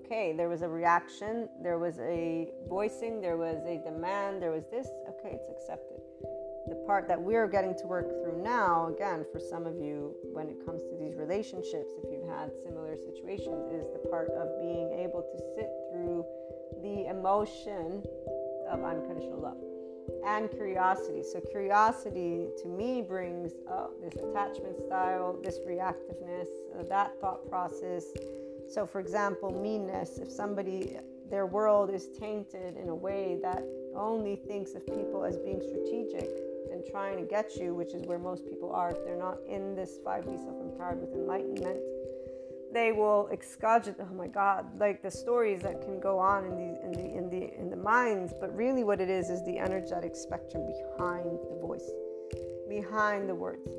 okay, 0.06 0.34
there 0.36 0.50
was 0.50 0.62
a 0.62 0.68
reaction, 0.68 1.48
there 1.62 1.78
was 1.78 2.00
a 2.00 2.50
voicing, 2.68 3.22
there 3.22 3.38
was 3.38 3.64
a 3.66 3.82
demand, 3.84 4.42
there 4.42 4.52
was 4.52 4.66
this, 4.72 4.88
okay, 5.10 5.36
it's 5.36 5.50
accepted. 5.50 6.02
The 6.68 6.76
part 6.88 7.08
that 7.08 7.22
we're 7.22 7.48
getting 7.48 7.76
to 7.80 7.88
work 7.88 8.10
through 8.22 8.42
now, 8.42 8.88
again, 8.88 9.26
for 9.32 9.40
some 9.40 9.66
of 9.66 9.76
you, 9.76 10.16
when 10.32 10.48
it 10.48 10.66
comes 10.66 10.82
to 10.84 10.98
these 11.00 11.16
relationships, 11.16 11.92
if 12.02 12.12
you've 12.12 12.30
had 12.30 12.52
similar 12.64 12.96
situations, 12.96 13.68
is 13.72 13.86
the 13.92 14.08
part 14.10 14.30
of 14.32 14.48
being 14.60 14.92
able 15.00 15.22
to 15.22 15.38
sit 15.56 15.70
through 15.92 16.26
the 16.82 17.10
emotion 17.10 18.04
of 18.70 18.84
unconditional 18.84 19.40
love 19.40 19.58
and 20.26 20.50
curiosity. 20.52 21.24
So, 21.24 21.42
curiosity 21.52 22.48
to 22.62 22.68
me 22.68 23.02
brings 23.02 23.54
oh, 23.70 23.92
this 24.02 24.14
attachment 24.16 24.78
style, 24.86 25.40
this 25.44 25.60
reactiveness, 25.68 26.48
uh, 26.78 26.84
that 26.84 27.20
thought 27.20 27.48
process 27.50 28.06
so, 28.70 28.86
for 28.86 29.00
example, 29.00 29.52
meanness, 29.52 30.18
if 30.18 30.32
somebody, 30.32 30.98
their 31.30 31.46
world 31.46 31.90
is 31.90 32.08
tainted 32.20 32.78
in 32.78 32.90
a 32.90 32.96
way 32.96 33.38
that 33.42 33.64
only 33.96 34.36
thinks 34.36 34.74
of 34.76 34.86
people 34.88 35.24
as 35.24 35.38
being 35.38 35.62
strategic 35.62 36.30
and 36.72 36.84
trying 36.92 37.18
to 37.18 37.24
get 37.24 37.56
you, 37.56 37.76
which 37.76 37.94
is 37.94 38.04
where 38.06 38.20
most 38.20 38.46
people 38.46 38.72
are, 38.72 38.92
if 38.92 39.04
they're 39.06 39.18
not 39.18 39.38
in 39.48 39.76
this 39.76 40.00
5D 40.06 40.44
self 40.44 40.60
empowered 40.62 41.00
with 41.00 41.14
enlightenment, 41.14 41.80
they 42.74 42.92
will 42.92 43.30
excogitate 43.32 44.04
oh 44.10 44.14
my 44.16 44.28
god 44.28 44.66
like 44.80 45.04
the 45.04 45.12
stories 45.12 45.62
that 45.62 45.80
can 45.82 46.00
go 46.00 46.18
on 46.18 46.44
in 46.46 46.56
the 46.58 46.84
in 46.84 46.92
the 46.92 47.18
in 47.18 47.30
the 47.30 47.60
in 47.60 47.70
the 47.70 47.76
minds 47.76 48.34
but 48.42 48.54
really 48.56 48.84
what 48.84 49.00
it 49.00 49.10
is 49.10 49.30
is 49.30 49.46
the 49.46 49.60
energetic 49.60 50.16
spectrum 50.16 50.66
behind 50.66 51.38
the 51.52 51.58
voice 51.62 51.88
behind 52.68 53.30
the 53.30 53.36
words 53.36 53.70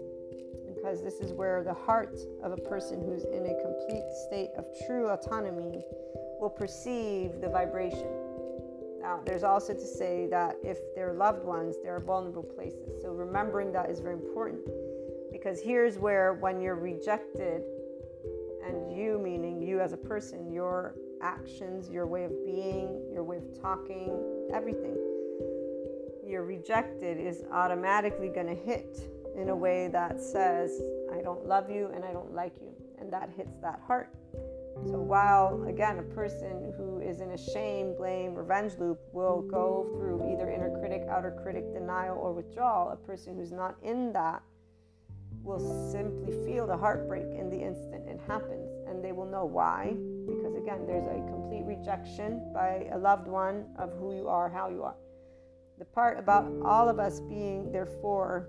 because 0.85 1.03
this 1.03 1.21
is 1.21 1.33
where 1.33 1.65
the 1.65 1.73
heart 1.73 2.19
of 2.43 2.53
a 2.53 2.59
person 2.59 3.01
who's 3.01 3.25
in 3.25 3.47
a 3.47 3.63
complete 3.63 4.05
state 4.27 4.51
of 4.59 4.67
true 4.87 5.09
autonomy 5.09 5.83
will 6.39 6.51
perceive 6.55 7.41
the 7.41 7.49
vibration. 7.49 8.07
Now, 9.01 9.21
there's 9.25 9.45
also 9.45 9.73
to 9.73 9.87
say 9.87 10.27
that 10.27 10.57
if 10.63 10.77
they're 10.95 11.15
loved 11.15 11.43
ones, 11.43 11.77
there 11.83 11.97
are 11.97 12.01
vulnerable 12.01 12.43
places. 12.43 13.01
So, 13.01 13.13
remembering 13.13 13.73
that 13.73 13.89
is 13.89 14.01
very 14.01 14.13
important 14.13 14.61
because 15.33 15.59
here's 15.59 15.99
where, 15.99 16.35
when 16.35 16.61
you're 16.61 16.77
rejected, 16.77 17.63
and 18.67 18.95
you, 18.95 19.19
meaning 19.19 19.63
you 19.63 19.81
as 19.81 19.95
a 19.95 19.99
person, 19.99 20.53
your 20.53 20.97
actions, 21.23 21.89
your 21.89 22.07
way 22.07 22.25
of 22.25 22.33
being, 22.45 23.09
your 23.11 23.25
way 23.25 23.39
of 23.39 23.59
talking, 23.59 24.51
everything, 24.53 24.99
you're 26.27 26.45
rejected 26.45 27.19
is 27.19 27.43
automatically 27.51 28.29
going 28.29 28.47
to 28.47 28.55
hit 28.55 29.14
in 29.37 29.49
a 29.49 29.57
way 29.57 29.89
that 29.89 30.21
says, 30.21 30.81
I 31.13 31.21
don't 31.23 31.47
love 31.47 31.71
you 31.71 31.91
and 31.95 32.05
I 32.05 32.13
don't 32.13 32.35
like 32.35 32.57
you. 32.61 32.73
And 32.99 33.13
that 33.13 33.31
hits 33.37 33.57
that 33.61 33.81
heart. 33.87 34.15
So 34.87 35.01
while, 35.01 35.65
again, 35.69 35.99
a 35.99 36.03
person 36.03 36.73
who 36.77 36.99
is 36.99 37.21
in 37.21 37.31
a 37.31 37.39
shame, 37.39 37.95
blame, 37.97 38.35
revenge 38.35 38.73
loop 38.79 38.99
will 39.13 39.43
go 39.43 39.89
through 39.97 40.33
either 40.33 40.51
inner 40.51 40.77
critic, 40.81 41.07
outer 41.09 41.39
critic, 41.43 41.73
denial, 41.73 42.19
or 42.19 42.33
withdrawal, 42.33 42.91
a 42.91 42.97
person 42.97 43.37
who's 43.37 43.53
not 43.53 43.77
in 43.83 44.13
that 44.13 44.43
will 45.43 45.61
simply 45.93 46.33
feel 46.45 46.67
the 46.67 46.77
heartbreak 46.77 47.27
in 47.39 47.51
the 47.51 47.61
instant 47.61 48.09
it 48.09 48.21
happens. 48.27 48.69
And 48.89 49.03
they 49.03 49.13
will 49.13 49.27
know 49.27 49.45
why. 49.45 49.97
Because, 50.27 50.57
again, 50.57 50.87
there's 50.87 51.07
a 51.07 51.25
complete 51.31 51.65
rejection 51.65 52.53
by 52.53 52.89
a 52.93 52.99
loved 52.99 53.29
one 53.29 53.67
of 53.79 53.93
who 53.99 54.15
you 54.15 54.29
are, 54.29 54.49
how 54.49 54.69
you 54.69 54.83
are. 54.83 54.97
The 55.79 55.85
part 55.85 56.19
about 56.19 56.51
all 56.65 56.89
of 56.89 56.99
us 56.99 57.21
being, 57.21 57.71
therefore, 57.71 58.49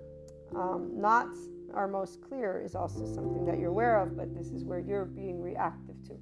um, 0.54 0.90
not 0.94 1.28
our 1.74 1.88
most 1.88 2.20
clear 2.22 2.62
is 2.64 2.74
also 2.74 3.04
something 3.06 3.44
that 3.44 3.58
you're 3.58 3.70
aware 3.70 4.00
of, 4.00 4.16
but 4.16 4.34
this 4.34 4.48
is 4.48 4.64
where 4.64 4.80
you're 4.80 5.04
being 5.04 5.42
reactive 5.42 6.02
to. 6.04 6.14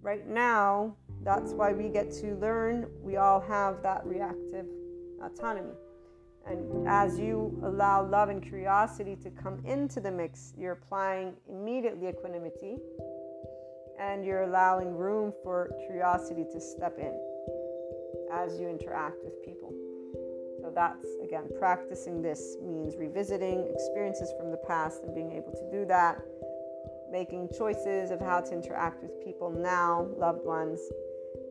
Right 0.00 0.26
now, 0.28 0.96
that's 1.22 1.52
why 1.52 1.72
we 1.72 1.88
get 1.88 2.12
to 2.12 2.36
learn. 2.36 2.86
We 3.02 3.16
all 3.16 3.40
have 3.40 3.82
that 3.82 4.04
reactive 4.04 4.66
autonomy. 5.22 5.74
And 6.46 6.86
as 6.86 7.18
you 7.18 7.58
allow 7.64 8.06
love 8.06 8.28
and 8.28 8.42
curiosity 8.42 9.16
to 9.22 9.30
come 9.30 9.64
into 9.64 9.98
the 9.98 10.10
mix, 10.10 10.52
you're 10.58 10.72
applying 10.72 11.32
immediately 11.48 12.08
equanimity 12.08 12.76
and 13.98 14.24
you're 14.24 14.42
allowing 14.42 14.94
room 14.94 15.32
for 15.42 15.70
curiosity 15.86 16.44
to 16.52 16.60
step 16.60 16.98
in 16.98 17.18
as 18.32 18.60
you 18.60 18.68
interact 18.68 19.16
with 19.24 19.42
people. 19.42 19.72
That's 20.74 21.06
again, 21.22 21.48
practicing 21.58 22.20
this 22.22 22.56
means 22.62 22.96
revisiting 22.96 23.68
experiences 23.72 24.32
from 24.38 24.50
the 24.50 24.56
past 24.56 25.02
and 25.04 25.14
being 25.14 25.32
able 25.32 25.52
to 25.52 25.70
do 25.70 25.84
that, 25.86 26.20
making 27.10 27.50
choices 27.56 28.10
of 28.10 28.20
how 28.20 28.40
to 28.40 28.52
interact 28.52 29.02
with 29.02 29.24
people 29.24 29.50
now, 29.50 30.08
loved 30.16 30.44
ones, 30.44 30.80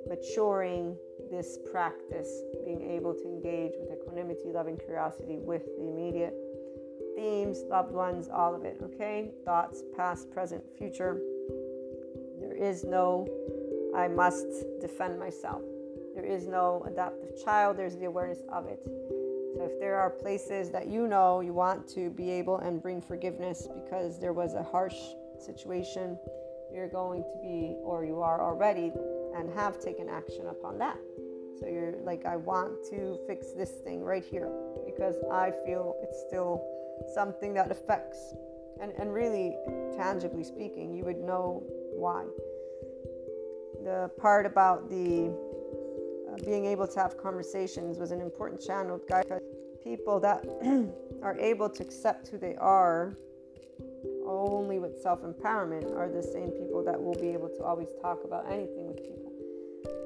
maturing 0.08 0.98
this 1.32 1.58
practice, 1.72 2.42
being 2.66 2.82
able 2.82 3.14
to 3.14 3.24
engage 3.24 3.72
with 3.80 3.98
equanimity, 3.98 4.52
loving 4.52 4.78
curiosity 4.78 5.38
with 5.40 5.64
the 5.78 5.88
immediate 5.88 6.36
themes, 7.16 7.64
loved 7.70 7.92
ones, 7.92 8.28
all 8.28 8.54
of 8.54 8.66
it, 8.66 8.78
okay? 8.84 9.32
Thoughts, 9.46 9.84
past, 9.96 10.30
present, 10.32 10.64
future. 10.78 11.22
There 12.40 12.56
is 12.56 12.84
no, 12.84 13.28
I 13.96 14.08
must 14.08 14.48
defend 14.82 15.20
myself. 15.20 15.62
There 16.16 16.26
is 16.26 16.48
no 16.48 16.86
adoptive 16.88 17.44
child, 17.44 17.78
there's 17.78 17.96
the 17.96 18.06
awareness 18.06 18.40
of 18.52 18.68
it. 18.68 18.80
So 19.56 19.66
if 19.66 19.80
there 19.80 19.98
are 19.98 20.10
places 20.10 20.70
that 20.72 20.88
you 20.88 21.08
know 21.08 21.42
you 21.42 21.54
want 21.54 21.88
to 21.90 22.10
be 22.10 22.32
able 22.32 22.58
and 22.58 22.82
bring 22.82 23.02
forgiveness 23.02 23.68
because 23.84 24.20
there 24.20 24.34
was 24.34 24.54
a 24.56 24.64
harsh 24.64 24.98
situation, 25.40 26.18
you're 26.74 26.90
going 26.90 27.24
to 27.24 27.40
be, 27.42 27.76
or 27.84 28.04
you 28.04 28.22
are 28.22 28.42
already, 28.42 28.92
and 29.36 29.50
have 29.54 29.80
taken 29.80 30.10
action 30.10 30.48
upon 30.48 30.80
that. 30.80 30.98
So 31.60 31.68
you're 31.68 31.94
like, 32.04 32.26
I 32.26 32.36
want 32.36 32.84
to 32.90 33.20
fix 33.28 33.52
this 33.52 33.70
thing 33.84 34.04
right 34.04 34.24
here 34.24 34.50
because 34.86 35.16
I 35.32 35.52
feel 35.66 35.96
it's 36.02 36.20
still 36.28 36.66
something 37.14 37.54
that 37.54 37.72
affects. 37.72 38.34
And, 38.82 38.92
and 38.98 39.14
really, 39.14 39.56
tangibly 39.96 40.44
speaking, 40.44 40.96
you 40.96 41.06
would 41.06 41.20
know 41.20 41.64
why. 41.96 42.26
The 43.84 44.10
part 44.20 44.46
about 44.46 44.90
the 44.90 45.32
being 46.46 46.66
able 46.66 46.88
to 46.88 47.00
have 47.00 47.18
conversations 47.18 47.98
was 47.98 48.12
an 48.12 48.22
important 48.22 48.62
channel 48.62 49.00
guide 49.10 49.26
people 49.84 50.20
that 50.20 50.46
are 51.24 51.38
able 51.40 51.70
to 51.70 51.84
accept 51.84 52.30
who 52.30 52.38
they 52.38 52.56
are 52.56 53.18
only 54.26 54.80
with 54.80 55.02
self 55.02 55.22
empowerment 55.22 55.96
are 55.96 56.10
the 56.10 56.24
same 56.24 56.50
people 56.50 56.84
that 56.84 57.02
will 57.02 57.16
be 57.16 57.30
able 57.30 57.50
to 57.50 57.64
always 57.64 57.90
talk 58.02 58.24
about 58.24 58.46
anything 58.50 58.88
with 58.88 58.98
people 58.98 59.32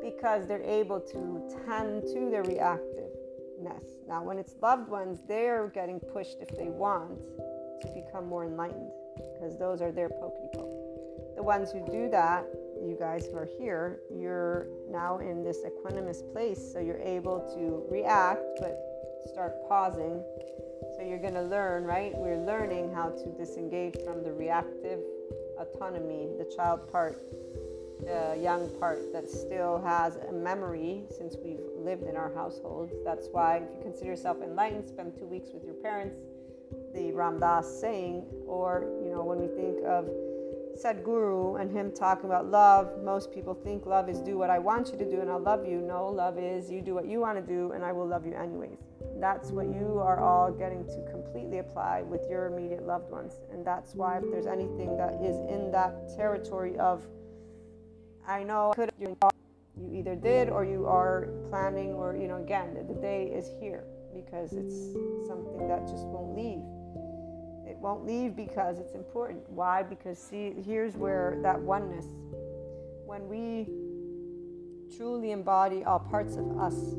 because 0.02 0.48
they're 0.48 0.64
able 0.64 1.00
to 1.00 1.42
tend 1.66 2.02
to 2.04 2.30
their 2.30 2.44
reactiveness. 2.44 3.84
Now, 4.08 4.24
when 4.24 4.38
it's 4.38 4.56
loved 4.62 4.90
ones, 4.90 5.20
they're 5.28 5.68
getting 5.68 6.00
pushed 6.00 6.38
if 6.40 6.50
they 6.56 6.70
want 6.70 7.20
to 7.82 7.88
become 7.94 8.28
more 8.28 8.46
enlightened 8.46 8.92
because 9.34 9.58
those 9.58 9.82
are 9.82 9.92
their 9.92 10.10
poke. 10.10 10.36
The 11.36 11.44
ones 11.44 11.72
who 11.72 11.86
do 11.86 12.10
that 12.10 12.46
you 12.82 12.96
guys 13.00 13.28
who 13.28 13.38
are 13.38 13.50
here, 13.58 14.00
you're 14.14 14.68
now 14.90 15.20
in 15.20 15.44
this 15.44 15.60
equanimous 15.66 16.22
place, 16.32 16.60
so 16.74 16.80
you're 16.80 17.00
able 17.00 17.40
to 17.56 17.86
react, 17.92 18.44
but 18.60 18.78
start 19.32 19.54
pausing. 19.68 20.24
So 20.96 21.04
you're 21.04 21.20
going 21.20 21.34
to 21.34 21.44
learn, 21.44 21.84
right? 21.84 22.14
We're 22.16 22.38
learning 22.38 22.94
how 22.94 23.10
to 23.10 23.26
disengage 23.38 23.96
from 24.06 24.24
the 24.24 24.32
reactive 24.32 25.00
autonomy, 25.60 26.30
the 26.38 26.52
child 26.56 26.92
part, 26.92 27.22
the 28.00 28.40
young 28.42 28.70
part 28.80 29.12
that 29.14 29.30
still 29.30 29.82
has 29.82 30.18
a 30.30 30.32
memory 30.32 31.04
since 31.16 31.36
we've 31.44 31.60
lived 31.78 32.04
in 32.04 32.16
our 32.16 32.34
households. 32.34 32.94
That's 33.04 33.28
why, 33.32 33.58
if 33.58 33.64
you 33.76 33.82
consider 33.82 34.12
yourself 34.12 34.38
enlightened, 34.42 34.88
spend 34.88 35.18
two 35.18 35.26
weeks 35.26 35.50
with 35.54 35.64
your 35.64 35.76
parents. 35.76 36.18
The 36.94 37.12
Ram 37.12 37.40
Dass 37.40 37.80
saying, 37.80 38.26
or 38.46 38.86
you 39.04 39.12
know, 39.12 39.24
when 39.24 39.40
we 39.40 39.48
think 39.48 39.86
of 39.86 40.10
Sadhguru 40.78 41.60
and 41.60 41.72
him 41.72 41.92
talking 41.92 42.26
about 42.26 42.46
love, 42.52 43.04
most 43.04 43.32
people 43.34 43.54
think 43.56 43.86
love 43.86 44.10
is 44.10 44.20
do 44.20 44.38
what 44.38 44.50
I 44.50 44.60
want 44.60 44.92
you 44.92 44.98
to 44.98 45.10
do 45.10 45.22
and 45.22 45.30
I'll 45.30 45.42
love 45.42 45.68
you. 45.68 45.82
No, 45.82 46.08
love 46.08 46.38
is 46.38 46.70
you 46.70 46.82
do 46.82 46.94
what 46.94 47.08
you 47.08 47.20
want 47.20 47.38
to 47.38 47.42
do 47.42 47.72
and 47.72 47.84
I 47.84 47.92
will 47.92 48.08
love 48.08 48.26
you 48.26 48.34
anyways. 48.34 48.78
That's 49.20 49.50
what 49.50 49.68
you 49.68 50.00
are 50.00 50.20
all 50.20 50.52
getting 50.52 50.86
to 50.86 51.12
completely 51.12 51.58
apply 51.60 52.04
with 52.04 52.22
your 52.30 52.46
immediate 52.46 52.86
loved 52.86 53.12
ones. 53.12 53.34
And 53.52 53.66
that's 53.66 53.96
why 53.96 54.18
if 54.18 54.24
there's 54.30 54.46
anything 54.46 54.96
that 54.98 55.16
is 55.24 55.38
in 55.50 55.72
that 55.72 56.16
territory 56.16 56.78
of, 56.78 57.08
I 58.28 58.44
know 58.44 58.72
I 58.72 58.76
could 58.76 58.92
you 59.00 59.18
either 59.92 60.16
did 60.16 60.50
or 60.50 60.66
you 60.66 60.86
are 60.86 61.30
planning 61.50 61.94
or, 61.94 62.16
you 62.16 62.28
know, 62.28 62.38
again, 62.38 62.78
the 62.88 62.96
day 62.96 63.32
is 63.34 63.50
here 63.60 63.84
because 64.14 64.54
it's 64.54 64.94
something 65.28 65.68
that 65.68 65.88
just 65.88 66.06
won't 66.06 66.36
leave 66.36 66.62
it 67.78 67.84
won't 67.84 68.06
leave 68.06 68.36
because 68.36 68.80
it's 68.80 68.94
important. 68.94 69.48
Why? 69.50 69.84
Because 69.84 70.18
see, 70.18 70.56
here's 70.66 70.96
where 70.96 71.38
that 71.44 71.60
oneness, 71.60 72.06
when 73.06 73.28
we 73.28 73.68
truly 74.98 75.32
embody 75.32 75.84
all 75.84 76.00
parts 76.00 76.38
of 76.38 76.58
us, 76.58 76.96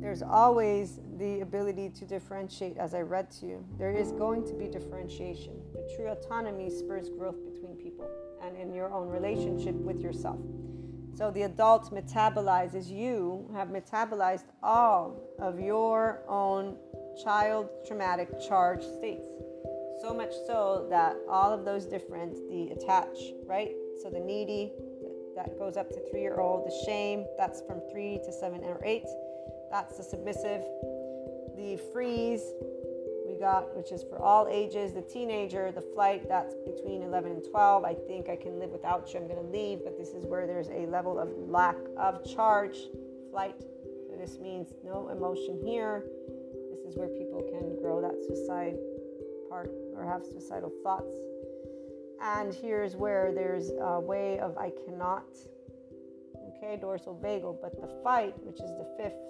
there's 0.00 0.22
always 0.22 0.98
the 1.18 1.40
ability 1.40 1.90
to 1.90 2.04
differentiate, 2.04 2.76
as 2.78 2.94
I 2.94 3.02
read 3.02 3.30
to 3.32 3.46
you. 3.46 3.64
There 3.78 3.92
is 3.92 4.10
going 4.10 4.44
to 4.48 4.54
be 4.54 4.66
differentiation. 4.66 5.52
The 5.72 5.88
true 5.94 6.08
autonomy 6.08 6.68
spurs 6.68 7.08
growth 7.08 7.36
between 7.44 7.76
people 7.76 8.08
and 8.42 8.56
in 8.56 8.74
your 8.74 8.92
own 8.92 9.08
relationship 9.08 9.76
with 9.76 10.00
yourself. 10.00 10.40
So 11.14 11.30
the 11.30 11.42
adult 11.42 11.94
metabolizes, 11.94 12.90
you 12.90 13.48
have 13.54 13.68
metabolized 13.68 14.46
all 14.64 15.22
of 15.38 15.60
your 15.60 16.22
own 16.28 16.76
child 17.22 17.68
traumatic 17.86 18.28
charge 18.48 18.82
states. 18.82 19.30
So 20.02 20.12
much 20.12 20.32
so 20.48 20.88
that 20.90 21.16
all 21.28 21.52
of 21.52 21.64
those 21.64 21.86
different, 21.86 22.34
the 22.50 22.72
attach, 22.72 23.16
right? 23.46 23.70
So 24.02 24.10
the 24.10 24.18
needy, 24.18 24.72
that 25.36 25.56
goes 25.58 25.76
up 25.76 25.90
to 25.90 26.00
three 26.10 26.22
year 26.22 26.40
old. 26.40 26.66
The 26.66 26.84
shame, 26.84 27.24
that's 27.38 27.62
from 27.62 27.80
three 27.88 28.18
to 28.24 28.32
seven 28.32 28.64
or 28.64 28.80
eight. 28.84 29.06
That's 29.70 29.96
the 29.96 30.02
submissive. 30.02 30.62
The 31.56 31.80
freeze, 31.92 32.42
we 33.28 33.38
got, 33.38 33.76
which 33.76 33.92
is 33.92 34.02
for 34.02 34.20
all 34.20 34.48
ages. 34.48 34.92
The 34.92 35.02
teenager, 35.02 35.70
the 35.70 35.82
flight, 35.94 36.28
that's 36.28 36.56
between 36.66 37.02
11 37.02 37.30
and 37.30 37.44
12. 37.48 37.84
I 37.84 37.94
think 37.94 38.28
I 38.28 38.34
can 38.34 38.58
live 38.58 38.70
without 38.70 39.12
you. 39.14 39.20
I'm 39.20 39.28
going 39.28 39.40
to 39.40 39.52
leave. 39.52 39.84
But 39.84 39.96
this 39.96 40.08
is 40.08 40.26
where 40.26 40.48
there's 40.48 40.68
a 40.68 40.84
level 40.86 41.18
of 41.18 41.28
lack 41.48 41.76
of 41.96 42.24
charge, 42.24 42.76
flight. 43.30 43.54
So 44.10 44.16
this 44.18 44.40
means 44.40 44.74
no 44.84 45.10
emotion 45.10 45.60
here. 45.64 46.02
This 46.72 46.80
is 46.80 46.96
where 46.96 47.08
people 47.08 47.42
can 47.52 47.80
grow 47.80 48.00
that 48.02 48.18
suicide 48.26 48.76
part 49.52 49.70
or 49.94 50.06
have 50.06 50.24
suicidal 50.24 50.72
thoughts. 50.82 51.18
And 52.22 52.54
here's 52.54 52.96
where 52.96 53.32
there's 53.34 53.70
a 53.80 54.00
way 54.00 54.38
of 54.38 54.56
I 54.56 54.70
cannot, 54.86 55.28
okay, 56.56 56.78
dorsal 56.80 57.20
vagal, 57.22 57.58
but 57.60 57.78
the 57.78 57.88
fight, 58.02 58.34
which 58.44 58.60
is 58.60 58.70
the 58.80 58.88
fifth 58.96 59.20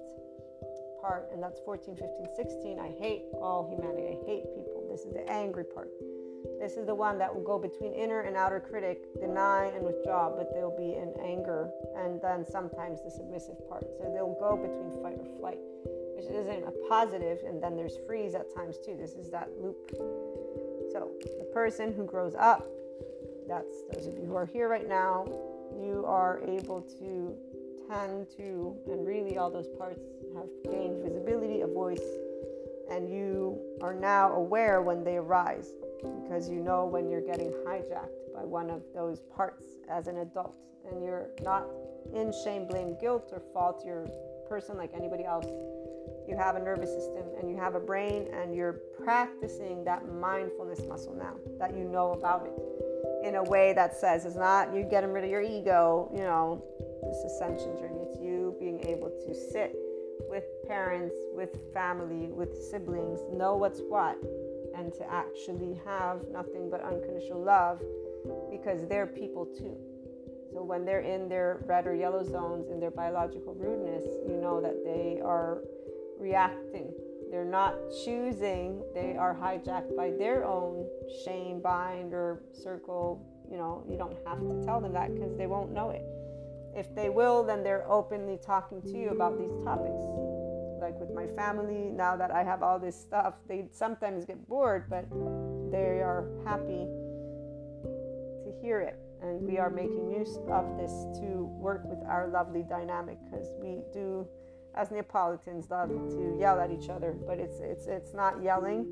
part, 1.01 1.27
and 1.33 1.43
that's 1.43 1.59
14, 1.65 1.97
15, 1.97 2.27
16, 2.37 2.79
I 2.79 2.93
hate 3.03 3.23
all 3.41 3.69
humanity. 3.69 4.15
I 4.15 4.31
hate 4.31 4.45
people. 4.55 4.87
This 4.93 5.01
is 5.01 5.13
the 5.13 5.29
angry 5.29 5.65
part. 5.65 5.89
This 6.61 6.77
is 6.77 6.87
the 6.87 6.95
one 6.95 7.19
that 7.19 7.35
will 7.35 7.43
go 7.43 7.59
between 7.59 7.93
inner 7.93 8.21
and 8.21 8.37
outer 8.37 8.61
critic, 8.61 9.03
deny 9.21 9.67
and 9.75 9.85
withdraw, 9.85 10.31
but 10.31 10.55
they'll 10.55 10.77
be 10.77 10.95
in 10.95 11.13
anger 11.21 11.71
and 11.97 12.21
then 12.23 12.47
sometimes 12.47 13.03
the 13.03 13.11
submissive 13.11 13.57
part. 13.69 13.85
So 13.99 14.13
they'll 14.15 14.39
go 14.39 14.57
between 14.57 15.03
fight 15.03 15.19
or 15.19 15.27
flight, 15.39 15.59
which 16.15 16.27
isn't 16.27 16.65
a 16.65 16.73
positive, 16.89 17.39
and 17.47 17.63
then 17.63 17.77
there's 17.77 17.97
freeze 18.07 18.35
at 18.35 18.55
times 18.55 18.79
too. 18.79 18.97
This 18.97 19.15
is 19.15 19.29
that 19.31 19.49
loop. 19.61 19.77
So 20.93 21.11
the 21.39 21.49
person 21.53 21.93
who 21.93 22.05
grows 22.05 22.35
up, 22.35 22.69
that's 23.49 23.83
those 23.93 24.07
of 24.07 24.17
you 24.17 24.25
who 24.27 24.37
are 24.37 24.47
here 24.47 24.69
right 24.69 24.89
now, 24.89 25.27
you 25.81 26.05
are 26.07 26.41
able 26.47 26.83
to 27.01 27.37
tend 27.91 28.29
to, 28.37 28.77
and 28.87 29.07
really 29.07 29.37
all 29.37 29.51
those 29.51 29.69
parts 29.79 30.01
have 30.37 30.47
gained 30.65 31.03
visibility, 31.03 31.63
a 31.63 31.67
voice, 31.67 32.05
and 32.91 33.09
you 33.09 33.59
are 33.81 33.95
now 33.95 34.33
aware 34.35 34.83
when 34.83 35.03
they 35.03 35.17
arise 35.17 35.73
because 36.03 36.49
you 36.49 36.61
know 36.61 36.85
when 36.85 37.09
you're 37.09 37.21
getting 37.21 37.51
hijacked 37.67 38.35
by 38.35 38.45
one 38.45 38.71
of 38.71 38.83
those 38.95 39.21
parts 39.35 39.65
as 39.91 40.07
an 40.07 40.19
adult 40.19 40.55
and 40.91 41.03
you're 41.03 41.29
not 41.43 41.67
in 42.15 42.33
shame, 42.45 42.67
blame, 42.67 42.97
guilt, 43.01 43.31
or 43.33 43.43
fault. 43.53 43.83
You're 43.87 44.05
a 44.05 44.49
person 44.49 44.77
like 44.77 44.91
anybody 44.95 45.25
else. 45.25 45.47
You 46.29 46.37
have 46.37 46.57
a 46.57 46.61
nervous 46.61 46.93
system 46.93 47.25
and 47.41 47.51
you 47.51 47.57
have 47.57 47.75
a 47.75 47.81
brain, 47.81 48.29
and 48.33 48.55
you're 48.55 48.81
practicing 49.03 49.85
that 49.85 50.07
mindfulness 50.09 50.81
muscle 50.89 51.15
now 51.15 51.35
that 51.59 51.77
you 51.77 51.85
know 51.85 52.13
about 52.13 52.47
it 52.47 53.27
in 53.27 53.37
a 53.37 53.43
way 53.43 53.73
that 53.73 53.97
says 53.97 54.25
it's 54.25 54.37
not 54.37 54.75
you 54.75 54.85
getting 54.85 55.11
rid 55.11 55.25
of 55.25 55.31
your 55.31 55.43
ego, 55.43 56.11
you 56.15 56.23
know, 56.23 56.63
this 57.03 57.33
ascension 57.33 57.77
journey. 57.79 57.99
It's 58.09 58.21
you 58.21 58.55
being 58.59 58.85
able 58.87 59.11
to 59.11 59.35
sit 59.35 59.77
with 60.29 60.45
parents, 60.67 61.15
with 61.35 61.57
family, 61.73 62.31
with 62.31 62.57
siblings, 62.71 63.21
know 63.33 63.57
what's 63.57 63.81
what, 63.81 64.17
and 64.77 64.93
to 64.95 65.11
actually 65.11 65.81
have 65.85 66.21
nothing 66.33 66.71
but 66.71 66.83
unconditional 66.83 67.43
love 67.43 67.81
because 68.51 68.87
they're 68.89 69.07
people 69.07 69.47
too. 69.47 69.77
So 70.53 70.63
when 70.63 70.85
they're 70.85 71.01
in 71.01 71.29
their 71.29 71.63
red 71.67 71.87
or 71.87 71.95
yellow 71.95 72.23
zones 72.23 72.69
in 72.71 72.79
their 72.79 72.91
biological 72.91 73.55
rudeness, 73.55 74.07
you 74.29 74.37
know 74.37 74.61
that 74.61 74.85
they 74.85 75.21
are 75.25 75.63
reacting. 76.19 76.93
They're 77.31 77.45
not 77.45 77.75
choosing, 78.05 78.83
they 78.95 79.17
are 79.17 79.35
hijacked 79.35 79.97
by 79.97 80.11
their 80.11 80.45
own 80.45 80.87
shame 81.25 81.61
bind 81.61 82.13
or 82.13 82.43
circle. 82.53 83.27
You 83.51 83.57
know, 83.57 83.85
you 83.89 83.97
don't 83.97 84.17
have 84.27 84.41
to 84.41 84.65
tell 84.65 84.81
them 84.81 84.93
that 84.93 85.15
because 85.15 85.37
they 85.39 85.47
won't 85.47 85.73
know 85.73 85.91
it. 85.91 86.05
If 86.77 86.95
they 86.95 87.09
will, 87.09 87.43
then 87.43 87.63
they're 87.63 87.91
openly 87.91 88.39
talking 88.45 88.83
to 88.83 88.99
you 88.99 89.11
about 89.11 89.39
these 89.39 89.53
topics 89.65 90.05
like 90.83 90.99
with 90.99 91.11
my 91.15 91.27
family 91.29 91.89
now 91.95 92.17
that 92.17 92.31
I 92.31 92.43
have 92.43 92.63
all 92.63 92.79
this 92.79 93.01
stuff, 93.01 93.35
they 93.49 93.67
sometimes 93.71 94.25
get 94.27 94.47
bored, 94.49 94.85
but 94.91 95.09
they 95.71 96.03
are 96.03 96.29
happy 96.45 96.87
to 98.45 98.53
hear 98.61 98.81
it. 98.81 98.99
And 99.23 99.41
we 99.47 99.59
are 99.59 99.71
making 99.71 100.11
use 100.11 100.37
of 100.51 100.77
this 100.77 100.91
to 101.21 101.47
work 101.61 101.83
with 101.85 102.01
our 102.09 102.29
lovely 102.29 102.65
dynamic 102.69 103.19
because 103.31 103.53
we 103.63 103.83
do, 103.93 104.27
as 104.75 104.91
Neapolitans, 104.91 105.71
love 105.71 105.91
to 105.91 106.37
yell 106.41 106.59
at 106.59 106.73
each 106.73 106.89
other, 106.89 107.17
but 107.25 107.39
it's 107.39 107.61
it's 107.61 107.87
it's 107.87 108.13
not 108.13 108.43
yelling. 108.43 108.85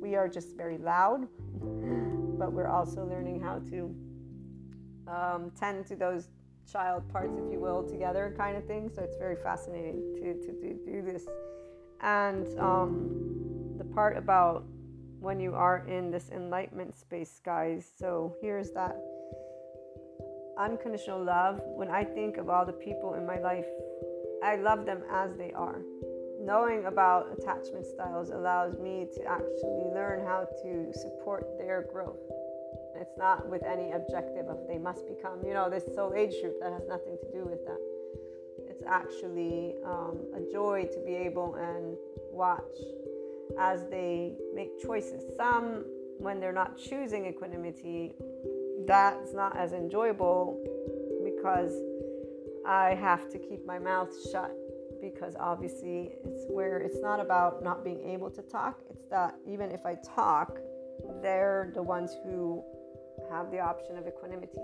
We 0.00 0.16
are 0.16 0.26
just 0.26 0.56
very 0.56 0.78
loud, 0.78 1.28
but 2.38 2.52
we're 2.52 2.68
also 2.68 3.04
learning 3.04 3.42
how 3.42 3.58
to 3.70 3.94
um, 5.06 5.52
tend 5.58 5.86
to 5.88 5.96
those 5.96 6.28
child 6.70 7.08
parts, 7.10 7.36
if 7.36 7.52
you 7.52 7.60
will, 7.60 7.82
together 7.88 8.34
kind 8.36 8.56
of 8.56 8.64
thing. 8.66 8.90
So 8.94 9.02
it's 9.02 9.16
very 9.16 9.36
fascinating 9.36 10.14
to, 10.16 10.34
to, 10.34 10.52
to 10.60 10.74
do 10.84 11.02
this. 11.02 11.26
And 12.00 12.46
um, 12.58 13.76
the 13.78 13.84
part 13.84 14.16
about 14.16 14.64
when 15.20 15.40
you 15.40 15.54
are 15.54 15.86
in 15.88 16.10
this 16.10 16.28
enlightenment 16.30 16.94
space, 16.94 17.40
guys. 17.44 17.90
So 17.98 18.34
here's 18.42 18.70
that 18.72 18.96
unconditional 20.58 21.24
love. 21.24 21.60
When 21.64 21.90
I 21.90 22.04
think 22.04 22.36
of 22.36 22.50
all 22.50 22.66
the 22.66 22.72
people 22.72 23.14
in 23.14 23.26
my 23.26 23.38
life, 23.38 23.66
I 24.44 24.56
love 24.56 24.84
them 24.84 25.02
as 25.10 25.34
they 25.36 25.52
are. 25.52 25.80
Knowing 26.40 26.84
about 26.84 27.32
attachment 27.38 27.86
styles 27.86 28.28
allows 28.30 28.78
me 28.78 29.06
to 29.14 29.24
actually 29.24 29.86
learn 29.94 30.26
how 30.26 30.46
to 30.62 30.92
support 30.92 31.46
their 31.58 31.86
growth 31.90 32.20
it's 33.04 33.18
not 33.18 33.46
with 33.50 33.62
any 33.64 33.92
objective 33.92 34.48
of 34.48 34.58
they 34.66 34.78
must 34.78 35.06
become, 35.06 35.38
you 35.46 35.52
know, 35.52 35.68
this 35.68 35.84
soul 35.94 36.14
age 36.14 36.40
group 36.40 36.58
that 36.60 36.72
has 36.72 36.84
nothing 36.88 37.18
to 37.20 37.30
do 37.32 37.44
with 37.44 37.62
that. 37.66 37.80
It's 38.70 38.82
actually 38.86 39.74
um, 39.84 40.20
a 40.34 40.40
joy 40.50 40.88
to 40.90 41.00
be 41.04 41.14
able 41.14 41.54
and 41.56 41.98
watch 42.32 42.62
as 43.60 43.86
they 43.90 44.36
make 44.54 44.80
choices. 44.80 45.22
Some, 45.36 45.84
when 46.18 46.40
they're 46.40 46.58
not 46.64 46.78
choosing 46.78 47.26
equanimity, 47.26 48.14
that's 48.86 49.34
not 49.34 49.54
as 49.54 49.72
enjoyable 49.72 50.58
because 51.22 51.74
I 52.66 52.94
have 52.94 53.30
to 53.32 53.38
keep 53.38 53.66
my 53.66 53.78
mouth 53.78 54.14
shut 54.32 54.56
because 55.02 55.36
obviously 55.38 56.12
it's 56.24 56.46
where 56.48 56.78
it's 56.78 57.02
not 57.02 57.20
about 57.20 57.62
not 57.62 57.84
being 57.84 58.00
able 58.08 58.30
to 58.30 58.40
talk. 58.40 58.80
It's 58.88 59.04
that 59.10 59.34
even 59.46 59.70
if 59.70 59.84
I 59.84 59.98
talk, 60.16 60.58
they're 61.20 61.70
the 61.74 61.82
ones 61.82 62.16
who 62.24 62.64
have 63.30 63.50
the 63.50 63.60
option 63.60 63.96
of 63.96 64.06
equanimity. 64.06 64.60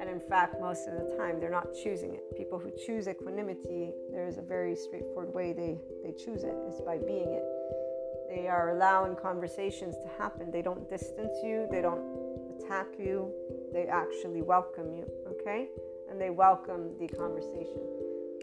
And 0.00 0.08
in 0.08 0.20
fact, 0.20 0.60
most 0.60 0.86
of 0.86 0.94
the 0.94 1.16
time, 1.16 1.40
they're 1.40 1.50
not 1.50 1.68
choosing 1.82 2.14
it. 2.14 2.36
People 2.36 2.58
who 2.58 2.70
choose 2.86 3.08
equanimity, 3.08 3.92
there's 4.12 4.38
a 4.38 4.42
very 4.42 4.76
straightforward 4.76 5.34
way 5.34 5.52
they, 5.52 5.78
they 6.04 6.12
choose 6.12 6.44
it, 6.44 6.54
it, 6.54 6.74
is 6.74 6.80
by 6.80 6.98
being 6.98 7.32
it. 7.32 7.44
They 8.30 8.46
are 8.46 8.76
allowing 8.76 9.16
conversations 9.16 9.96
to 9.96 10.22
happen. 10.22 10.50
They 10.50 10.62
don't 10.62 10.88
distance 10.88 11.36
you, 11.42 11.66
they 11.70 11.82
don't 11.82 12.04
attack 12.60 12.86
you, 12.98 13.32
they 13.72 13.86
actually 13.86 14.42
welcome 14.42 14.92
you, 14.92 15.10
okay? 15.26 15.68
And 16.10 16.20
they 16.20 16.30
welcome 16.30 16.90
the 17.00 17.08
conversation. 17.08 17.82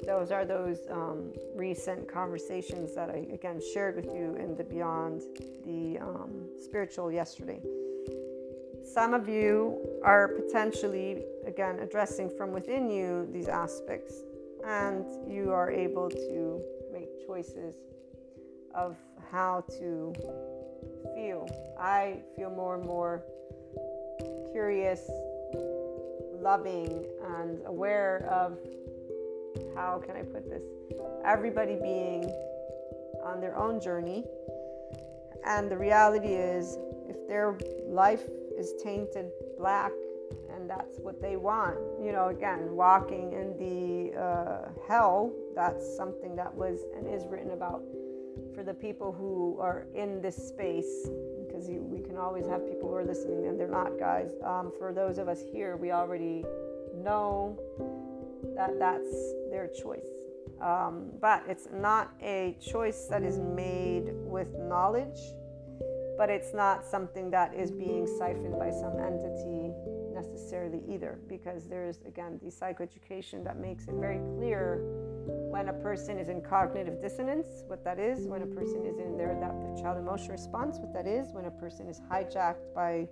Those 0.05 0.31
are 0.31 0.43
those 0.43 0.79
um, 0.91 1.31
recent 1.55 2.12
conversations 2.12 2.93
that 2.95 3.10
I, 3.10 3.27
again, 3.34 3.62
shared 3.73 3.95
with 3.95 4.05
you 4.05 4.36
in 4.36 4.55
the 4.55 4.63
Beyond 4.63 5.21
the 5.65 5.99
um, 5.99 6.49
Spiritual 6.62 7.12
yesterday. 7.12 7.62
Some 8.93 9.13
of 9.13 9.28
you 9.28 10.00
are 10.04 10.28
potentially, 10.28 11.24
again, 11.45 11.80
addressing 11.80 12.30
from 12.38 12.52
within 12.52 12.89
you 12.89 13.28
these 13.32 13.48
aspects, 13.48 14.13
and 14.65 15.06
you 15.28 15.52
are 15.52 15.71
able 15.71 16.10
to 16.10 16.62
make 16.93 17.10
choices 17.26 17.76
of 18.76 18.95
how 19.32 19.65
to 19.80 20.13
feel. 21.15 21.48
I 21.80 22.19
feel 22.36 22.52
more 22.52 22.76
and 22.76 22.86
more 22.86 23.24
curious, 24.52 25.10
loving, 26.39 27.06
and 27.38 27.60
aware 27.65 28.28
of 28.30 28.60
how 29.76 29.98
can 29.98 30.15
I 30.15 30.21
put 30.21 30.48
this? 30.48 30.63
Everybody 31.26 31.76
being 31.76 32.26
on 33.24 33.41
their 33.41 33.58
own 33.58 33.82
journey. 33.82 34.24
And 35.45 35.69
the 35.69 35.78
reality 35.78 36.34
is, 36.34 36.78
if 37.10 37.28
their 37.28 37.58
life 37.88 38.24
is 38.58 38.74
tainted 38.84 39.28
black 39.58 39.91
and 40.54 40.70
that's 40.70 41.00
what 41.00 41.22
they 41.22 41.36
want. 41.36 41.78
You 42.04 42.12
know 42.12 42.28
again 42.30 42.76
walking 42.76 43.34
in 43.34 43.58
the 43.58 44.20
uh, 44.20 44.70
hell 44.88 45.32
that's 45.56 45.96
something 45.96 46.36
that 46.36 46.54
was 46.54 46.80
and 46.96 47.08
is 47.08 47.26
written 47.28 47.52
about 47.52 47.84
for 48.54 48.63
the 48.63 48.74
people 48.74 49.12
who 49.12 49.58
are 49.60 49.88
in 49.94 50.22
this 50.22 50.36
space 50.36 51.08
because 51.46 51.68
we 51.70 52.00
can 52.00 52.18
always 52.18 52.46
have 52.48 52.68
people 52.68 52.89
who 52.89 52.96
are 52.96 53.06
listening 53.06 53.48
and 53.48 53.60
they're 53.60 53.68
not 53.68 53.98
guys. 54.00 54.32
Um, 54.44 54.72
for 54.78 54.94
those 54.94 55.18
of 55.18 55.28
us 55.28 55.41
here 55.52 55.78
we 55.78 55.91
already 55.91 56.44
know 57.04 57.58
that 58.56 58.80
that's 58.80 59.34
their 59.52 59.68
choice. 59.68 60.08
Um, 60.62 61.12
but 61.20 61.44
it's 61.48 61.68
not 61.74 62.13
a 62.22 62.56
choice 62.62 63.08
that 63.10 63.24
is 63.24 63.39
made 63.39 64.13
with 64.13 64.54
knowledge 64.58 65.20
but 66.17 66.30
it's 66.30 66.54
not 66.54 66.86
something 66.86 67.30
that 67.30 67.54
is 67.54 67.71
being 67.71 68.08
siphoned 68.08 68.58
by 68.58 68.71
some 68.71 68.99
entity 68.99 69.71
necessarily 70.13 70.82
either 70.88 71.19
because 71.28 71.67
there's 71.67 71.99
again 72.08 72.39
the 72.43 72.49
psychoeducation 72.49 73.43
that 73.43 73.58
makes 73.58 73.88
it 73.88 73.95
very 73.95 74.19
clear 74.38 74.80
when 75.49 75.69
a 75.69 75.73
person 75.73 76.17
is 76.17 76.30
in 76.30 76.41
cognitive 76.41 77.01
dissonance 77.01 77.63
what 77.67 77.84
that 77.84 77.99
is 77.99 78.28
when 78.28 78.41
a 78.41 78.47
person 78.47 78.86
is 78.86 78.97
in 78.97 79.17
their 79.17 79.38
adaptive 79.38 79.82
child 79.82 79.97
emotion 79.97 80.32
response 80.32 80.78
what 80.80 80.93
that 80.93 81.06
is 81.06 81.34
when 81.34 81.45
a 81.45 81.51
person 81.51 81.88
is 81.88 81.99
hijacked 82.10 82.73
by 82.73 83.08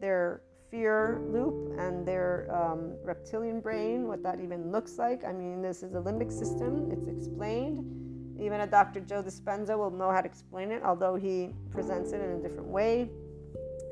their 0.00 0.42
fear 0.74 1.22
loop 1.30 1.78
and 1.78 2.04
their 2.06 2.48
um, 2.52 2.96
reptilian 3.04 3.60
brain 3.60 4.08
what 4.08 4.22
that 4.24 4.40
even 4.40 4.72
looks 4.72 4.98
like. 4.98 5.24
I 5.24 5.32
mean 5.32 5.62
this 5.62 5.84
is 5.84 5.92
the 5.92 6.02
limbic 6.02 6.32
system. 6.32 6.90
It's 6.90 7.06
explained 7.06 8.03
even 8.38 8.60
a 8.60 8.66
Dr. 8.66 9.00
Joe 9.00 9.22
Dispenza 9.22 9.76
will 9.76 9.90
know 9.90 10.10
how 10.10 10.20
to 10.20 10.26
explain 10.26 10.70
it, 10.70 10.82
although 10.82 11.14
he 11.14 11.50
presents 11.70 12.12
it 12.12 12.20
in 12.20 12.30
a 12.30 12.42
different 12.42 12.68
way. 12.68 13.10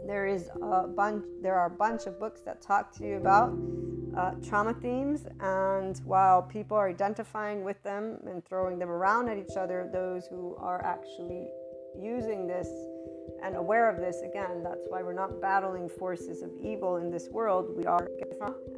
There 0.06 0.26
is 0.26 0.50
a 0.60 0.88
bunch. 0.88 1.24
There 1.42 1.54
are 1.54 1.66
a 1.66 1.70
bunch 1.70 2.06
of 2.06 2.18
books 2.18 2.40
that 2.42 2.60
talk 2.60 2.92
to 2.96 3.06
you 3.06 3.16
about 3.16 3.56
uh, 4.16 4.32
trauma 4.46 4.74
themes, 4.74 5.26
and 5.40 6.00
while 6.04 6.42
people 6.42 6.76
are 6.76 6.88
identifying 6.88 7.62
with 7.62 7.80
them 7.82 8.18
and 8.26 8.44
throwing 8.44 8.78
them 8.78 8.90
around 8.90 9.28
at 9.28 9.38
each 9.38 9.56
other, 9.56 9.88
those 9.92 10.26
who 10.26 10.56
are 10.58 10.84
actually 10.84 11.46
using 12.00 12.46
this 12.46 12.68
and 13.44 13.56
aware 13.56 13.88
of 13.88 13.98
this 13.98 14.22
again 14.22 14.62
that's 14.62 14.86
why 14.88 15.02
we're 15.02 15.12
not 15.12 15.40
battling 15.40 15.88
forces 15.88 16.42
of 16.42 16.50
evil 16.62 16.96
in 16.96 17.10
this 17.10 17.28
world 17.30 17.66
we 17.76 17.84
are 17.84 18.08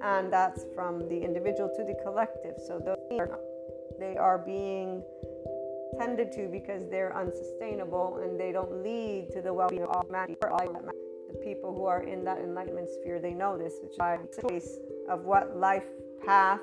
and 0.02 0.32
that's 0.32 0.64
from 0.74 0.98
the 1.08 1.18
individual 1.22 1.70
to 1.76 1.84
the 1.84 1.94
collective 2.02 2.54
so 2.66 2.80
those 2.84 2.96
they 4.00 4.16
are 4.16 4.38
being 4.38 5.02
tended 5.98 6.32
to 6.32 6.48
because 6.48 6.88
they're 6.90 7.16
unsustainable 7.16 8.20
and 8.22 8.38
they 8.38 8.52
don't 8.52 8.82
lead 8.82 9.28
to 9.32 9.42
the 9.42 9.52
well-being 9.52 9.82
of 9.82 9.90
all 9.90 10.04
humanity. 10.04 10.36
The 10.40 11.38
people 11.42 11.74
who 11.74 11.86
are 11.86 12.02
in 12.02 12.24
that 12.24 12.38
enlightenment 12.38 12.88
sphere 12.90 13.18
they 13.18 13.32
know 13.32 13.58
this 13.58 13.74
which 13.82 13.96
choice 14.40 14.78
of 15.08 15.24
what 15.24 15.56
life 15.56 15.84
path 16.24 16.60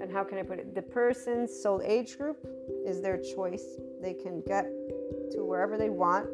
and 0.00 0.12
how 0.12 0.24
can 0.24 0.38
i 0.38 0.42
put 0.42 0.58
it? 0.58 0.74
The 0.74 0.82
person's 0.82 1.50
soul 1.62 1.80
age 1.84 2.18
group 2.18 2.36
is 2.84 3.00
their 3.00 3.16
choice. 3.16 3.64
They 4.02 4.14
can 4.14 4.42
get 4.46 4.64
to 5.32 5.44
wherever 5.44 5.76
they 5.76 5.90
want. 5.90 6.26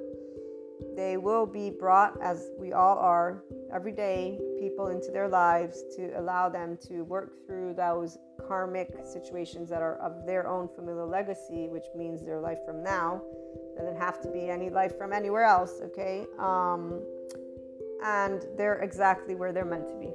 They 0.96 1.16
will 1.16 1.46
be 1.46 1.70
brought, 1.70 2.20
as 2.22 2.50
we 2.58 2.72
all 2.72 2.98
are, 2.98 3.44
every 3.72 3.92
day, 3.92 4.38
people 4.58 4.88
into 4.88 5.10
their 5.10 5.28
lives 5.28 5.84
to 5.96 6.18
allow 6.18 6.48
them 6.48 6.78
to 6.88 7.02
work 7.04 7.46
through 7.46 7.74
those 7.74 8.18
karmic 8.46 8.94
situations 9.04 9.68
that 9.70 9.82
are 9.82 9.96
of 9.96 10.26
their 10.26 10.46
own 10.48 10.68
familial 10.68 11.08
legacy, 11.08 11.68
which 11.68 11.86
means 11.96 12.24
their 12.24 12.40
life 12.40 12.58
from 12.66 12.82
now. 12.82 13.22
Doesn't 13.76 13.98
have 13.98 14.20
to 14.22 14.30
be 14.30 14.48
any 14.48 14.70
life 14.70 14.96
from 14.98 15.12
anywhere 15.12 15.44
else, 15.44 15.80
okay? 15.82 16.26
Um, 16.38 17.00
and 18.04 18.44
they're 18.56 18.80
exactly 18.80 19.34
where 19.34 19.52
they're 19.52 19.64
meant 19.64 19.88
to 19.88 19.94
be. 19.96 20.10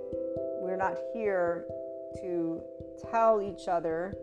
We're 0.62 0.78
not 0.78 0.98
here 1.14 1.66
to 2.22 2.62
tell 3.12 3.42
each 3.42 3.68
other, 3.68 4.16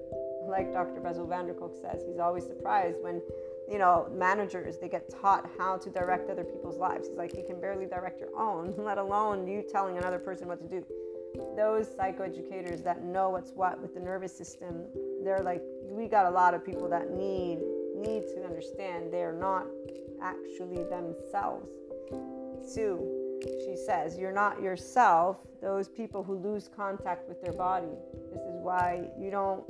like 0.46 0.72
Dr. 0.72 1.00
Bessel 1.00 1.26
van 1.26 1.46
der 1.46 1.54
Kolk 1.54 1.76
says, 1.80 2.02
he's 2.06 2.18
always 2.18 2.44
surprised 2.44 2.98
when 3.02 3.22
you 3.70 3.78
know, 3.78 4.08
managers, 4.12 4.78
they 4.78 4.88
get 4.88 5.08
taught 5.08 5.48
how 5.58 5.76
to 5.78 5.90
direct 5.90 6.30
other 6.30 6.44
people's 6.44 6.78
lives. 6.78 7.08
It's 7.08 7.16
like 7.16 7.36
you 7.36 7.44
can 7.44 7.60
barely 7.60 7.86
direct 7.86 8.20
your 8.20 8.34
own, 8.36 8.74
let 8.78 8.98
alone 8.98 9.46
you 9.46 9.62
telling 9.62 9.98
another 9.98 10.18
person 10.18 10.48
what 10.48 10.60
to 10.60 10.68
do. 10.68 10.84
Those 11.56 11.86
psychoeducators 11.88 12.84
that 12.84 13.04
know 13.04 13.30
what's 13.30 13.52
what 13.52 13.80
with 13.80 13.94
the 13.94 14.00
nervous 14.00 14.36
system, 14.36 14.84
they're 15.24 15.42
like, 15.42 15.62
we 15.84 16.06
got 16.06 16.26
a 16.26 16.30
lot 16.30 16.54
of 16.54 16.64
people 16.64 16.88
that 16.90 17.10
need 17.10 17.58
need 17.94 18.26
to 18.34 18.44
understand 18.44 19.12
they're 19.12 19.32
not 19.32 19.66
actually 20.20 20.82
themselves. 20.84 21.70
Sue, 22.66 23.40
she 23.64 23.76
says, 23.76 24.18
you're 24.18 24.32
not 24.32 24.60
yourself. 24.62 25.38
Those 25.60 25.88
people 25.88 26.22
who 26.22 26.34
lose 26.34 26.68
contact 26.74 27.28
with 27.28 27.40
their 27.42 27.52
body. 27.52 27.94
This 28.32 28.42
is 28.42 28.60
why 28.60 29.08
you 29.18 29.30
don't 29.30 29.64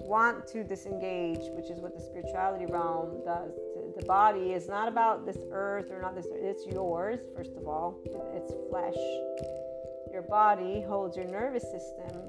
want 0.00 0.46
to 0.48 0.64
disengage, 0.64 1.50
which 1.52 1.70
is 1.70 1.80
what 1.80 1.94
the 1.94 2.00
spirituality 2.00 2.66
realm 2.66 3.22
does. 3.24 3.52
The 3.96 4.04
body 4.04 4.52
is 4.52 4.68
not 4.68 4.88
about 4.88 5.24
this 5.24 5.38
earth 5.50 5.90
or 5.90 6.00
not 6.00 6.14
this, 6.14 6.26
it's 6.30 6.66
yours, 6.66 7.20
first 7.34 7.52
of 7.56 7.66
all, 7.66 7.98
it's 8.34 8.52
flesh. 8.68 8.96
Your 10.12 10.22
body 10.22 10.82
holds 10.82 11.16
your 11.16 11.26
nervous 11.26 11.62
system, 11.62 12.22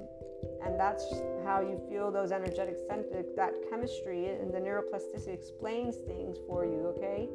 and 0.63 0.80
that's 0.80 1.05
how 1.45 1.61
you 1.61 1.82
feel 1.89 2.11
those 2.11 2.32
energetic 2.32 2.78
centers. 2.88 3.26
That 3.36 3.53
chemistry 3.70 4.28
and 4.28 4.53
the 4.53 4.59
neuroplasticity 4.59 5.34
explains 5.34 5.95
things 6.07 6.38
for 6.47 6.65
you, 6.65 6.93
okay? 6.97 7.30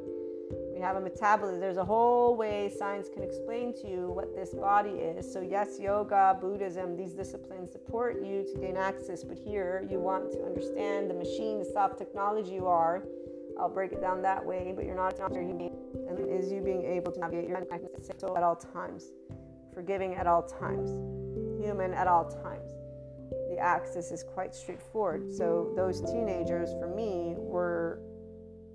Have 0.82 0.96
a 0.96 1.00
metabolism. 1.00 1.60
There's 1.60 1.76
a 1.76 1.84
whole 1.84 2.36
way 2.36 2.70
science 2.76 3.08
can 3.08 3.22
explain 3.22 3.72
to 3.80 3.88
you 3.88 4.10
what 4.10 4.34
this 4.34 4.52
body 4.52 4.90
is. 4.90 5.32
So, 5.32 5.40
yes, 5.40 5.78
yoga, 5.80 6.36
Buddhism, 6.40 6.96
these 6.96 7.12
disciplines 7.12 7.72
support 7.72 8.22
you 8.22 8.44
to 8.52 8.60
gain 8.60 8.76
access, 8.76 9.22
but 9.22 9.38
here 9.38 9.86
you 9.88 10.00
want 10.00 10.32
to 10.32 10.42
understand 10.44 11.08
the 11.08 11.14
machine, 11.14 11.60
the 11.60 11.70
soft 11.72 11.98
technology 11.98 12.52
you 12.52 12.66
are. 12.66 13.04
I'll 13.58 13.68
break 13.68 13.92
it 13.92 14.00
down 14.00 14.22
that 14.22 14.44
way, 14.44 14.72
but 14.74 14.84
you're 14.84 14.96
not 14.96 15.16
human. 15.16 15.72
And 16.08 16.18
is 16.18 16.50
you 16.50 16.60
being 16.60 16.84
able 16.84 17.12
to 17.12 17.20
navigate 17.20 17.48
your 17.48 17.64
soul 18.18 18.36
at 18.36 18.42
all 18.42 18.56
times, 18.56 19.12
forgiving 19.72 20.14
at 20.14 20.26
all 20.26 20.42
times, 20.42 20.90
human 21.62 21.94
at 21.94 22.08
all 22.08 22.24
times. 22.24 22.72
The 23.50 23.58
axis 23.58 24.10
is 24.10 24.24
quite 24.24 24.54
straightforward. 24.54 25.32
So, 25.32 25.72
those 25.76 26.00
teenagers 26.00 26.72
for 26.72 26.88
me 26.88 27.34
were 27.36 28.00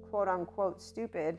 quote 0.10 0.28
unquote 0.30 0.82
stupid 0.82 1.38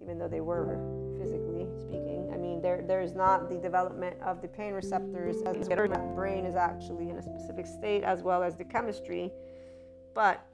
even 0.00 0.18
though 0.18 0.28
they 0.28 0.40
were 0.40 0.78
physically 1.18 1.66
speaking. 1.80 2.30
I 2.32 2.36
mean, 2.36 2.60
there 2.60 2.82
there's 2.86 3.14
not 3.14 3.48
the 3.48 3.56
development 3.56 4.16
of 4.22 4.42
the 4.42 4.48
pain 4.48 4.72
receptors 4.72 5.42
as 5.42 5.68
the 5.68 6.12
brain 6.14 6.44
is 6.44 6.54
actually 6.54 7.10
in 7.10 7.16
a 7.16 7.22
specific 7.22 7.66
state, 7.66 8.02
as 8.02 8.22
well 8.22 8.42
as 8.42 8.56
the 8.56 8.64
chemistry. 8.64 9.32
But 10.14 10.44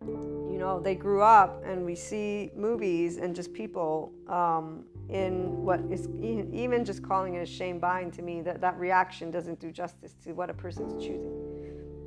you 0.00 0.58
know, 0.58 0.80
they 0.80 0.94
grew 0.94 1.22
up, 1.22 1.62
and 1.64 1.84
we 1.84 1.94
see 1.94 2.50
movies 2.56 3.16
and 3.16 3.34
just 3.34 3.52
people 3.52 4.12
um, 4.28 4.84
in 5.08 5.64
what 5.64 5.80
is 5.90 6.08
even 6.22 6.84
just 6.84 7.02
calling 7.02 7.34
it 7.34 7.42
a 7.42 7.46
shame 7.46 7.78
bind 7.78 8.12
to 8.14 8.22
me. 8.22 8.40
That 8.42 8.60
that 8.60 8.78
reaction 8.78 9.30
doesn't 9.30 9.60
do 9.60 9.70
justice 9.70 10.14
to 10.24 10.32
what 10.32 10.50
a 10.50 10.54
person's 10.54 10.94
choosing. 11.02 11.32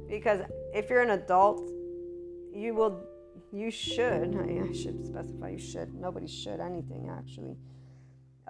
Because 0.07 0.41
if 0.73 0.89
you're 0.89 1.01
an 1.01 1.11
adult, 1.11 1.71
you 2.53 2.73
will 2.73 3.05
you 3.51 3.71
should, 3.71 4.35
I 4.35 4.73
should 4.73 5.05
specify 5.05 5.49
you 5.49 5.59
should. 5.59 5.93
Nobody 5.93 6.27
should 6.27 6.59
anything, 6.59 7.09
actually. 7.09 7.57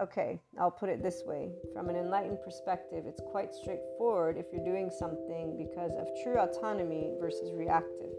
Okay, 0.01 0.41
I'll 0.59 0.71
put 0.71 0.89
it 0.89 1.01
this 1.01 1.23
way. 1.25 1.51
From 1.73 1.87
an 1.89 1.95
enlightened 1.95 2.39
perspective, 2.43 3.05
it's 3.07 3.21
quite 3.31 3.55
straightforward 3.55 4.37
if 4.37 4.45
you're 4.51 4.65
doing 4.65 4.89
something 4.89 5.55
because 5.57 5.93
of 5.95 6.07
true 6.21 6.37
autonomy 6.37 7.13
versus 7.19 7.53
reactive. 7.53 8.11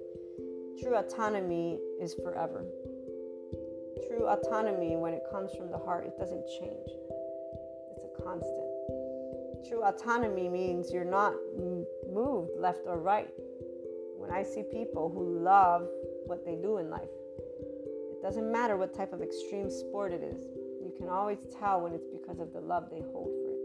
True 0.81 0.97
autonomy 0.97 1.79
is 2.01 2.15
forever. 2.15 2.65
True 4.09 4.27
autonomy, 4.27 4.97
when 4.97 5.13
it 5.13 5.23
comes 5.31 5.53
from 5.55 5.71
the 5.71 5.79
heart, 5.79 6.07
it 6.07 6.19
doesn't 6.19 6.47
change, 6.59 6.89
it's 7.93 8.05
a 8.05 8.23
constant. 8.23 8.67
True 9.69 9.83
autonomy 9.83 10.49
means 10.49 10.93
you're 10.93 11.05
not 11.05 11.35
moved 11.59 12.53
left 12.59 12.87
or 12.87 12.99
right. 13.01 13.29
When 14.17 14.31
I 14.31 14.43
see 14.43 14.63
people 14.73 15.11
who 15.11 15.43
love 15.43 15.89
what 16.27 16.45
they 16.45 16.57
do 16.57 16.79
in 16.79 16.91
life. 16.91 17.09
It 18.13 18.23
doesn't 18.23 18.51
matter 18.51 18.77
what 18.77 18.95
type 18.95 19.13
of 19.13 19.23
extreme 19.23 19.71
sport 19.71 20.13
it 20.13 20.23
is. 20.23 20.45
You 20.83 20.93
can 20.97 21.09
always 21.09 21.39
tell 21.59 21.81
when 21.81 21.93
it's 21.93 22.07
because 22.07 22.41
of 22.41 22.53
the 22.53 22.61
love 22.61 22.89
they 22.91 23.01
hold 23.01 23.31
for 23.43 23.51
it. 23.51 23.57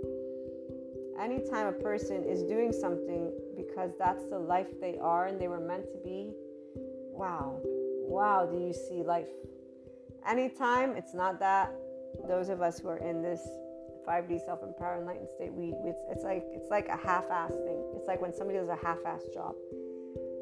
Anytime 1.20 1.68
a 1.68 1.72
person 1.72 2.24
is 2.24 2.43
doing 2.43 2.72
something 2.72 3.32
because 3.55 3.91
that's 3.99 4.26
the 4.26 4.39
life 4.39 4.68
they 4.80 4.97
are 4.97 5.28
and 5.28 5.39
they 5.39 5.47
were 5.47 5.59
meant 5.59 5.86
to 5.91 5.97
be, 6.03 6.32
wow, 7.12 7.59
wow, 7.64 8.45
do 8.45 8.57
you 8.57 8.74
see 8.74 9.03
life? 9.03 9.28
Anytime 10.28 10.95
it's 10.95 11.14
not 11.14 11.39
that, 11.39 11.74
those 12.28 12.49
of 12.49 12.62
us 12.62 12.80
who 12.80 12.89
are 12.89 12.97
in 12.97 13.22
this 13.22 13.41
5D 14.07 14.43
self-empowered 14.45 15.01
enlightened 15.01 15.30
state, 15.30 15.53
we 15.53 15.74
it's, 15.86 16.01
it's 16.09 16.24
like 16.24 16.43
it's 16.51 16.70
like 16.70 16.88
a 16.88 16.97
half-ass 16.97 17.51
thing. 17.51 17.84
It's 17.95 18.07
like 18.07 18.22
when 18.22 18.34
somebody 18.34 18.57
does 18.57 18.70
a 18.70 18.76
half-ass 18.76 19.24
job 19.34 19.53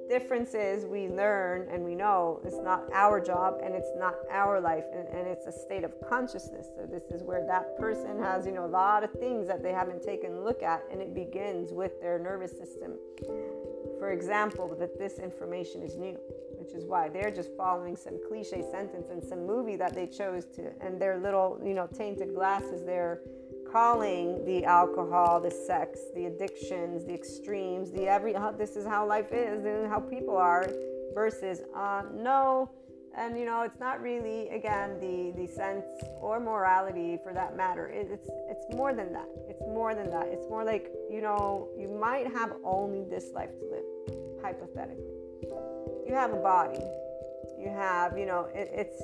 difference 0.09 0.55
is 0.55 0.85
we 0.85 1.07
learn 1.07 1.67
and 1.71 1.85
we 1.85 1.93
know 1.93 2.41
it's 2.43 2.57
not 2.57 2.83
our 2.91 3.21
job 3.21 3.59
and 3.63 3.75
it's 3.75 3.91
not 3.95 4.15
our 4.31 4.59
life 4.59 4.85
and, 4.91 5.07
and, 5.09 5.27
it's 5.27 5.45
a 5.45 5.51
state 5.51 5.83
of 5.83 5.93
consciousness. 6.09 6.67
So 6.75 6.87
this 6.87 7.03
is 7.11 7.21
where 7.21 7.45
that 7.45 7.77
person 7.77 8.19
has 8.19 8.47
you 8.47 8.51
know 8.51 8.65
a 8.65 8.73
lot 8.83 9.03
of 9.03 9.11
things 9.11 9.47
that 9.47 9.61
they 9.61 9.71
haven't 9.71 10.01
taken 10.01 10.33
a 10.33 10.41
look 10.41 10.63
at 10.63 10.83
and 10.91 10.99
it 10.99 11.13
begins 11.13 11.71
with 11.71 12.01
their 12.01 12.17
nervous 12.17 12.51
system. 12.51 12.93
For 13.99 14.11
example 14.11 14.75
that 14.79 14.97
this 14.97 15.19
information 15.19 15.83
is 15.83 15.95
new 15.95 16.17
which 16.57 16.73
is 16.73 16.85
why 16.85 17.07
they're 17.07 17.31
just 17.31 17.55
following 17.55 17.95
some 17.95 18.19
cliche 18.27 18.63
sentence 18.71 19.09
in 19.11 19.21
some 19.21 19.45
movie 19.45 19.75
that 19.77 19.95
they 19.95 20.07
chose 20.07 20.45
to 20.45 20.71
and 20.81 20.99
their 20.99 21.17
little 21.17 21.61
you 21.63 21.73
know 21.73 21.87
tainted 21.87 22.33
glasses 22.33 22.83
there 22.83 23.21
calling 23.71 24.43
the 24.45 24.65
alcohol, 24.65 25.39
the 25.39 25.51
sex, 25.51 25.99
the 26.15 26.25
addictions, 26.25 27.05
the 27.05 27.13
extremes, 27.13 27.91
the 27.91 28.07
every 28.07 28.33
how, 28.33 28.51
this 28.51 28.75
is 28.75 28.85
how 28.85 29.07
life 29.07 29.31
is 29.31 29.65
and 29.65 29.87
how 29.87 29.99
people 29.99 30.35
are 30.35 30.69
versus 31.13 31.61
uh, 31.75 32.03
no. 32.13 32.69
And 33.17 33.37
you 33.37 33.45
know 33.45 33.63
it's 33.63 33.79
not 33.79 34.01
really 34.01 34.49
again 34.49 34.99
the 34.99 35.33
the 35.35 35.47
sense 35.47 35.85
or 36.21 36.39
morality 36.39 37.17
for 37.23 37.33
that 37.33 37.57
matter. 37.57 37.87
It, 37.87 38.07
it's 38.11 38.29
it's 38.49 38.75
more 38.75 38.93
than 38.93 39.11
that. 39.13 39.27
It's 39.49 39.61
more 39.61 39.95
than 39.95 40.09
that. 40.11 40.27
It's 40.27 40.47
more 40.47 40.63
like 40.63 40.91
you 41.11 41.19
know 41.19 41.69
you 41.77 41.89
might 41.89 42.31
have 42.31 42.53
only 42.63 43.03
this 43.09 43.31
life 43.33 43.49
to 43.59 43.65
live 43.65 44.41
hypothetically. 44.41 45.19
You 46.07 46.13
have 46.13 46.31
a 46.31 46.37
body. 46.37 46.79
You 47.59 47.69
have 47.69 48.17
you 48.17 48.27
know 48.27 48.47
it, 48.53 48.69
it's 48.73 49.01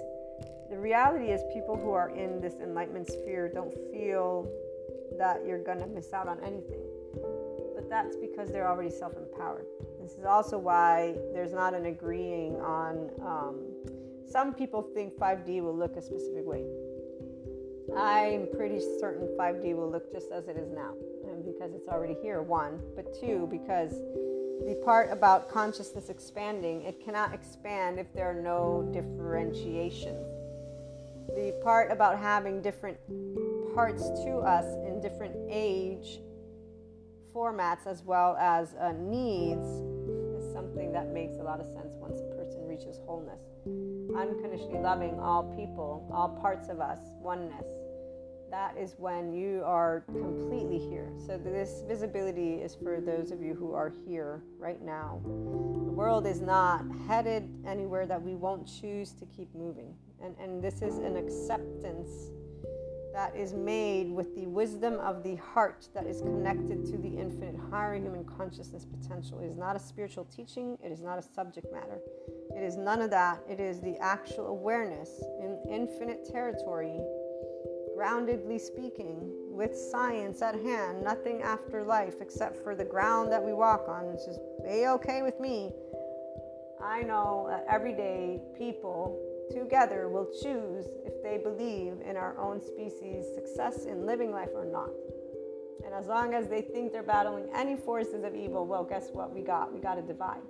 the 0.69 0.77
reality 0.77 1.25
is 1.25 1.41
people 1.53 1.75
who 1.75 1.91
are 1.91 2.09
in 2.09 2.41
this 2.41 2.55
enlightenment 2.61 3.07
sphere 3.07 3.49
don't 3.53 3.73
feel 3.91 4.49
that 5.17 5.45
you're 5.45 5.63
going 5.63 5.79
to 5.79 5.87
miss 5.87 6.13
out 6.13 6.27
on 6.27 6.39
anything. 6.43 6.81
But 7.75 7.89
that's 7.89 8.15
because 8.15 8.49
they're 8.51 8.67
already 8.67 8.89
self-empowered. 8.89 9.65
This 10.01 10.13
is 10.13 10.25
also 10.25 10.57
why 10.57 11.15
there's 11.33 11.53
not 11.53 11.73
an 11.73 11.85
agreeing 11.85 12.55
on 12.61 13.09
um, 13.21 13.61
some 14.29 14.53
people 14.53 14.81
think 14.93 15.13
5d 15.17 15.61
will 15.61 15.75
look 15.75 15.95
a 15.95 16.01
specific 16.01 16.45
way. 16.45 16.65
I'm 17.95 18.47
pretty 18.55 18.79
certain 18.99 19.27
5d 19.39 19.75
will 19.75 19.89
look 19.89 20.11
just 20.11 20.31
as 20.31 20.47
it 20.47 20.57
is 20.57 20.71
now 20.71 20.93
and 21.29 21.45
because 21.45 21.73
it's 21.73 21.87
already 21.87 22.15
here 22.21 22.41
one 22.41 22.79
but 22.95 23.13
two 23.19 23.47
because 23.49 23.91
the 24.65 24.79
part 24.83 25.11
about 25.11 25.49
consciousness 25.49 26.09
expanding 26.09 26.81
it 26.83 27.03
cannot 27.03 27.33
expand 27.33 27.99
if 27.99 28.11
there 28.13 28.29
are 28.29 28.41
no 28.41 28.89
differentiations 28.91 30.34
the 31.27 31.59
part 31.63 31.91
about 31.91 32.19
having 32.19 32.61
different 32.61 32.97
parts 33.73 34.03
to 34.23 34.37
us 34.37 34.65
in 34.87 35.01
different 35.01 35.35
age 35.49 36.19
formats 37.35 37.85
as 37.85 38.03
well 38.03 38.37
as 38.37 38.73
uh, 38.75 38.93
needs 38.93 39.67
is 40.37 40.53
something 40.53 40.91
that 40.93 41.11
makes 41.11 41.37
a 41.37 41.43
lot 41.43 41.59
of 41.59 41.65
sense 41.65 41.93
once 41.97 42.21
a 42.21 42.35
person 42.35 42.65
reaches 42.65 42.99
wholeness. 43.05 43.41
Unconditionally 44.15 44.79
loving 44.79 45.19
all 45.19 45.43
people, 45.55 46.09
all 46.13 46.29
parts 46.41 46.69
of 46.69 46.79
us, 46.79 46.99
oneness. 47.19 47.65
That 48.51 48.77
is 48.77 48.95
when 48.97 49.33
you 49.33 49.63
are 49.65 50.05
completely 50.07 50.77
here. 50.77 51.11
So, 51.25 51.37
this 51.37 51.83
visibility 51.87 52.53
is 52.61 52.75
for 52.75 53.01
those 53.01 53.31
of 53.31 53.41
you 53.41 53.53
who 53.53 53.73
are 53.73 53.91
here 54.07 54.43
right 54.57 54.81
now. 54.81 55.19
The 55.25 55.91
world 55.91 56.25
is 56.25 56.39
not 56.39 56.85
headed 57.07 57.49
anywhere 57.67 58.05
that 58.05 58.21
we 58.21 58.35
won't 58.35 58.65
choose 58.65 59.11
to 59.13 59.25
keep 59.25 59.53
moving. 59.53 59.93
And, 60.23 60.35
and 60.39 60.63
this 60.63 60.81
is 60.81 60.97
an 60.97 61.17
acceptance 61.17 62.31
that 63.15 63.33
is 63.33 63.53
made 63.53 64.11
with 64.11 64.35
the 64.35 64.45
wisdom 64.45 64.95
of 64.95 65.23
the 65.23 65.35
heart 65.35 65.87
that 65.93 66.05
is 66.05 66.19
connected 66.19 66.85
to 66.85 66.97
the 66.97 67.07
infinite 67.07 67.55
higher 67.71 67.95
human 67.95 68.25
consciousness 68.25 68.85
potential. 68.85 69.39
It 69.39 69.45
is 69.45 69.55
not 69.55 69.77
a 69.77 69.79
spiritual 69.79 70.25
teaching, 70.25 70.77
it 70.83 70.91
is 70.91 70.99
not 70.99 71.17
a 71.17 71.21
subject 71.21 71.71
matter. 71.71 72.01
It 72.53 72.61
is 72.61 72.75
none 72.75 73.01
of 73.01 73.09
that. 73.11 73.41
It 73.49 73.61
is 73.61 73.79
the 73.79 73.97
actual 73.99 74.47
awareness 74.47 75.23
in 75.39 75.57
infinite 75.69 76.29
territory, 76.29 76.99
groundedly 77.97 78.59
speaking, 78.59 79.31
with 79.49 79.73
science 79.73 80.41
at 80.41 80.55
hand, 80.55 81.01
nothing 81.01 81.41
after 81.41 81.83
life 81.83 82.15
except 82.19 82.61
for 82.61 82.75
the 82.75 82.83
ground 82.83 83.31
that 83.31 83.41
we 83.41 83.53
walk 83.53 83.87
on, 83.87 84.07
which 84.07 84.27
is 84.27 84.37
a 84.67 84.87
okay 84.87 85.21
with 85.21 85.39
me. 85.39 85.71
I 86.83 87.01
know 87.01 87.47
that 87.49 87.65
everyday 87.69 88.41
people 88.57 89.17
together 89.51 90.09
will 90.09 90.29
choose 90.41 90.85
if 91.05 91.21
they 91.23 91.37
believe 91.37 91.93
in 92.07 92.17
our 92.17 92.37
own 92.39 92.61
species' 92.61 93.25
success 93.33 93.85
in 93.85 94.05
living 94.05 94.31
life 94.31 94.49
or 94.53 94.65
not. 94.65 94.89
And 95.85 95.93
as 95.93 96.07
long 96.07 96.33
as 96.33 96.47
they 96.47 96.61
think 96.61 96.91
they're 96.91 97.03
battling 97.03 97.47
any 97.53 97.75
forces 97.75 98.23
of 98.23 98.35
evil, 98.35 98.65
well, 98.65 98.83
guess 98.83 99.09
what? 99.11 99.33
We 99.33 99.41
got 99.41 99.73
we 99.73 99.79
got 99.79 99.97
a 99.97 100.01
divide. 100.01 100.41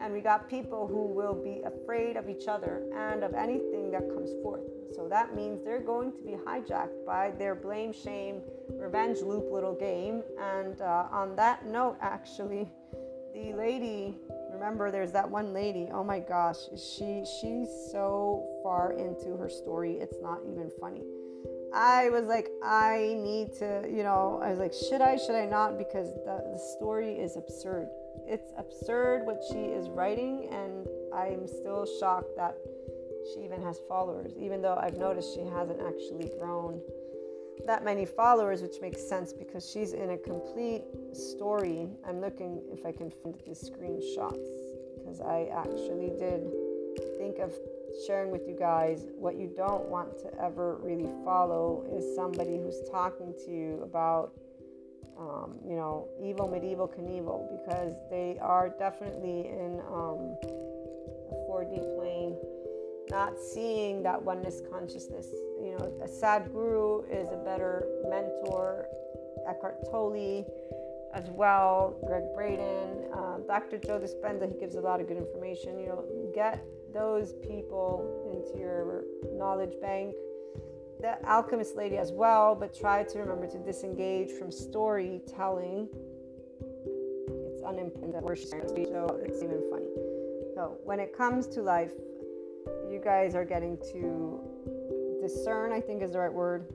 And 0.00 0.12
we 0.12 0.20
got 0.20 0.50
people 0.50 0.86
who 0.86 1.06
will 1.06 1.34
be 1.34 1.62
afraid 1.64 2.16
of 2.16 2.28
each 2.28 2.48
other 2.48 2.82
and 2.94 3.22
of 3.22 3.32
anything 3.32 3.90
that 3.92 4.06
comes 4.12 4.30
forth. 4.42 4.60
So 4.94 5.08
that 5.08 5.34
means 5.34 5.62
they're 5.64 5.80
going 5.80 6.12
to 6.12 6.18
be 6.18 6.32
hijacked 6.32 7.06
by 7.06 7.32
their 7.38 7.54
blame, 7.54 7.92
shame, 7.92 8.42
revenge 8.74 9.20
loop 9.22 9.50
little 9.50 9.74
game. 9.74 10.22
And 10.38 10.80
uh, 10.82 11.06
on 11.10 11.34
that 11.36 11.64
note, 11.66 11.96
actually, 12.02 12.68
the 13.34 13.54
lady 13.54 14.18
remember 14.56 14.90
there's 14.90 15.12
that 15.12 15.30
one 15.30 15.52
lady 15.52 15.88
oh 15.92 16.02
my 16.02 16.18
gosh 16.18 16.56
she 16.76 17.24
she's 17.40 17.68
so 17.92 18.48
far 18.62 18.92
into 18.92 19.36
her 19.36 19.48
story 19.48 19.98
it's 20.00 20.16
not 20.22 20.40
even 20.50 20.70
funny. 20.80 21.02
I 21.74 22.08
was 22.08 22.24
like 22.24 22.48
i 22.62 23.14
need 23.18 23.52
to 23.58 23.84
you 23.86 24.02
know 24.02 24.40
i 24.42 24.48
was 24.50 24.58
like 24.58 24.72
should 24.72 25.02
i 25.02 25.16
should 25.16 25.34
i 25.34 25.44
not? 25.44 25.76
Because 25.76 26.08
the, 26.24 26.36
the 26.52 26.58
story 26.76 27.12
is 27.12 27.36
absurd. 27.36 27.88
It's 28.26 28.52
absurd 28.56 29.26
what 29.26 29.42
she 29.50 29.58
is 29.78 29.88
writing 29.90 30.48
and 30.50 30.86
i'm 31.14 31.46
still 31.46 31.86
shocked 32.00 32.34
that 32.36 32.56
she 33.34 33.44
even 33.44 33.60
has 33.62 33.78
followers 33.88 34.32
even 34.38 34.62
though 34.62 34.78
i've 34.80 34.96
noticed 34.96 35.34
she 35.34 35.44
hasn't 35.58 35.80
actually 35.80 36.30
grown 36.38 36.80
that 37.66 37.84
many 37.84 38.04
followers, 38.04 38.62
which 38.62 38.80
makes 38.80 39.06
sense 39.06 39.32
because 39.32 39.68
she's 39.68 39.92
in 39.92 40.10
a 40.10 40.18
complete 40.18 40.82
story. 41.12 41.88
I'm 42.06 42.20
looking 42.20 42.62
if 42.72 42.84
I 42.84 42.92
can 42.92 43.10
find 43.10 43.34
the 43.46 43.52
screenshots 43.52 44.46
because 44.98 45.20
I 45.20 45.48
actually 45.54 46.10
did 46.18 46.50
think 47.18 47.38
of 47.38 47.54
sharing 48.06 48.30
with 48.30 48.46
you 48.46 48.56
guys 48.58 49.06
what 49.16 49.36
you 49.36 49.50
don't 49.56 49.86
want 49.86 50.18
to 50.18 50.42
ever 50.42 50.76
really 50.82 51.10
follow 51.24 51.86
is 51.90 52.14
somebody 52.14 52.58
who's 52.58 52.88
talking 52.90 53.34
to 53.46 53.50
you 53.50 53.80
about 53.82 54.32
um, 55.18 55.54
you 55.66 55.76
know 55.76 56.08
evil 56.22 56.46
Medieval 56.46 56.88
Knievel 56.88 57.48
because 57.64 57.94
they 58.10 58.36
are 58.40 58.68
definitely 58.68 59.48
in 59.48 59.80
um, 59.88 60.36
a 61.30 61.36
4d 61.48 61.96
plane 61.96 62.36
not 63.10 63.38
seeing 63.38 64.02
that 64.02 64.20
oneness 64.20 64.60
consciousness. 64.70 65.26
You 65.60 65.76
know, 65.78 65.92
a 66.02 66.08
Sadhguru 66.08 67.04
is 67.10 67.28
a 67.32 67.36
better 67.36 67.86
mentor. 68.08 68.86
Eckhart 69.48 69.84
Tolle 69.90 70.44
as 71.14 71.30
well, 71.30 71.96
Gregg 72.06 72.24
Braden, 72.34 73.10
uh, 73.14 73.38
Dr. 73.46 73.78
Joe 73.78 73.98
Dispenza, 73.98 74.52
he 74.52 74.58
gives 74.58 74.74
a 74.74 74.80
lot 74.80 75.00
of 75.00 75.08
good 75.08 75.16
information. 75.16 75.78
You 75.78 75.86
know, 75.86 76.04
get 76.34 76.64
those 76.92 77.32
people 77.34 78.04
into 78.32 78.58
your 78.58 79.04
knowledge 79.32 79.80
bank. 79.80 80.14
The 81.00 81.16
Alchemist 81.28 81.76
Lady 81.76 81.96
as 81.98 82.12
well, 82.12 82.54
but 82.54 82.74
try 82.74 83.02
to 83.04 83.18
remember 83.18 83.46
to 83.46 83.58
disengage 83.58 84.30
from 84.32 84.50
storytelling. 84.50 85.88
It's 87.28 87.62
unimportant 87.64 88.14
so 88.88 89.20
it's 89.22 89.42
even 89.42 89.62
funny. 89.70 89.90
So 90.54 90.78
when 90.84 91.00
it 91.00 91.16
comes 91.16 91.46
to 91.48 91.62
life, 91.62 91.92
you 92.90 93.00
guys 93.02 93.34
are 93.34 93.44
getting 93.44 93.76
to 93.92 94.40
discern, 95.26 95.72
I 95.72 95.80
think 95.80 96.02
is 96.02 96.12
the 96.12 96.18
right 96.18 96.32
word, 96.32 96.72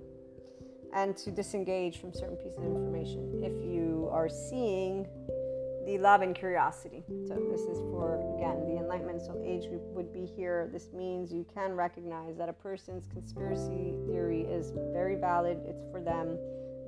and 0.93 1.15
to 1.17 1.31
disengage 1.31 1.99
from 1.99 2.13
certain 2.13 2.35
pieces 2.35 2.57
of 2.57 2.65
information 2.65 3.41
if 3.43 3.53
you 3.63 4.09
are 4.11 4.27
seeing 4.27 5.07
the 5.85 5.97
love 5.97 6.21
and 6.21 6.35
curiosity. 6.35 7.03
So, 7.27 7.35
this 7.49 7.61
is 7.61 7.79
for, 7.79 8.19
again, 8.37 8.67
the 8.67 8.77
Enlightenment 8.81 9.21
Soul 9.21 9.41
Age 9.43 9.65
would 9.69 10.13
be 10.13 10.25
here. 10.25 10.69
This 10.71 10.89
means 10.93 11.31
you 11.31 11.45
can 11.53 11.73
recognize 11.73 12.37
that 12.37 12.49
a 12.49 12.53
person's 12.53 13.07
conspiracy 13.07 13.95
theory 14.07 14.41
is 14.41 14.73
very 14.93 15.15
valid, 15.15 15.59
it's 15.65 15.83
for 15.91 16.01
them. 16.01 16.37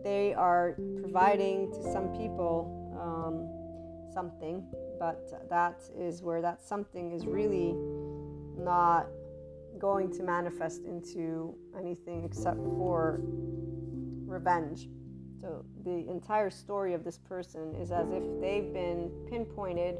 They 0.04 0.34
are 0.34 0.76
providing 1.02 1.72
to 1.72 1.82
some 1.94 2.10
people 2.10 2.84
um, 3.02 4.14
something, 4.14 4.64
but 5.00 5.50
that 5.50 5.82
is 5.98 6.22
where 6.22 6.42
that 6.42 6.62
something 6.62 7.14
is 7.14 7.26
really 7.26 7.74
not 8.58 9.08
going 9.84 10.10
to 10.10 10.24
manifest 10.24 10.86
into 10.86 11.54
anything 11.78 12.24
except 12.24 12.56
for 12.78 13.20
revenge. 14.26 14.88
So 15.42 15.66
the 15.84 16.10
entire 16.10 16.50
story 16.50 16.94
of 16.94 17.04
this 17.04 17.18
person 17.18 17.76
is 17.76 17.92
as 17.92 18.10
if 18.10 18.24
they've 18.40 18.72
been 18.74 19.12
pinpointed, 19.30 19.98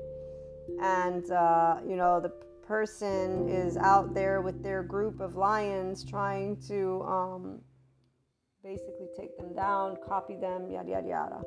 and 0.82 1.30
uh, 1.32 1.80
you 1.86 1.98
know 1.98 2.22
the 2.22 2.32
person 2.66 3.50
is 3.50 3.76
out 3.76 4.14
there 4.14 4.42
with 4.42 4.64
their 4.64 4.84
group 4.84 5.20
of 5.20 5.36
lions 5.36 6.06
trying 6.06 6.56
to 6.70 7.04
um, 7.04 7.60
basically 8.64 9.10
take 9.20 9.38
them 9.38 9.54
down, 9.54 9.98
copy 10.08 10.38
them, 10.38 10.72
yada 10.72 10.92
yada 10.92 11.08
yada. 11.10 11.42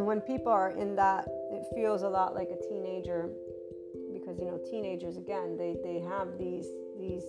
when 0.02 0.22
people 0.22 0.50
are 0.50 0.70
in 0.70 0.96
that, 0.96 1.26
it 1.52 1.62
feels 1.74 2.04
a 2.04 2.08
lot 2.08 2.34
like 2.34 2.48
a 2.48 2.68
teenager 2.70 3.28
because 4.14 4.38
you 4.38 4.46
know 4.46 4.58
teenagers 4.70 5.18
again 5.18 5.58
they, 5.58 5.76
they 5.84 6.00
have 6.00 6.38
these 6.38 6.66
these 7.04 7.24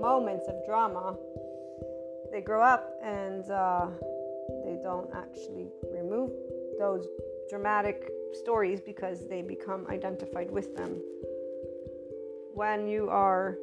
moments 0.00 0.44
of 0.48 0.54
drama 0.66 1.16
they 2.30 2.40
grow 2.40 2.62
up 2.62 2.94
and 3.02 3.50
uh, 3.50 3.86
they 4.64 4.78
don't 4.82 5.08
actually 5.14 5.68
remove 5.92 6.30
those 6.78 7.06
dramatic 7.48 8.10
stories 8.34 8.80
because 8.80 9.26
they 9.28 9.40
become 9.40 9.86
identified 9.88 10.50
with 10.50 10.76
them. 10.76 11.00
When 12.52 12.86
you 12.86 13.08
are 13.08 13.56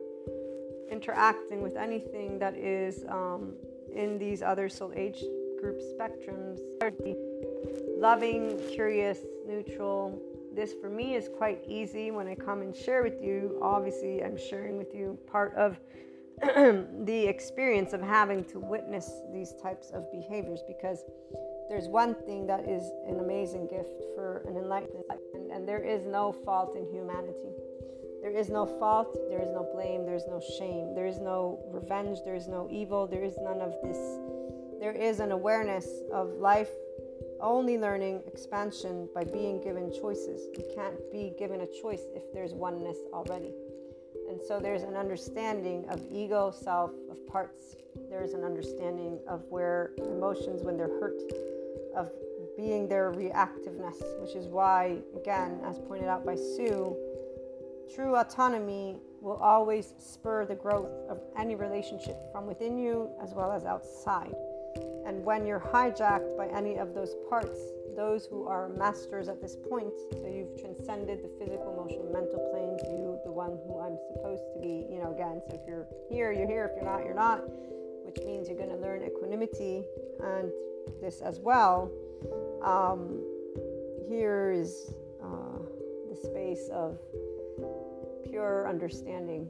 interacting 0.92 1.62
with 1.62 1.76
anything 1.76 2.40
that 2.40 2.56
is 2.56 3.06
um, 3.10 3.54
in 3.94 4.18
these 4.18 4.42
other 4.42 4.68
soul 4.68 4.92
age 4.96 5.24
group 5.60 5.80
spectrums 5.80 6.60
loving 7.98 8.60
curious 8.74 9.20
neutral 9.48 10.20
this 10.56 10.74
for 10.74 10.90
me 10.90 11.16
is 11.16 11.30
quite 11.38 11.62
easy 11.68 12.12
when 12.12 12.28
I 12.28 12.36
come 12.36 12.62
and 12.62 12.76
share 12.76 13.04
with 13.04 13.22
you. 13.22 13.60
Obviously, 13.62 14.24
I'm 14.24 14.38
sharing 14.38 14.78
with 14.78 14.96
you 14.96 15.20
part 15.28 15.54
of 15.56 15.78
the 17.06 17.26
experience 17.28 17.94
of 17.94 18.02
having 18.02 18.44
to 18.46 18.60
witness 18.60 19.22
these 19.34 19.54
types 19.62 19.92
of 19.92 20.10
behaviors 20.12 20.62
because 20.68 21.04
there's 21.70 21.88
one 21.88 22.14
thing 22.14 22.48
that 22.48 22.68
is 22.70 22.84
an 23.08 23.20
amazing 23.20 23.68
gift 23.68 24.04
for 24.16 24.44
an 24.48 24.56
enlightened 24.56 25.04
life, 25.10 25.20
and, 25.34 25.52
and 25.52 25.68
there 25.68 25.84
is 25.84 26.06
no 26.06 26.32
fault 26.32 26.76
in 26.78 26.86
humanity. 26.94 27.52
There 28.22 28.32
is 28.32 28.50
no 28.50 28.66
fault, 28.66 29.18
there 29.30 29.42
is 29.42 29.52
no 29.52 29.70
blame, 29.74 30.06
there 30.06 30.16
is 30.16 30.26
no 30.28 30.42
shame, 30.58 30.96
there 30.96 31.06
is 31.06 31.20
no 31.20 31.60
revenge, 31.72 32.20
there 32.24 32.36
is 32.36 32.48
no 32.48 32.68
evil, 32.72 33.08
there 33.08 33.24
is 33.24 33.36
none 33.42 33.62
of 33.62 33.74
this. 33.84 33.98
There 34.80 34.94
is 34.94 35.20
an 35.20 35.32
awareness 35.32 35.88
of 36.14 36.30
life 36.40 36.70
only 37.42 37.78
learning 37.78 38.22
expansion 38.28 39.10
by 39.14 39.24
being 39.24 39.62
given 39.62 39.92
choices. 39.92 40.48
You 40.58 40.64
can't 40.76 40.96
be 41.12 41.34
given 41.38 41.62
a 41.62 41.68
choice 41.82 42.04
if 42.16 42.24
there's 42.34 42.54
oneness 42.54 42.98
already. 43.14 43.54
And 44.30 44.42
so 44.42 44.60
there's 44.60 44.84
an 44.84 44.96
understanding 44.96 45.86
of 45.90 46.02
ego, 46.12 46.52
self, 46.52 46.92
of 47.12 47.26
parts. 47.28 47.76
There's 48.10 48.34
an 48.34 48.44
understanding 48.44 49.20
of 49.28 49.44
where 49.50 49.92
emotions, 49.98 50.64
when 50.64 50.78
they're 50.78 51.00
hurt, 51.00 51.22
of 51.96 52.12
being 52.58 52.88
their 52.88 53.12
reactiveness, 53.12 54.02
which 54.22 54.36
is 54.36 54.48
why, 54.48 54.98
again, 55.16 55.60
as 55.66 55.80
pointed 55.80 56.08
out 56.08 56.26
by 56.26 56.36
Sue, 56.36 56.96
True 57.94 58.16
autonomy 58.16 58.98
will 59.22 59.38
always 59.38 59.94
spur 60.00 60.46
the 60.46 60.56
growth 60.56 60.92
of 61.08 61.22
any 61.38 61.56
relationship 61.56 62.18
from 62.32 62.48
within 62.48 62.78
you 62.78 63.10
as 63.22 63.34
well 63.34 63.52
as 63.52 63.64
outside. 63.64 64.34
And 65.06 65.24
when 65.24 65.46
you're 65.46 65.60
hijacked 65.60 66.36
by 66.36 66.48
any 66.48 66.78
of 66.78 66.94
those 66.94 67.16
parts, 67.30 67.60
those 67.96 68.26
who 68.26 68.46
are 68.48 68.70
masters 68.70 69.30
at 69.30 69.42
this 69.42 69.56
point, 69.56 69.94
so 70.12 70.28
you've 70.28 70.60
transcended 70.60 71.24
the 71.24 71.30
physical, 71.40 71.74
emotional, 71.74 72.12
mental 72.12 72.40
planes, 72.52 72.82
you, 72.90 73.20
the 73.24 73.32
one 73.32 73.58
who 73.66 73.80
I'm 73.80 73.98
supposed 74.14 74.44
to 74.54 74.60
be, 74.60 74.86
you 74.90 75.00
know, 75.00 75.12
again, 75.14 75.42
so 75.48 75.56
if 75.56 75.62
you're 75.68 75.88
here, 76.10 76.32
you're 76.32 76.48
here, 76.48 76.70
if 76.72 76.76
you're 76.76 76.92
not, 76.92 77.06
you're 77.06 77.14
not, 77.14 77.42
which 78.04 78.18
means 78.26 78.50
you're 78.50 78.58
going 78.58 78.70
to 78.70 78.78
learn 78.78 79.04
equanimity 79.04 79.86
and 80.22 80.52
this 81.02 81.22
as 81.22 81.40
well. 81.40 81.92
Um, 82.64 83.22
here 84.10 84.52
is 84.52 84.92
uh, 85.24 85.60
the 86.10 86.16
space 86.16 86.70
of 86.72 86.98
pure 88.28 88.68
understanding 88.68 89.48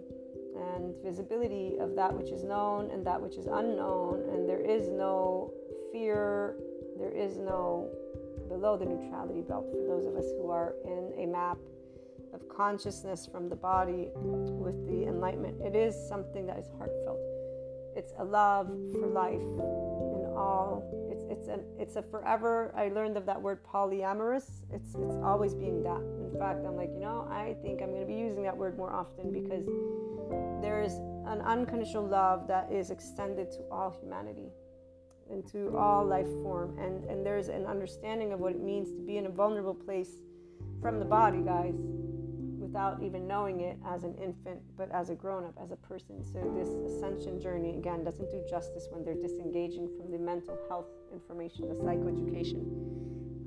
and 0.56 0.93
visibility 1.03 1.76
of 1.80 1.95
that 1.95 2.14
which 2.14 2.30
is 2.30 2.43
known 2.43 2.89
and 2.91 3.06
that 3.06 3.22
which 3.22 3.38
is 3.38 3.45
unknown, 3.45 4.24
and 4.32 4.47
there 4.47 4.62
is 4.62 4.89
no 4.89 5.51
fear, 5.91 6.56
there 6.97 7.12
is 7.12 7.38
no 7.38 7.89
below 8.49 8.78
the 8.78 8.86
neutrality 8.86 9.41
belt 9.41 9.66
for 9.72 9.88
those 9.88 10.06
of 10.06 10.16
us 10.16 10.26
who 10.38 10.49
are 10.49 10.76
in 10.86 11.12
a 11.18 11.26
map 11.26 11.58
of 12.34 12.47
consciousness 12.49 13.28
from 13.32 13.49
the 13.49 13.56
body 13.56 14.10
with 14.14 14.76
the 14.88 15.08
enlightenment. 15.08 15.56
It 15.62 15.76
is 15.76 15.95
something 16.08 16.45
that 16.47 16.60
is 16.60 16.66
heartfelt. 16.78 17.20
It's 17.95 18.14
a 18.20 18.24
love 18.24 18.68
for 18.91 19.08
life 19.08 19.39
in 19.39 20.34
all. 20.36 20.84
It's 21.10 21.24
it's 21.30 21.47
an 21.47 21.62
it's 21.80 21.95
a 21.95 22.01
forever. 22.01 22.74
I 22.76 22.89
learned 22.89 23.16
of 23.16 23.26
that 23.26 23.41
word 23.41 23.60
polyamorous. 23.64 24.49
It's 24.74 24.95
it's 24.95 25.16
always 25.24 25.56
being 25.56 25.82
that. 25.84 26.01
In 26.01 26.38
fact, 26.38 26.66
I'm 26.66 26.76
like 26.76 26.89
you 26.93 26.99
know 26.99 27.26
I 27.32 27.56
think 27.62 27.82
I'm 27.82 27.89
going 27.89 28.01
to 28.01 28.08
be 28.08 28.20
using 28.20 28.43
that 28.43 28.56
word 28.56 28.78
more 28.78 28.91
often 28.91 29.32
because 29.32 29.66
there 30.61 30.82
is 30.82 30.93
an 31.26 31.41
unconditional 31.41 32.07
love 32.07 32.47
that 32.47 32.71
is 32.71 32.91
extended 32.91 33.51
to 33.51 33.59
all 33.71 33.95
humanity 34.01 34.49
and 35.30 35.45
to 35.51 35.76
all 35.78 36.05
life 36.05 36.30
form. 36.43 36.78
And 36.78 37.03
and 37.05 37.26
there's 37.26 37.49
an 37.49 37.65
understanding 37.65 38.34
of 38.34 38.39
what 38.39 38.51
it 38.53 38.61
means 38.61 38.91
to 38.91 39.01
be 39.01 39.17
in 39.17 39.26
a 39.26 39.30
vulnerable 39.30 39.73
place 39.73 40.21
from 40.82 40.99
the 40.99 41.05
body 41.05 41.41
guys 41.41 41.76
without 42.59 43.01
even 43.01 43.28
knowing 43.28 43.61
it 43.61 43.78
as 43.86 44.03
an 44.03 44.13
infant 44.15 44.59
but 44.76 44.91
as 44.91 45.09
a 45.09 45.15
grown 45.15 45.45
up 45.45 45.55
as 45.61 45.71
a 45.71 45.76
person. 45.78 46.23
So 46.26 46.39
this 46.57 46.69
ascension 46.69 47.39
journey 47.39 47.78
again 47.78 48.03
doesn't 48.03 48.30
do 48.30 48.43
justice 48.49 48.88
when 48.91 49.03
they're 49.03 49.15
disengaging 49.15 49.89
from 49.97 50.11
the 50.11 50.17
mental 50.19 50.57
health 50.67 50.88
information 51.13 51.69
the 51.69 51.76
psychoeducation. 51.76 52.65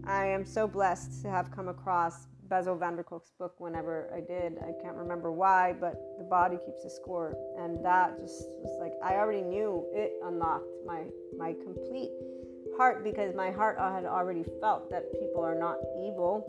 I 0.04 0.26
am 0.26 0.44
so 0.46 0.66
blessed 0.66 1.22
to 1.22 1.30
have 1.30 1.50
come 1.50 1.68
across 1.68 2.26
Bessel 2.48 2.76
van 2.76 2.96
der 2.96 3.02
Kolk's 3.02 3.30
book 3.38 3.54
whenever 3.58 4.10
I 4.14 4.20
did. 4.20 4.58
I 4.58 4.72
can't 4.82 4.96
remember 4.96 5.30
why, 5.30 5.74
but 5.78 5.94
the 6.18 6.24
body 6.24 6.56
keeps 6.64 6.84
a 6.84 6.90
score, 6.90 7.36
and 7.58 7.84
that 7.84 8.18
just 8.20 8.48
was 8.62 8.76
like 8.80 8.92
I 9.04 9.16
already 9.16 9.42
knew 9.42 9.84
it 9.92 10.12
unlocked 10.24 10.66
my 10.86 11.04
my 11.36 11.54
complete 11.64 12.10
heart 12.76 13.04
because 13.04 13.34
my 13.34 13.50
heart 13.50 13.78
had 13.78 14.06
already 14.06 14.44
felt 14.60 14.90
that 14.90 15.12
people 15.20 15.42
are 15.42 15.58
not 15.58 15.76
evil. 16.00 16.46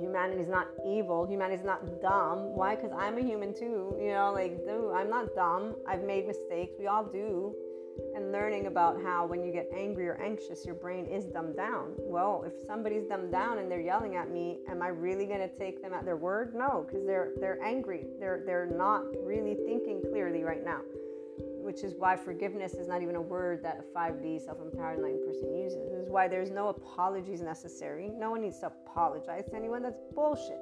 Humanity 0.00 0.40
is 0.40 0.48
not 0.48 0.68
evil. 0.86 1.26
Humanity 1.26 1.60
is 1.60 1.66
not 1.66 2.00
dumb. 2.00 2.54
Why? 2.54 2.74
Because 2.74 2.92
I'm 2.96 3.18
a 3.18 3.22
human 3.22 3.52
too. 3.54 3.94
You 4.00 4.12
know, 4.12 4.32
like, 4.32 4.56
dude, 4.64 4.92
I'm 4.94 5.10
not 5.10 5.34
dumb. 5.34 5.76
I've 5.86 6.02
made 6.02 6.26
mistakes. 6.26 6.72
We 6.78 6.86
all 6.86 7.04
do 7.04 7.54
and 8.14 8.32
learning 8.32 8.66
about 8.66 9.02
how 9.02 9.26
when 9.26 9.42
you 9.42 9.52
get 9.52 9.68
angry 9.74 10.08
or 10.08 10.20
anxious, 10.20 10.64
your 10.64 10.74
brain 10.74 11.06
is 11.06 11.24
dumbed 11.24 11.56
down. 11.56 11.92
Well, 11.98 12.44
if 12.46 12.54
somebody's 12.66 13.04
dumbed 13.06 13.32
down 13.32 13.58
and 13.58 13.70
they're 13.70 13.80
yelling 13.80 14.16
at 14.16 14.30
me, 14.30 14.58
am 14.68 14.82
I 14.82 14.88
really 14.88 15.26
going 15.26 15.40
to 15.40 15.48
take 15.48 15.82
them 15.82 15.92
at 15.92 16.04
their 16.04 16.16
word? 16.16 16.54
No, 16.54 16.86
because 16.86 17.06
they're 17.06 17.32
they're 17.40 17.62
angry. 17.62 18.06
They're 18.18 18.42
they're 18.44 18.66
not 18.66 19.04
really 19.24 19.54
thinking 19.54 20.02
clearly 20.10 20.42
right 20.42 20.64
now. 20.64 20.80
Which 21.38 21.84
is 21.84 21.94
why 21.94 22.16
forgiveness 22.16 22.74
is 22.74 22.88
not 22.88 23.02
even 23.02 23.14
a 23.14 23.20
word 23.20 23.62
that 23.62 23.80
a 23.80 23.98
5D 23.98 24.44
self-empowered 24.44 24.98
enlightened 24.98 25.24
person 25.24 25.56
uses. 25.56 25.78
This 25.90 26.00
is 26.02 26.10
why 26.10 26.28
there's 26.28 26.50
no 26.50 26.68
apologies 26.68 27.40
necessary. 27.40 28.10
No 28.18 28.32
one 28.32 28.42
needs 28.42 28.58
to 28.60 28.66
apologize 28.66 29.46
to 29.46 29.54
anyone. 29.54 29.82
That's 29.82 30.00
bullshit. 30.14 30.60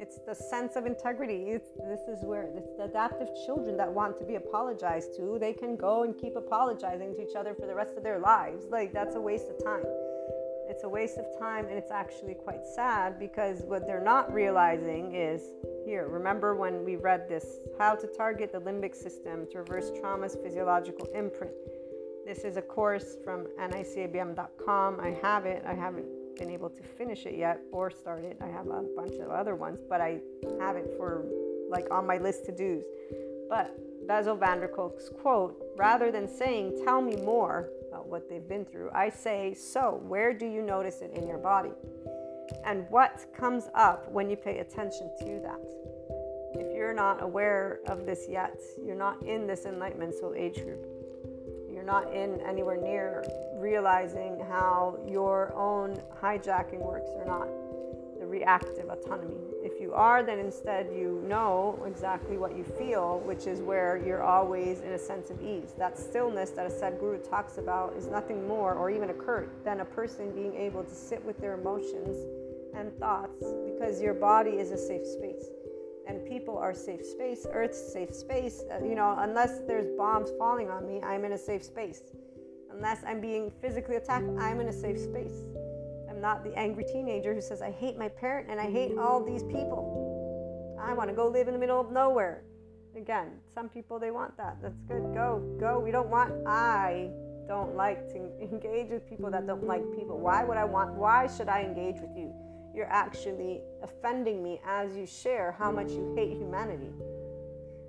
It's 0.00 0.18
the 0.26 0.34
sense 0.34 0.76
of 0.76 0.86
integrity. 0.86 1.50
It's, 1.50 1.70
this 1.88 2.00
is 2.08 2.24
where 2.24 2.42
it's 2.54 2.76
the 2.76 2.84
adaptive 2.84 3.28
children 3.46 3.76
that 3.76 3.92
want 3.92 4.18
to 4.18 4.24
be 4.24 4.36
apologized 4.36 5.16
to. 5.16 5.38
They 5.38 5.52
can 5.52 5.76
go 5.76 6.02
and 6.02 6.16
keep 6.16 6.36
apologizing 6.36 7.14
to 7.14 7.22
each 7.22 7.36
other 7.36 7.54
for 7.54 7.66
the 7.66 7.74
rest 7.74 7.96
of 7.96 8.02
their 8.02 8.18
lives. 8.18 8.66
Like, 8.70 8.92
that's 8.92 9.16
a 9.16 9.20
waste 9.20 9.48
of 9.48 9.62
time. 9.64 9.84
It's 10.68 10.82
a 10.84 10.88
waste 10.88 11.16
of 11.16 11.26
time, 11.38 11.66
and 11.66 11.78
it's 11.78 11.92
actually 11.92 12.34
quite 12.34 12.66
sad 12.66 13.18
because 13.18 13.62
what 13.62 13.86
they're 13.86 14.02
not 14.02 14.32
realizing 14.32 15.14
is 15.14 15.42
here, 15.84 16.08
remember 16.08 16.56
when 16.56 16.84
we 16.84 16.96
read 16.96 17.28
this 17.28 17.60
How 17.78 17.94
to 17.94 18.06
Target 18.08 18.52
the 18.52 18.60
Limbic 18.60 18.94
System 18.94 19.46
to 19.52 19.58
Reverse 19.58 19.92
Trauma's 20.00 20.36
Physiological 20.42 21.06
Imprint. 21.14 21.54
This 22.26 22.38
is 22.38 22.56
a 22.56 22.62
course 22.62 23.16
from 23.22 23.46
nicabm.com. 23.56 24.98
I 25.00 25.16
have 25.22 25.46
it. 25.46 25.62
I 25.64 25.74
haven't 25.74 26.06
been 26.36 26.50
able 26.50 26.70
to 26.70 26.82
finish 26.82 27.26
it 27.26 27.36
yet 27.36 27.60
or 27.72 27.90
start 27.90 28.24
it. 28.24 28.36
I 28.40 28.46
have 28.46 28.66
a 28.66 28.84
bunch 28.96 29.14
of 29.14 29.30
other 29.30 29.54
ones, 29.54 29.80
but 29.88 30.00
I 30.00 30.20
have 30.60 30.76
it 30.76 30.94
for 30.96 31.26
like 31.68 31.86
on 31.90 32.06
my 32.06 32.18
list 32.18 32.44
to 32.46 32.52
do's. 32.52 32.84
But 33.48 33.76
Bessel 34.06 34.36
van 34.36 34.60
der 34.60 34.68
Kolk's 34.68 35.08
quote 35.08 35.56
rather 35.76 36.10
than 36.10 36.28
saying, 36.28 36.82
Tell 36.84 37.00
me 37.00 37.16
more 37.16 37.70
about 37.88 38.08
what 38.08 38.28
they've 38.28 38.48
been 38.48 38.64
through, 38.64 38.90
I 38.94 39.08
say, 39.10 39.54
So, 39.54 40.00
where 40.06 40.32
do 40.32 40.46
you 40.46 40.62
notice 40.62 41.00
it 41.00 41.12
in 41.12 41.26
your 41.26 41.38
body? 41.38 41.72
And 42.64 42.86
what 42.90 43.26
comes 43.36 43.68
up 43.74 44.10
when 44.10 44.30
you 44.30 44.36
pay 44.36 44.58
attention 44.58 45.10
to 45.20 45.40
that? 45.42 45.60
If 46.54 46.74
you're 46.74 46.94
not 46.94 47.22
aware 47.22 47.80
of 47.88 48.06
this 48.06 48.26
yet, 48.28 48.58
you're 48.84 48.96
not 48.96 49.22
in 49.24 49.46
this 49.46 49.66
enlightenment 49.66 50.14
soul 50.14 50.34
age 50.36 50.62
group, 50.62 50.86
not 51.86 52.12
in 52.12 52.40
anywhere 52.42 52.76
near 52.76 53.24
realizing 53.54 54.38
how 54.48 54.98
your 55.06 55.54
own 55.54 55.98
hijacking 56.22 56.80
works 56.80 57.10
or 57.14 57.24
not, 57.24 57.48
the 58.20 58.26
reactive 58.26 58.88
autonomy. 58.88 59.36
If 59.62 59.80
you 59.80 59.92
are, 59.92 60.22
then 60.22 60.38
instead 60.38 60.88
you 60.94 61.22
know 61.26 61.82
exactly 61.86 62.38
what 62.38 62.56
you 62.56 62.64
feel, 62.64 63.20
which 63.20 63.46
is 63.46 63.60
where 63.60 64.02
you're 64.04 64.22
always 64.22 64.80
in 64.80 64.92
a 64.92 64.98
sense 64.98 65.30
of 65.30 65.40
ease. 65.42 65.74
That 65.78 65.98
stillness 65.98 66.50
that 66.50 66.66
a 66.66 66.70
Sadhguru 66.70 67.28
talks 67.28 67.58
about 67.58 67.94
is 67.96 68.06
nothing 68.06 68.46
more 68.46 68.74
or 68.74 68.90
even 68.90 69.10
a 69.10 69.16
occurred 69.16 69.50
than 69.64 69.80
a 69.80 69.84
person 69.84 70.32
being 70.32 70.54
able 70.54 70.84
to 70.84 70.94
sit 70.94 71.24
with 71.24 71.38
their 71.40 71.54
emotions 71.54 72.16
and 72.76 72.96
thoughts 72.98 73.44
because 73.64 74.00
your 74.00 74.14
body 74.14 74.50
is 74.50 74.70
a 74.70 74.78
safe 74.78 75.06
space 75.06 75.46
and 76.06 76.24
people 76.24 76.56
are 76.56 76.72
safe 76.72 77.04
space 77.04 77.46
earth's 77.52 77.92
safe 77.92 78.14
space 78.14 78.62
uh, 78.72 78.84
you 78.84 78.94
know 78.94 79.16
unless 79.20 79.60
there's 79.66 79.88
bombs 79.96 80.30
falling 80.38 80.70
on 80.70 80.86
me 80.86 81.00
i'm 81.02 81.24
in 81.24 81.32
a 81.32 81.38
safe 81.38 81.62
space. 81.62 82.02
Unless 82.72 83.02
i'm 83.06 83.20
being 83.20 83.50
physically 83.62 83.96
attacked 83.96 84.28
i'm 84.38 84.60
in 84.60 84.68
a 84.68 84.72
safe 84.72 84.98
space. 84.98 85.42
I'm 86.08 86.20
not 86.20 86.44
the 86.44 86.56
angry 86.58 86.84
teenager 86.84 87.34
who 87.34 87.40
says 87.40 87.62
i 87.62 87.70
hate 87.70 87.98
my 87.98 88.08
parent 88.08 88.48
and 88.50 88.60
i 88.60 88.70
hate 88.70 88.96
all 88.98 89.24
these 89.24 89.42
people. 89.44 90.76
I 90.80 90.92
want 90.92 91.08
to 91.10 91.16
go 91.16 91.26
live 91.28 91.48
in 91.48 91.54
the 91.54 91.60
middle 91.60 91.80
of 91.80 91.90
nowhere. 91.90 92.42
Again 92.96 93.32
some 93.54 93.68
people 93.68 93.98
they 93.98 94.10
want 94.10 94.36
that. 94.36 94.58
That's 94.62 94.80
good. 94.88 95.14
Go 95.14 95.56
go. 95.58 95.80
We 95.80 95.90
don't 95.90 96.08
want 96.08 96.32
i 96.46 97.10
don't 97.48 97.76
like 97.76 98.08
to 98.08 98.16
engage 98.42 98.90
with 98.90 99.08
people 99.08 99.30
that 99.30 99.46
don't 99.46 99.64
like 99.64 99.82
people. 99.96 100.18
Why 100.18 100.44
would 100.44 100.56
i 100.56 100.64
want 100.64 100.94
why 100.94 101.28
should 101.34 101.48
i 101.48 101.62
engage 101.62 102.00
with 102.00 102.16
you 102.16 102.32
you're 102.76 102.92
actually 102.92 103.62
offending 103.82 104.42
me 104.42 104.60
as 104.66 104.94
you 104.94 105.06
share 105.06 105.52
how 105.58 105.72
much 105.72 105.90
you 105.90 106.12
hate 106.14 106.36
humanity. 106.36 106.92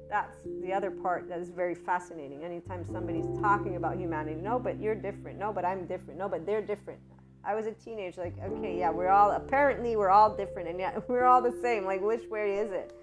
That's 0.09 0.37
the 0.61 0.71
other 0.71 0.89
part 0.89 1.27
that 1.27 1.39
is 1.39 1.49
very 1.49 1.75
fascinating. 1.75 2.45
Anytime 2.45 2.85
somebody's 2.85 3.27
talking 3.41 3.75
about 3.75 3.99
humanity, 3.99 4.39
no, 4.39 4.57
but 4.57 4.79
you're 4.79 4.95
different. 4.95 5.37
No, 5.37 5.51
but 5.51 5.65
I'm 5.65 5.85
different. 5.85 6.17
No, 6.17 6.29
but 6.29 6.45
they're 6.45 6.61
different. 6.61 7.01
I 7.43 7.53
was 7.53 7.65
a 7.65 7.73
teenager, 7.73 8.21
like, 8.21 8.35
okay, 8.41 8.79
yeah, 8.79 8.89
we're 8.89 9.09
all 9.09 9.31
apparently 9.31 9.97
we're 9.97 10.09
all 10.09 10.35
different, 10.35 10.69
and 10.69 10.79
yet 10.79 11.07
we're 11.09 11.25
all 11.25 11.41
the 11.41 11.57
same. 11.61 11.83
Like, 11.83 12.01
which 12.01 12.29
way 12.29 12.57
is 12.57 12.71
it? 12.71 12.93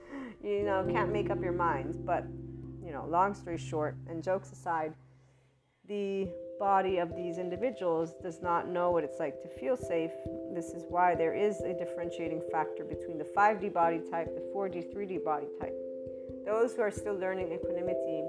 You 0.43 0.62
know, 0.62 0.87
can't 0.91 1.12
make 1.12 1.30
up 1.30 1.43
your 1.43 1.53
minds. 1.53 1.99
But 1.99 2.24
you 2.82 2.93
know, 2.93 3.07
long 3.09 3.35
story 3.35 3.59
short, 3.59 3.97
and 4.09 4.22
jokes 4.22 4.53
aside, 4.53 4.95
the 5.87 6.28
body 6.59 6.99
of 6.99 7.15
these 7.17 7.39
individuals 7.39 8.15
does 8.23 8.41
not 8.43 8.69
know 8.69 8.91
what 8.91 9.05
it's 9.05 9.19
like 9.19 9.41
to 9.43 9.49
feel 9.49 9.77
safe. 9.77 10.11
This 10.53 10.71
is 10.71 10.85
why 10.89 11.15
there 11.15 11.35
is 11.35 11.61
a 11.61 11.75
differentiating 11.75 12.43
factor 12.51 12.85
between 12.85 13.19
the 13.19 13.25
5D 13.25 13.73
body 13.73 14.01
type, 14.11 14.35
the 14.35 14.43
4D, 14.55 14.95
3D 14.95 15.25
body 15.25 15.47
type. 15.61 15.75
Those 16.47 16.75
who 16.75 16.83
are 16.83 16.91
still 16.91 17.15
learning 17.15 17.53
equanimity, 17.53 18.25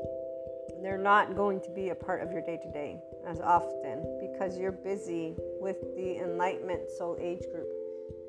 they're 0.82 0.98
not 0.98 1.36
going 1.36 1.62
to 1.62 1.70
be 1.72 1.90
a 1.90 1.96
part 1.96 2.22
of 2.22 2.32
your 2.32 2.42
day 2.42 2.58
to 2.62 2.72
day 2.72 3.00
as 3.28 3.40
often 3.42 4.20
because 4.20 4.58
you're 4.58 4.72
busy 4.72 5.36
with 5.60 5.82
the 5.96 6.18
enlightenment 6.18 6.90
soul 6.98 7.18
age 7.20 7.44
group, 7.52 7.68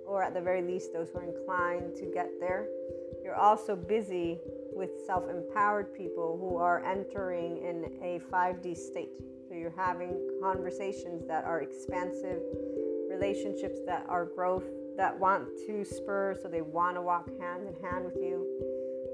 or 0.06 0.22
at 0.22 0.34
the 0.34 0.40
very 0.40 0.62
least, 0.62 0.92
those 0.92 1.10
who 1.10 1.18
are 1.18 1.24
inclined 1.24 1.94
to 1.96 2.10
get 2.12 2.28
there. 2.40 2.66
You're 3.22 3.36
also 3.36 3.76
busy 3.76 4.40
with 4.72 4.90
self 5.06 5.28
empowered 5.28 5.94
people 5.94 6.36
who 6.40 6.56
are 6.56 6.84
entering 6.84 7.58
in 7.58 7.84
a 8.02 8.20
5D 8.30 8.76
state 8.76 9.10
you're 9.56 9.74
having 9.76 10.16
conversations 10.42 11.26
that 11.26 11.44
are 11.44 11.60
expansive, 11.60 12.40
relationships 13.10 13.78
that 13.86 14.04
are 14.08 14.26
growth, 14.26 14.64
that 14.96 15.18
want 15.18 15.46
to 15.66 15.84
spur, 15.84 16.36
so 16.40 16.48
they 16.48 16.62
want 16.62 16.96
to 16.96 17.02
walk 17.02 17.28
hand 17.40 17.66
in 17.66 17.74
hand 17.84 18.04
with 18.04 18.16
you. 18.16 18.46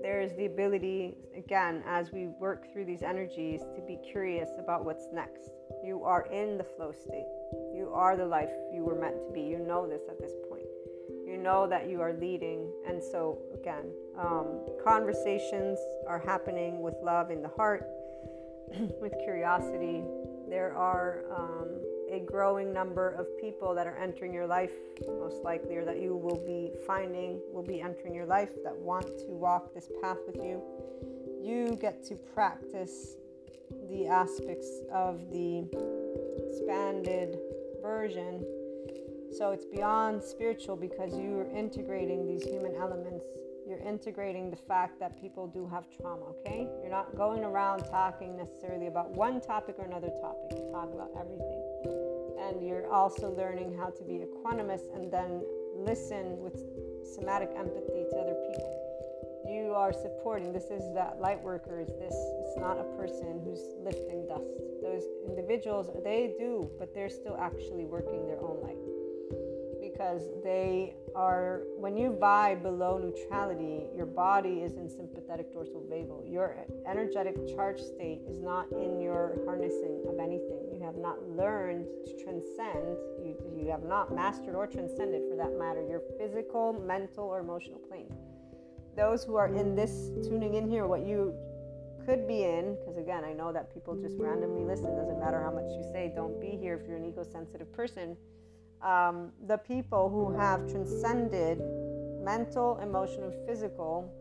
there's 0.03 0.33
the 0.35 0.47
ability, 0.47 1.15
again, 1.37 1.83
as 1.87 2.11
we 2.13 2.27
work 2.41 2.73
through 2.73 2.85
these 2.85 3.03
energies, 3.03 3.61
to 3.77 3.81
be 3.83 3.99
curious 4.11 4.49
about 4.59 4.85
what's 4.85 5.07
next. 5.13 5.51
You 5.85 6.03
are 6.05 6.27
in 6.27 6.59
the 6.59 6.65
flow 6.65 6.93
state. 6.93 7.27
You 7.75 7.91
are 7.95 8.17
the 8.17 8.27
life 8.27 8.51
you 8.73 8.85
were 8.85 8.99
meant 8.99 9.23
to 9.25 9.33
be. 9.33 9.43
You 9.43 9.59
know 9.59 9.89
this 9.89 10.03
at 10.09 10.19
this 10.19 10.33
point. 10.49 10.67
You 11.27 11.39
know 11.39 11.69
that 11.69 11.89
you 11.89 12.01
are 12.01 12.13
leading. 12.13 12.69
And 12.87 13.03
so, 13.03 13.39
again, 13.55 13.93
um, 14.19 14.61
conversations 14.85 15.79
are 16.09 16.19
happening 16.19 16.83
with 16.83 16.95
love 17.03 17.31
in 17.31 17.41
the 17.43 17.49
heart, 17.49 17.87
with 19.01 19.13
curiosity. 19.25 20.03
There 20.53 20.75
are 20.75 21.25
um, 21.35 21.81
a 22.11 22.21
growing 22.21 22.75
number 22.75 23.13
of 23.13 23.27
people 23.41 23.75
that 23.75 23.87
are 23.87 23.97
entering 23.97 24.35
your 24.35 24.47
life, 24.47 24.71
most 25.09 25.43
likely, 25.43 25.77
or 25.77 25.85
that 25.87 25.99
you 25.99 26.15
will 26.15 26.45
be 26.45 26.71
finding 26.87 27.41
will 27.51 27.63
be 27.63 27.81
entering 27.81 28.15
your 28.15 28.27
life 28.27 28.51
that 28.63 28.77
want 28.77 29.07
to 29.07 29.29
walk 29.29 29.73
this 29.73 29.89
path 30.03 30.19
with 30.27 30.37
you. 30.37 30.61
You 31.41 31.79
get 31.81 32.05
to 32.05 32.17
practice 32.35 33.17
the 33.89 34.07
aspects 34.09 34.69
of 34.93 35.31
the 35.31 35.65
expanded 36.47 37.39
version. 37.81 38.45
So 39.39 39.53
it's 39.53 39.65
beyond 39.65 40.23
spiritual 40.23 40.77
because 40.77 41.15
you're 41.15 41.49
integrating 41.57 42.27
these 42.27 42.45
human 42.45 42.75
elements. 42.75 43.25
You're 43.67 43.79
integrating 43.79 44.51
the 44.51 44.57
fact 44.57 44.99
that 45.01 45.21
people 45.21 45.47
do 45.47 45.67
have 45.69 45.85
trauma, 45.97 46.25
okay? 46.35 46.69
You're 46.83 46.91
not 46.91 47.17
going 47.17 47.45
around 47.45 47.85
talking 47.85 48.37
necessarily 48.37 48.87
about 48.89 49.11
one 49.11 49.41
topic 49.41 49.77
or 49.79 49.85
another 49.85 50.11
topic. 50.21 50.59
You 50.59 50.71
talk 50.73 50.93
about 50.93 51.11
everything. 51.19 51.63
And 52.41 52.67
you're 52.67 52.93
also 52.93 53.31
learning 53.35 53.77
how 53.79 53.91
to 53.91 54.03
be 54.05 54.21
equanimous 54.25 54.83
and 54.95 55.13
then 55.13 55.43
listen 55.77 56.39
with 56.39 56.61
somatic 57.15 57.51
empathy 57.57 58.05
to 58.11 58.17
other 58.17 58.35
people 58.51 58.83
you 59.53 59.75
are 59.75 59.93
supporting 59.93 60.53
this 60.53 60.71
is 60.71 60.95
that 60.95 61.21
light 61.21 61.43
workers 61.43 61.89
this 61.99 62.15
it's 62.41 62.57
not 62.59 62.79
a 62.79 62.85
person 62.97 63.41
who's 63.45 63.61
lifting 63.83 64.27
dust 64.27 64.45
those 64.83 65.03
individuals 65.29 65.91
they 66.05 66.35
do 66.39 66.71
but 66.79 66.95
they're 66.95 67.11
still 67.11 67.37
actually 67.39 67.85
working 67.85 68.27
their 68.27 68.41
own 68.41 68.61
light 68.63 68.79
because 69.93 70.23
they 70.43 70.95
are 71.15 71.63
when 71.77 71.97
you 71.97 72.17
vibe 72.21 72.63
below 72.63 72.99
neutrality 72.99 73.85
your 73.95 74.07
body 74.07 74.61
is 74.61 74.75
in 74.75 74.89
sympathetic 74.89 75.53
dorsal 75.53 75.85
vagal. 75.91 76.31
Your 76.31 76.57
energetic 76.89 77.37
charge 77.55 77.81
state 77.81 78.21
is 78.29 78.41
not 78.41 78.71
in 78.73 79.01
your 79.01 79.39
harnessing 79.45 80.03
of 80.09 80.19
anything. 80.19 80.69
You 80.73 80.83
have 80.83 80.97
not 80.97 81.23
learned 81.29 81.87
to 82.07 82.25
transcend. 82.25 82.97
You, 83.23 83.37
you 83.57 83.71
have 83.71 83.83
not 83.83 84.15
mastered 84.15 84.55
or 84.55 84.67
transcended 84.67 85.23
for 85.29 85.37
that 85.37 85.59
matter 85.59 85.87
your 85.87 86.03
physical 86.19 86.73
mental 86.73 87.25
or 87.25 87.41
emotional 87.41 87.79
plane. 87.79 88.13
Those 88.97 89.25
who 89.25 89.37
are 89.37 89.49
in 89.49 89.75
this 89.75 90.11
tuning 90.23 90.55
in 90.55 90.69
here, 90.69 90.87
what 90.87 91.07
you 91.07 91.35
could 92.05 92.27
be 92.27 92.43
in, 92.43 92.77
because 92.81 92.97
again, 92.97 93.25
I 93.25 93.33
know 93.33 93.53
that 93.53 93.73
people 93.73 93.95
just 93.97 94.17
randomly 94.19 94.65
listen, 94.65 94.95
doesn't 94.97 95.21
matter 95.21 95.41
how 95.41 95.53
much 95.53 95.71
you 95.71 95.83
say, 95.93 96.13
don't 96.15 96.41
be 96.41 96.59
here 96.61 96.75
if 96.75 96.87
you're 96.87 96.97
an 96.97 97.05
ego 97.05 97.23
sensitive 97.23 97.73
person. 97.73 98.17
Um, 98.83 99.31
the 99.47 99.59
people 99.59 100.09
who 100.09 100.37
have 100.37 100.69
transcended 100.69 101.61
mental, 102.23 102.79
emotional, 102.83 103.33
physical 103.47 104.13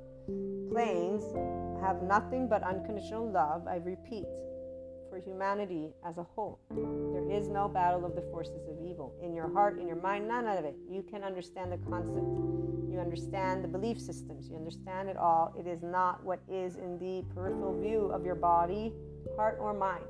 planes 0.72 1.24
have 1.82 2.04
nothing 2.04 2.48
but 2.48 2.64
unconditional 2.64 3.30
love. 3.30 3.68
I 3.68 3.78
repeat, 3.78 4.28
for 5.12 5.20
humanity 5.20 5.90
as 6.08 6.18
a 6.18 6.24
whole. 6.24 6.60
There 6.70 7.30
is 7.30 7.50
no 7.50 7.68
battle 7.68 8.06
of 8.06 8.16
the 8.16 8.22
forces 8.32 8.68
of 8.70 8.78
evil. 8.86 9.14
In 9.22 9.36
your 9.36 9.52
heart, 9.52 9.78
in 9.78 9.86
your 9.86 10.02
mind, 10.02 10.28
none 10.28 10.48
of 10.48 10.64
it. 10.64 10.76
You 10.90 11.04
can 11.04 11.24
understand 11.24 11.72
the 11.72 11.78
concept. 11.90 12.26
You 12.90 12.98
understand 13.00 13.64
the 13.64 13.68
belief 13.68 14.00
systems. 14.00 14.48
You 14.50 14.56
understand 14.56 15.10
it 15.10 15.18
all. 15.18 15.54
It 15.60 15.68
is 15.68 15.84
not 15.84 16.24
what 16.24 16.40
is 16.50 16.78
in 16.78 16.98
the 16.98 17.26
peripheral 17.34 17.78
view 17.80 18.10
of 18.14 18.26
your 18.26 18.36
body, 18.36 18.94
heart, 19.36 19.58
or 19.60 19.74
mind. 19.74 20.06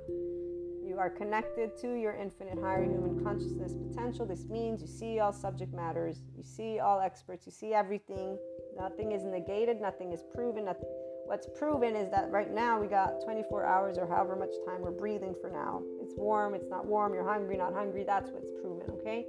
You 0.92 1.00
are 1.00 1.10
connected 1.10 1.78
to 1.78 1.94
your 1.94 2.16
infinite 2.16 2.60
higher 2.62 2.84
human 2.84 3.24
consciousness 3.24 3.72
potential. 3.74 4.26
This 4.26 4.50
means 4.50 4.82
you 4.82 4.88
see 4.88 5.20
all 5.20 5.32
subject 5.32 5.74
matters, 5.74 6.22
you 6.36 6.44
see 6.44 6.80
all 6.80 7.00
experts, 7.00 7.46
you 7.46 7.54
see 7.54 7.74
everything. 7.74 8.38
Nothing 8.78 9.14
is 9.14 9.24
negated, 9.24 9.80
nothing 9.80 10.12
is 10.12 10.22
proven, 10.36 10.66
nothing 10.66 10.84
What's 11.24 11.48
proven 11.58 11.96
is 11.96 12.12
that 12.12 12.30
right 12.30 12.54
now 12.54 12.78
we 12.78 12.88
got 12.88 13.24
24 13.24 13.64
hours 13.64 13.98
or 13.98 14.06
however 14.06 14.36
much 14.36 14.52
time 14.68 14.82
we're 14.82 14.92
breathing 14.92 15.34
for 15.40 15.50
now. 15.50 15.82
It's 16.02 16.14
warm, 16.18 16.56
it's 16.56 16.68
not 16.70 16.86
warm, 16.86 17.14
you're 17.14 17.26
hungry, 17.26 17.56
not 17.56 17.74
hungry. 17.74 18.04
That's 18.04 18.30
what's 18.32 18.52
proven, 18.62 18.92
okay? 19.00 19.28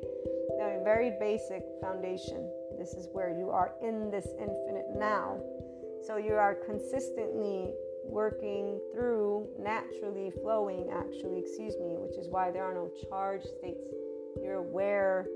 Now, 0.59 0.81
a 0.81 0.83
very 0.83 1.13
basic 1.21 1.63
foundation. 1.81 2.51
This 2.77 2.95
is 2.95 3.07
where 3.13 3.31
you 3.31 3.51
are 3.51 3.75
in 3.85 4.11
this 4.11 4.27
infinite 4.41 4.87
now. 4.97 5.39
So 6.05 6.17
you 6.17 6.35
are 6.35 6.57
consistently 6.67 7.73
working 8.05 8.81
through, 8.93 9.49
naturally 9.59 10.31
flowing, 10.43 10.91
actually, 10.93 11.39
excuse 11.39 11.75
me, 11.79 11.97
which 11.99 12.17
is 12.19 12.29
why 12.29 12.51
there 12.51 12.65
are 12.65 12.75
no 12.75 12.91
charge 13.09 13.43
states. 13.43 13.89
You're 14.43 14.59
aware 14.59 15.27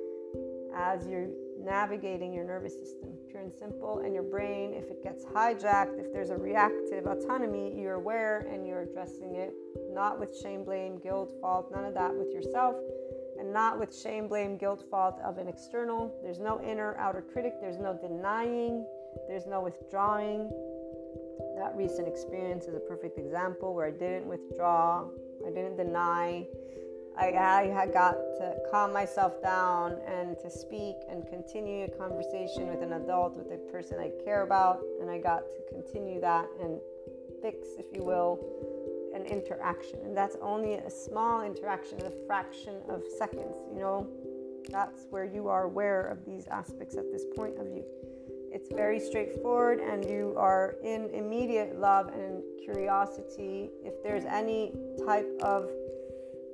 as 0.74 1.06
you're 1.06 1.28
navigating 1.58 2.32
your 2.32 2.44
nervous 2.44 2.74
system, 2.74 3.10
pure 3.30 3.42
and 3.42 3.52
simple, 3.52 4.00
and 4.04 4.14
your 4.14 4.22
brain. 4.22 4.72
If 4.74 4.90
it 4.90 5.02
gets 5.02 5.24
hijacked, 5.24 5.98
if 5.98 6.12
there's 6.12 6.30
a 6.30 6.36
reactive 6.36 7.06
autonomy, 7.06 7.74
you're 7.76 7.94
aware 7.94 8.46
and 8.50 8.66
you're 8.66 8.82
addressing 8.82 9.34
it, 9.34 9.54
not 9.92 10.20
with 10.20 10.38
shame, 10.38 10.64
blame, 10.64 10.98
guilt, 10.98 11.32
fault, 11.40 11.70
none 11.72 11.84
of 11.84 11.94
that 11.94 12.14
with 12.14 12.32
yourself, 12.32 12.76
and 13.38 13.52
not 13.52 13.78
with 13.78 13.96
shame, 13.96 14.28
blame, 14.28 14.56
guilt, 14.56 14.84
fault 14.90 15.18
of 15.24 15.38
an 15.38 15.48
external. 15.48 16.14
There's 16.22 16.38
no 16.38 16.60
inner, 16.62 16.96
outer 16.98 17.22
critic, 17.22 17.54
there's 17.60 17.78
no 17.78 17.98
denying, 18.00 18.86
there's 19.28 19.46
no 19.46 19.62
withdrawing. 19.62 20.50
That 21.66 21.76
recent 21.76 22.06
experience 22.06 22.66
is 22.66 22.76
a 22.76 22.78
perfect 22.78 23.18
example 23.18 23.74
where 23.74 23.86
I 23.86 23.90
didn't 23.90 24.26
withdraw, 24.26 25.04
I 25.44 25.50
didn't 25.50 25.76
deny. 25.76 26.46
I, 27.18 27.26
I 27.26 27.88
got 27.92 28.12
to 28.38 28.54
calm 28.70 28.92
myself 28.92 29.42
down 29.42 29.96
and 30.06 30.38
to 30.38 30.48
speak 30.48 30.94
and 31.10 31.26
continue 31.26 31.86
a 31.86 31.88
conversation 31.88 32.68
with 32.68 32.82
an 32.82 32.92
adult, 32.92 33.36
with 33.36 33.50
a 33.50 33.58
person 33.72 33.98
I 33.98 34.12
care 34.22 34.42
about, 34.42 34.80
and 35.00 35.10
I 35.10 35.18
got 35.18 35.40
to 35.40 35.74
continue 35.74 36.20
that 36.20 36.46
and 36.62 36.78
fix, 37.42 37.66
if 37.76 37.86
you 37.92 38.04
will, 38.04 38.38
an 39.12 39.26
interaction. 39.26 39.98
And 40.04 40.16
that's 40.16 40.36
only 40.40 40.74
a 40.74 40.88
small 40.88 41.42
interaction, 41.42 42.00
a 42.06 42.12
fraction 42.28 42.76
of 42.88 43.02
seconds, 43.18 43.56
you 43.72 43.80
know. 43.80 44.06
That's 44.70 45.06
where 45.10 45.24
you 45.24 45.48
are 45.48 45.64
aware 45.64 46.06
of 46.06 46.24
these 46.24 46.46
aspects 46.46 46.96
at 46.96 47.10
this 47.10 47.24
point 47.34 47.58
of 47.58 47.66
view. 47.66 47.84
It's 48.56 48.72
very 48.72 48.98
straightforward, 48.98 49.80
and 49.80 50.02
you 50.02 50.32
are 50.38 50.76
in 50.82 51.10
immediate 51.10 51.78
love 51.78 52.08
and 52.08 52.42
curiosity. 52.64 53.68
If 53.84 54.02
there's 54.02 54.24
any 54.24 54.72
type 55.06 55.28
of 55.42 55.68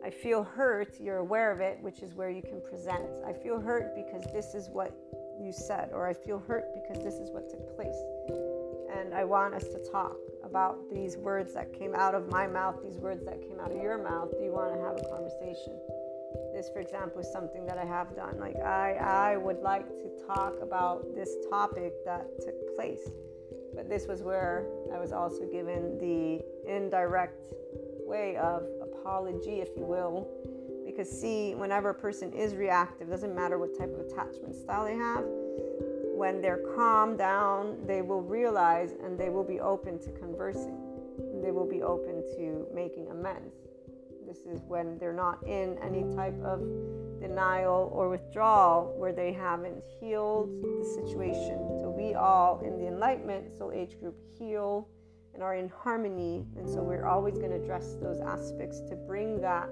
I 0.05 0.11
feel 0.11 0.43
hurt, 0.43 0.99
you're 0.99 1.19
aware 1.19 1.53
of 1.53 1.61
it, 1.61 1.79
which 1.81 2.03
is 2.03 2.13
where 2.15 2.29
you 2.29 2.43
can 2.43 2.61
present. 2.61 3.05
I 3.25 3.33
feel 3.33 3.61
hurt 3.61 3.95
because 3.95 4.25
this 4.33 4.53
is 4.53 4.69
what 4.69 4.91
you 5.41 5.53
said, 5.53 5.91
or 5.93 6.09
I 6.09 6.13
feel 6.13 6.41
hurt 6.41 6.65
because 6.75 7.05
this 7.05 7.15
is 7.15 7.31
what 7.31 7.49
took 7.49 7.77
place. 7.77 7.95
And 8.99 9.15
I 9.15 9.23
want 9.23 9.55
us 9.55 9.69
to 9.69 9.79
talk 9.93 10.17
about 10.43 10.79
these 10.93 11.17
words 11.17 11.55
that 11.55 11.73
came 11.73 11.95
out 11.95 12.17
of 12.17 12.29
my 12.29 12.49
mouth, 12.49 12.83
these 12.83 12.99
words 12.99 13.25
that 13.27 13.41
came 13.43 13.61
out 13.61 13.71
of 13.71 13.81
your 13.81 14.03
mouth. 14.03 14.33
Do 14.37 14.43
you 14.43 14.51
want 14.51 14.75
to 14.75 14.81
have 14.81 14.99
a 14.99 15.09
conversation? 15.09 15.79
This, 16.55 16.69
for 16.69 16.81
example, 16.81 17.21
is 17.21 17.33
something 17.33 17.67
that 17.67 17.79
I 17.79 17.85
have 17.85 18.15
done. 18.15 18.39
Like, 18.39 18.57
I, 18.57 18.95
I 18.95 19.37
would 19.37 19.61
like 19.61 19.89
to 19.89 20.27
talk 20.27 20.55
about 20.61 21.15
this 21.15 21.37
topic 21.51 21.93
that 22.05 22.27
took 22.41 22.77
place. 22.77 23.11
But 23.75 23.89
this 23.89 24.07
was 24.07 24.23
where 24.23 24.67
I 24.95 24.99
was 24.99 25.13
also 25.13 25.47
given 25.47 25.99
the 25.99 26.45
indirect 26.69 27.55
way 28.07 28.37
of 28.37 28.65
apology, 28.83 29.61
if 29.61 29.71
you 29.77 29.85
will. 29.85 30.29
Because, 30.85 31.11
see, 31.11 31.55
whenever 31.55 31.91
a 31.91 31.95
person 31.95 32.33
is 32.33 32.55
reactive, 32.55 33.09
doesn't 33.09 33.35
matter 33.35 33.59
what 33.59 33.79
type 33.79 33.93
of 33.95 34.01
attachment 34.01 34.55
style 34.55 34.85
they 34.85 34.97
have, 34.97 35.25
when 36.15 36.43
they're 36.43 36.63
calmed 36.77 37.19
down, 37.19 37.79
they 37.87 38.03
will 38.03 38.21
realize 38.21 38.95
and 39.03 39.19
they 39.19 39.31
will 39.31 39.45
be 39.45 39.59
open 39.59 39.99
to 40.01 40.11
conversing. 40.11 40.79
They 41.43 41.51
will 41.51 41.67
be 41.67 41.83
open 41.83 42.23
to 42.37 42.67
making 42.75 43.09
amends. 43.09 43.62
This 44.33 44.47
is 44.47 44.63
when 44.67 44.97
they're 44.97 45.13
not 45.13 45.47
in 45.47 45.77
any 45.83 46.05
type 46.17 46.41
of 46.43 46.61
denial 47.21 47.91
or 47.93 48.09
withdrawal 48.09 48.95
where 48.97 49.13
they 49.13 49.31
haven't 49.31 49.85
healed 50.01 50.49
the 50.63 50.85
situation. 50.87 51.59
So, 51.83 51.91
we 51.95 52.15
all 52.15 52.59
in 52.61 52.79
the 52.79 52.87
Enlightenment 52.87 53.53
Soul 53.59 53.73
Age 53.73 54.01
group 54.01 54.17
heal 54.39 54.89
and 55.35 55.43
are 55.43 55.55
in 55.55 55.69
harmony. 55.69 56.47
And 56.57 56.67
so 56.67 56.83
we're 56.83 57.05
always 57.05 57.35
going 57.35 57.51
to 57.51 57.57
address 57.57 57.97
those 58.01 58.21
aspects 58.23 58.81
to 58.89 58.97
bring 58.97 59.39
that. 59.43 59.69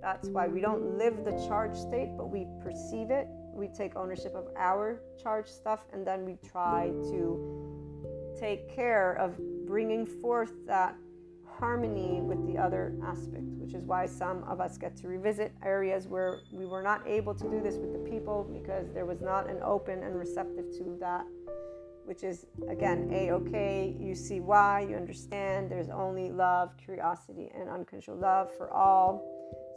That's 0.00 0.28
why 0.28 0.48
we 0.48 0.60
don't 0.60 0.98
live 0.98 1.24
the 1.24 1.46
charge 1.46 1.76
state, 1.76 2.16
but 2.16 2.30
we 2.30 2.48
perceive 2.64 3.12
it. 3.12 3.28
We 3.54 3.68
take 3.68 3.94
ownership 3.94 4.34
of 4.34 4.48
our 4.56 5.00
charge 5.22 5.46
stuff, 5.46 5.84
and 5.92 6.04
then 6.04 6.24
we 6.24 6.36
try 6.50 6.88
to 6.88 8.34
take 8.40 8.68
care 8.68 9.12
of 9.18 9.38
bringing 9.66 10.04
forth 10.04 10.52
that 10.66 10.96
harmony 11.62 12.20
with 12.20 12.44
the 12.44 12.58
other 12.58 12.92
aspect, 13.06 13.44
which 13.60 13.72
is 13.72 13.84
why 13.84 14.04
some 14.04 14.42
of 14.48 14.60
us 14.60 14.76
get 14.76 14.96
to 14.96 15.06
revisit 15.06 15.52
areas 15.64 16.08
where 16.08 16.40
we 16.50 16.66
were 16.66 16.82
not 16.82 17.06
able 17.06 17.32
to 17.32 17.48
do 17.48 17.60
this 17.60 17.76
with 17.76 17.92
the 17.92 18.10
people 18.10 18.50
because 18.52 18.92
there 18.92 19.06
was 19.06 19.20
not 19.20 19.48
an 19.48 19.60
open 19.62 20.02
and 20.02 20.18
receptive 20.18 20.64
to 20.76 20.96
that 20.98 21.24
which 22.04 22.24
is 22.24 22.46
again 22.68 23.08
a 23.12 23.30
okay. 23.30 23.96
You 24.00 24.16
see 24.16 24.40
why, 24.40 24.80
you 24.90 24.96
understand. 24.96 25.70
There's 25.70 25.88
only 25.88 26.32
love, 26.32 26.76
curiosity, 26.76 27.48
and 27.54 27.68
unconditional 27.68 28.16
love 28.16 28.50
for 28.56 28.72
all. 28.72 29.22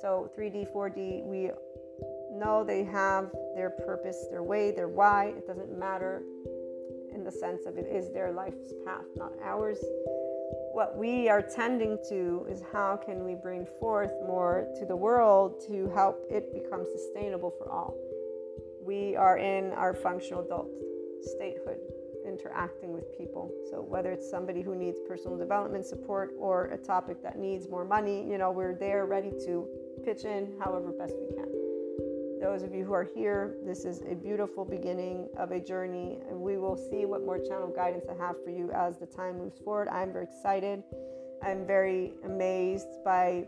So 0.02 0.32
3D, 0.36 0.74
4D, 0.74 1.24
we 1.24 1.52
know 2.34 2.64
they 2.64 2.84
have 2.84 3.32
their 3.56 3.70
purpose, 3.70 4.26
their 4.32 4.42
way, 4.42 4.72
their 4.72 4.88
why. 4.88 5.36
It 5.38 5.46
doesn't 5.46 5.78
matter 5.78 6.24
in 7.14 7.24
the 7.24 7.32
sense 7.32 7.68
of 7.68 7.78
it 7.78 7.86
is 7.86 8.12
their 8.12 8.32
life's 8.32 8.74
path, 8.86 9.06
not 9.16 9.32
ours. 9.44 9.78
What 10.76 10.98
we 10.98 11.30
are 11.30 11.42
tending 11.42 11.98
to 12.10 12.46
is 12.50 12.62
how 12.74 12.98
can 12.98 13.24
we 13.24 13.34
bring 13.34 13.66
forth 13.80 14.12
more 14.28 14.68
to 14.78 14.86
the 14.86 14.94
world 14.94 15.64
to 15.68 15.90
help 15.96 16.28
it 16.30 16.54
become 16.54 16.84
sustainable 16.84 17.54
for 17.58 17.72
all. 17.72 17.96
We 18.86 19.16
are 19.16 19.38
in 19.38 19.72
our 19.72 19.94
functional 19.94 20.44
adult 20.44 20.68
statehood 21.22 21.78
interacting 22.28 22.92
with 22.92 23.18
people. 23.18 23.54
So 23.72 23.86
whether 23.88 24.12
it's 24.12 24.30
somebody 24.30 24.62
who 24.62 24.76
needs 24.76 25.00
personal 25.08 25.38
development 25.38 25.86
support 25.86 26.32
or 26.38 26.66
a 26.66 26.78
topic 26.78 27.24
that 27.24 27.40
needs 27.40 27.70
more 27.70 27.86
money, 27.86 28.30
you 28.30 28.38
know, 28.38 28.52
we're 28.52 28.76
there 28.76 29.06
ready 29.06 29.32
to 29.46 29.66
pitch 30.04 30.26
in 30.26 30.60
however 30.60 30.92
best 30.92 31.16
we 31.18 31.38
can. 31.38 31.55
Those 32.46 32.62
of 32.62 32.76
you 32.76 32.86
who 32.86 32.94
are 32.94 33.10
here, 33.16 33.56
this 33.66 33.86
is 33.86 34.02
a 34.02 34.14
beautiful 34.14 34.66
beginning 34.66 35.30
of 35.36 35.50
a 35.50 35.60
journey, 35.60 36.20
and 36.30 36.40
we 36.40 36.58
will 36.58 36.78
see 36.78 37.04
what 37.06 37.26
more 37.26 37.40
channel 37.40 37.74
guidance 37.76 38.06
I 38.08 38.14
have 38.24 38.36
for 38.44 38.52
you 38.52 38.70
as 38.70 39.00
the 39.00 39.08
time 39.08 39.40
moves 39.40 39.58
forward. 39.58 39.88
I'm 39.88 40.14
very 40.14 40.26
excited. 40.26 40.84
I'm 41.42 41.66
very 41.66 42.14
amazed 42.24 43.04
by 43.04 43.48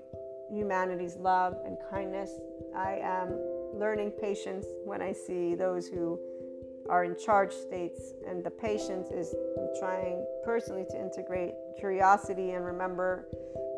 humanity's 0.51 1.15
love 1.15 1.57
and 1.63 1.77
kindness. 1.91 2.31
I 2.75 2.93
am 3.03 3.39
learning 3.71 4.13
patience 4.19 4.65
when 4.83 5.03
I 5.03 5.13
see 5.13 5.53
those 5.53 5.87
who 5.87 6.19
are 6.89 7.03
in 7.03 7.15
charge 7.23 7.53
states, 7.53 8.15
and 8.27 8.43
the 8.43 8.49
patience 8.49 9.11
is 9.11 9.35
trying 9.77 10.25
personally 10.43 10.85
to 10.89 10.99
integrate 10.99 11.53
curiosity 11.77 12.53
and 12.53 12.65
remember 12.65 13.27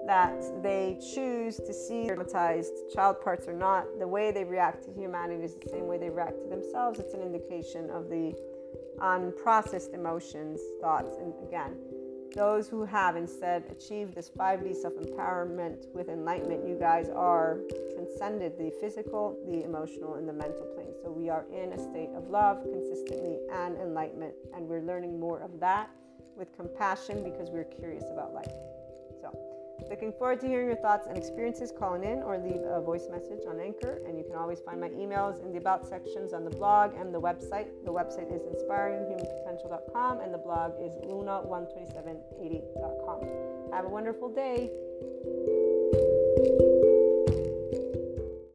that 0.09 0.63
they 0.63 0.97
choose 1.13 1.57
to 1.57 1.71
see 1.71 2.07
traumatized 2.09 2.91
child 2.95 3.21
parts 3.21 3.47
or 3.47 3.53
not. 3.53 3.85
The 3.99 4.07
way 4.07 4.31
they 4.31 4.43
react 4.43 4.83
to 4.85 4.91
humanity 4.99 5.43
is 5.43 5.53
the 5.53 5.69
same 5.69 5.85
way 5.85 5.99
they 5.99 6.09
react 6.09 6.39
to 6.41 6.49
themselves. 6.49 6.97
It's 6.97 7.13
an 7.13 7.21
indication 7.21 7.91
of 7.91 8.09
the 8.09 8.33
unprocessed 8.97 9.93
emotions, 9.93 10.59
thoughts, 10.81 11.15
and 11.21 11.31
again, 11.47 11.77
those 12.35 12.67
who 12.67 12.85
have 12.85 13.17
instead 13.17 13.65
achieved 13.69 14.15
this 14.15 14.31
5D 14.31 14.75
self 14.81 14.95
empowerment 14.95 15.85
with 15.93 16.09
enlightenment, 16.09 16.67
you 16.67 16.75
guys 16.79 17.09
are 17.09 17.59
transcended 17.93 18.57
the 18.57 18.71
physical, 18.81 19.37
the 19.47 19.63
emotional, 19.63 20.15
and 20.15 20.27
the 20.27 20.33
mental 20.33 20.65
plane. 20.73 20.93
So 21.03 21.11
we 21.11 21.29
are 21.29 21.45
in 21.53 21.73
a 21.73 21.77
state 21.77 22.09
of 22.15 22.27
love 22.29 22.63
consistently 22.63 23.37
and 23.53 23.77
enlightenment, 23.77 24.33
and 24.55 24.67
we're 24.67 24.81
learning 24.81 25.19
more 25.19 25.39
of 25.41 25.59
that 25.59 25.91
with 26.35 26.55
compassion 26.57 27.23
because 27.23 27.51
we're 27.51 27.69
curious 27.79 28.05
about 28.11 28.33
life. 28.33 28.78
Looking 29.89 30.13
forward 30.13 30.39
to 30.41 30.47
hearing 30.47 30.67
your 30.67 30.75
thoughts 30.75 31.07
and 31.07 31.17
experiences. 31.17 31.73
Calling 31.77 32.03
in 32.03 32.21
or 32.21 32.37
leave 32.37 32.61
a 32.63 32.79
voice 32.79 33.07
message 33.09 33.39
on 33.47 33.59
Anchor. 33.59 33.99
And 34.07 34.19
you 34.19 34.23
can 34.23 34.35
always 34.35 34.59
find 34.59 34.79
my 34.79 34.89
emails 34.89 35.43
in 35.43 35.51
the 35.51 35.57
About 35.57 35.87
sections 35.87 36.31
on 36.31 36.43
the 36.43 36.51
blog 36.51 36.93
and 36.95 37.11
the 37.13 37.19
website. 37.19 37.69
The 37.83 37.91
website 37.91 38.31
is 38.33 38.43
inspiringhumanpotential.com 38.43 40.19
and 40.19 40.33
the 40.33 40.37
blog 40.37 40.73
is 40.79 40.93
luna12780.com. 41.05 43.71
Have 43.73 43.85
a 43.85 43.89
wonderful 43.89 44.29
day. 44.29 44.69